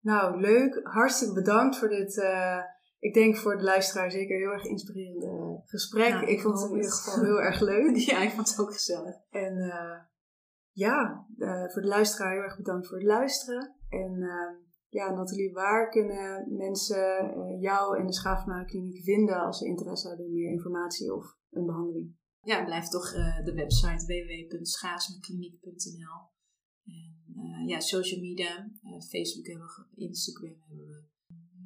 Nou, 0.00 0.40
leuk. 0.40 0.80
Hartstikke 0.82 1.34
bedankt 1.34 1.76
voor 1.78 1.88
dit, 1.88 2.18
eh, 2.20 2.60
ik 3.06 3.14
denk 3.14 3.36
voor 3.36 3.56
de 3.56 3.62
luisteraar 3.64 4.10
zeker 4.10 4.36
heel 4.36 4.50
erg 4.50 4.64
inspirerende 4.64 5.60
gesprek. 5.64 6.08
Ja, 6.08 6.26
ik 6.26 6.40
vond 6.40 6.54
het 6.54 6.62
hoop 6.62 6.70
in 6.70 6.76
ieder 6.76 6.90
het. 6.90 7.00
geval 7.00 7.24
heel 7.24 7.40
erg 7.40 7.60
leuk. 7.60 7.96
Ja, 8.10 8.22
ik 8.22 8.30
vond 8.30 8.48
het 8.48 8.60
ook 8.60 8.72
gezellig. 8.72 9.14
En 9.30 9.56
eh, 9.58 9.98
ja, 10.70 11.26
eh, 11.38 11.68
voor 11.68 11.82
de 11.82 11.88
luisteraar 11.88 12.32
heel 12.32 12.42
erg 12.42 12.56
bedankt 12.56 12.86
voor 12.86 12.96
het 12.96 13.06
luisteren. 13.06 13.76
En 13.88 14.22
eh, 14.22 14.54
ja, 14.88 15.10
Nathalie, 15.10 15.52
waar 15.52 15.88
kunnen 15.88 16.56
mensen 16.56 17.18
eh, 17.18 17.60
jou 17.60 17.98
en 17.98 18.06
de 18.06 18.12
Schaafmakerkliniek 18.12 19.02
vinden 19.04 19.40
als 19.40 19.58
ze 19.58 19.66
interesse 19.66 20.08
hebben 20.08 20.26
in 20.26 20.32
meer 20.32 20.50
informatie 20.50 21.14
of 21.14 21.36
een 21.50 21.66
behandeling? 21.66 22.16
Ja, 22.40 22.64
blijf 22.64 22.88
toch 22.88 23.12
eh, 23.12 23.44
de 23.44 23.54
website 23.54 24.06
www.schaasmekliniek.nl 24.06 26.20
En 26.84 27.22
eh, 27.36 27.66
ja, 27.68 27.80
social 27.80 28.20
media, 28.20 28.70
eh, 28.82 29.00
Facebook 29.00 29.46
hebben 29.46 29.66
we, 29.66 29.84
Instagram 29.94 30.56
hebben 30.68 30.86
we. 30.86 31.04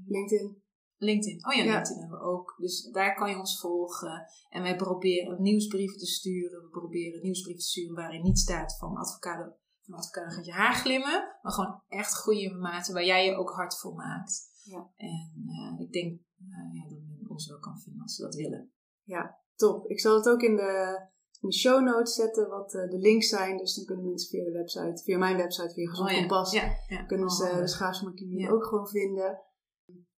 LinkedIn? 0.06 0.62
LinkedIn. 1.02 1.46
Oh 1.46 1.54
ja, 1.54 1.62
LinkedIn 1.64 2.00
hebben 2.00 2.18
we 2.18 2.24
ook. 2.24 2.54
Dus 2.58 2.90
daar 2.92 3.14
kan 3.14 3.30
je 3.30 3.38
ons 3.38 3.60
volgen. 3.60 4.26
En 4.48 4.62
wij 4.62 4.76
proberen 4.76 5.42
nieuwsbrieven 5.42 5.98
te 5.98 6.06
sturen. 6.06 6.62
We 6.62 6.68
proberen 6.68 7.22
nieuwsbrieven 7.22 7.62
te 7.62 7.68
sturen 7.68 7.94
waarin 7.94 8.22
niet 8.22 8.38
staat 8.38 8.76
van 8.78 8.96
advocaten 8.96 9.56
van 9.82 9.94
advocaten 9.94 10.32
gaat 10.32 10.46
je 10.46 10.52
haar 10.52 10.74
glimmen. 10.74 11.38
Maar 11.42 11.52
gewoon 11.52 11.82
echt 11.88 12.16
goede 12.16 12.40
informatie 12.40 12.94
waar 12.94 13.04
jij 13.04 13.24
je 13.24 13.34
ook 13.36 13.50
hard 13.50 13.78
voor 13.78 13.94
maakt. 13.94 14.48
Ja. 14.64 14.90
En 14.96 15.32
uh, 15.46 15.80
ik 15.86 15.92
denk 15.92 16.10
uh, 16.12 16.74
ja, 16.74 16.88
dat 16.88 16.98
men 17.06 17.28
ons 17.28 17.46
wel 17.48 17.58
kan 17.58 17.80
vinden 17.80 18.02
als 18.02 18.14
ze 18.14 18.22
dat 18.22 18.34
willen. 18.34 18.72
Ja, 19.02 19.38
top. 19.54 19.86
Ik 19.90 20.00
zal 20.00 20.14
het 20.16 20.28
ook 20.28 20.40
in 20.40 20.56
de, 20.56 21.00
in 21.40 21.48
de 21.48 21.54
show 21.54 21.82
notes 21.84 22.14
zetten 22.14 22.48
wat 22.48 22.74
uh, 22.74 22.90
de 22.90 22.98
links 22.98 23.28
zijn. 23.28 23.56
Dus 23.56 23.74
dan 23.74 23.84
kunnen 23.84 24.04
mensen 24.06 24.28
via 24.30 24.44
de 24.44 24.52
website, 24.52 25.02
via 25.04 25.18
mijn 25.18 25.36
website, 25.36 25.74
via 25.74 25.88
Gezond 25.88 26.10
Oh. 26.10 26.16
Kompas, 26.18 26.52
Ja, 26.52 26.68
ja. 26.86 27.04
kunnen 27.04 27.30
ze 27.30 27.54
de 27.56 27.68
schaafsmarkt 27.68 28.22
Ja. 28.26 28.50
ook 28.50 28.64
gewoon 28.64 28.88
vinden. 28.88 29.40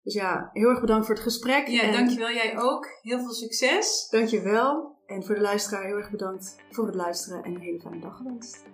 Dus 0.03 0.15
ja, 0.15 0.51
heel 0.53 0.69
erg 0.69 0.81
bedankt 0.81 1.07
voor 1.07 1.15
het 1.15 1.25
gesprek. 1.25 1.67
Ja, 1.67 1.83
en 1.83 1.93
dankjewel. 1.93 2.31
Jij 2.31 2.59
ook. 2.59 2.87
Heel 3.03 3.19
veel 3.19 3.33
succes. 3.33 4.09
Dankjewel. 4.11 4.97
En 5.07 5.25
voor 5.25 5.35
de 5.35 5.41
luisteraar 5.41 5.85
heel 5.85 5.97
erg 5.97 6.11
bedankt 6.11 6.57
voor 6.71 6.87
het 6.87 6.95
luisteren 6.95 7.45
en 7.45 7.55
een 7.55 7.61
hele 7.61 7.81
fijne 7.81 8.01
dag 8.01 8.17
gewenst. 8.17 8.65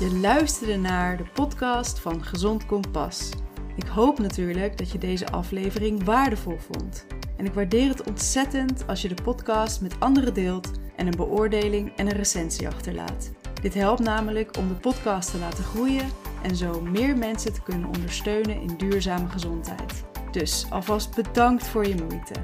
Je 0.00 0.18
luisterde 0.20 0.76
naar 0.76 1.16
de 1.16 1.26
podcast 1.34 1.98
van 1.98 2.24
Gezond 2.24 2.66
Kompas. 2.66 3.30
Ik 3.76 3.86
hoop 3.86 4.18
natuurlijk 4.18 4.78
dat 4.78 4.90
je 4.90 4.98
deze 4.98 5.30
aflevering 5.30 6.04
waardevol 6.04 6.58
vond. 6.58 7.06
En 7.36 7.44
ik 7.44 7.52
waardeer 7.52 7.88
het 7.88 8.06
ontzettend 8.06 8.86
als 8.86 9.02
je 9.02 9.08
de 9.08 9.22
podcast 9.22 9.80
met 9.80 10.00
anderen 10.00 10.34
deelt 10.34 10.70
en 10.96 11.06
een 11.06 11.16
beoordeling 11.16 11.96
en 11.96 12.06
een 12.06 12.16
recensie 12.16 12.66
achterlaat. 12.66 13.30
Dit 13.62 13.74
helpt 13.74 14.00
namelijk 14.00 14.56
om 14.56 14.68
de 14.68 14.74
podcast 14.74 15.30
te 15.30 15.38
laten 15.38 15.64
groeien 15.64 16.08
en 16.42 16.56
zo 16.56 16.80
meer 16.80 17.16
mensen 17.16 17.52
te 17.52 17.62
kunnen 17.62 17.88
ondersteunen 17.88 18.60
in 18.60 18.76
duurzame 18.76 19.28
gezondheid. 19.28 20.04
Dus 20.30 20.66
alvast 20.70 21.14
bedankt 21.14 21.66
voor 21.66 21.86
je 21.86 21.94
moeite. 21.94 22.34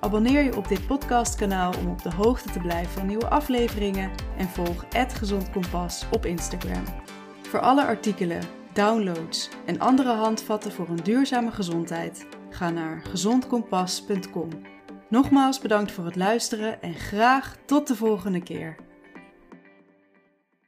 Abonneer 0.00 0.42
je 0.42 0.56
op 0.56 0.68
dit 0.68 0.86
podcastkanaal 0.86 1.72
om 1.78 1.90
op 1.90 2.02
de 2.02 2.14
hoogte 2.14 2.50
te 2.50 2.58
blijven 2.58 2.92
van 2.92 3.06
nieuwe 3.06 3.28
afleveringen 3.28 4.10
en 4.36 4.48
volg 4.48 4.84
Gezond 4.90 5.50
Kompas 5.50 6.06
op 6.10 6.26
Instagram. 6.26 6.84
Voor 7.42 7.60
alle 7.60 7.84
artikelen, 7.84 8.42
downloads 8.72 9.50
en 9.66 9.80
andere 9.80 10.12
handvatten 10.12 10.72
voor 10.72 10.88
een 10.88 11.02
duurzame 11.02 11.50
gezondheid, 11.50 12.26
ga 12.50 12.70
naar 12.70 13.02
gezondkompas.com. 13.10 14.48
Nogmaals 15.08 15.60
bedankt 15.60 15.92
voor 15.92 16.04
het 16.04 16.16
luisteren 16.16 16.82
en 16.82 16.94
graag 16.94 17.56
tot 17.66 17.88
de 17.88 17.96
volgende 17.96 18.42
keer. 18.42 18.76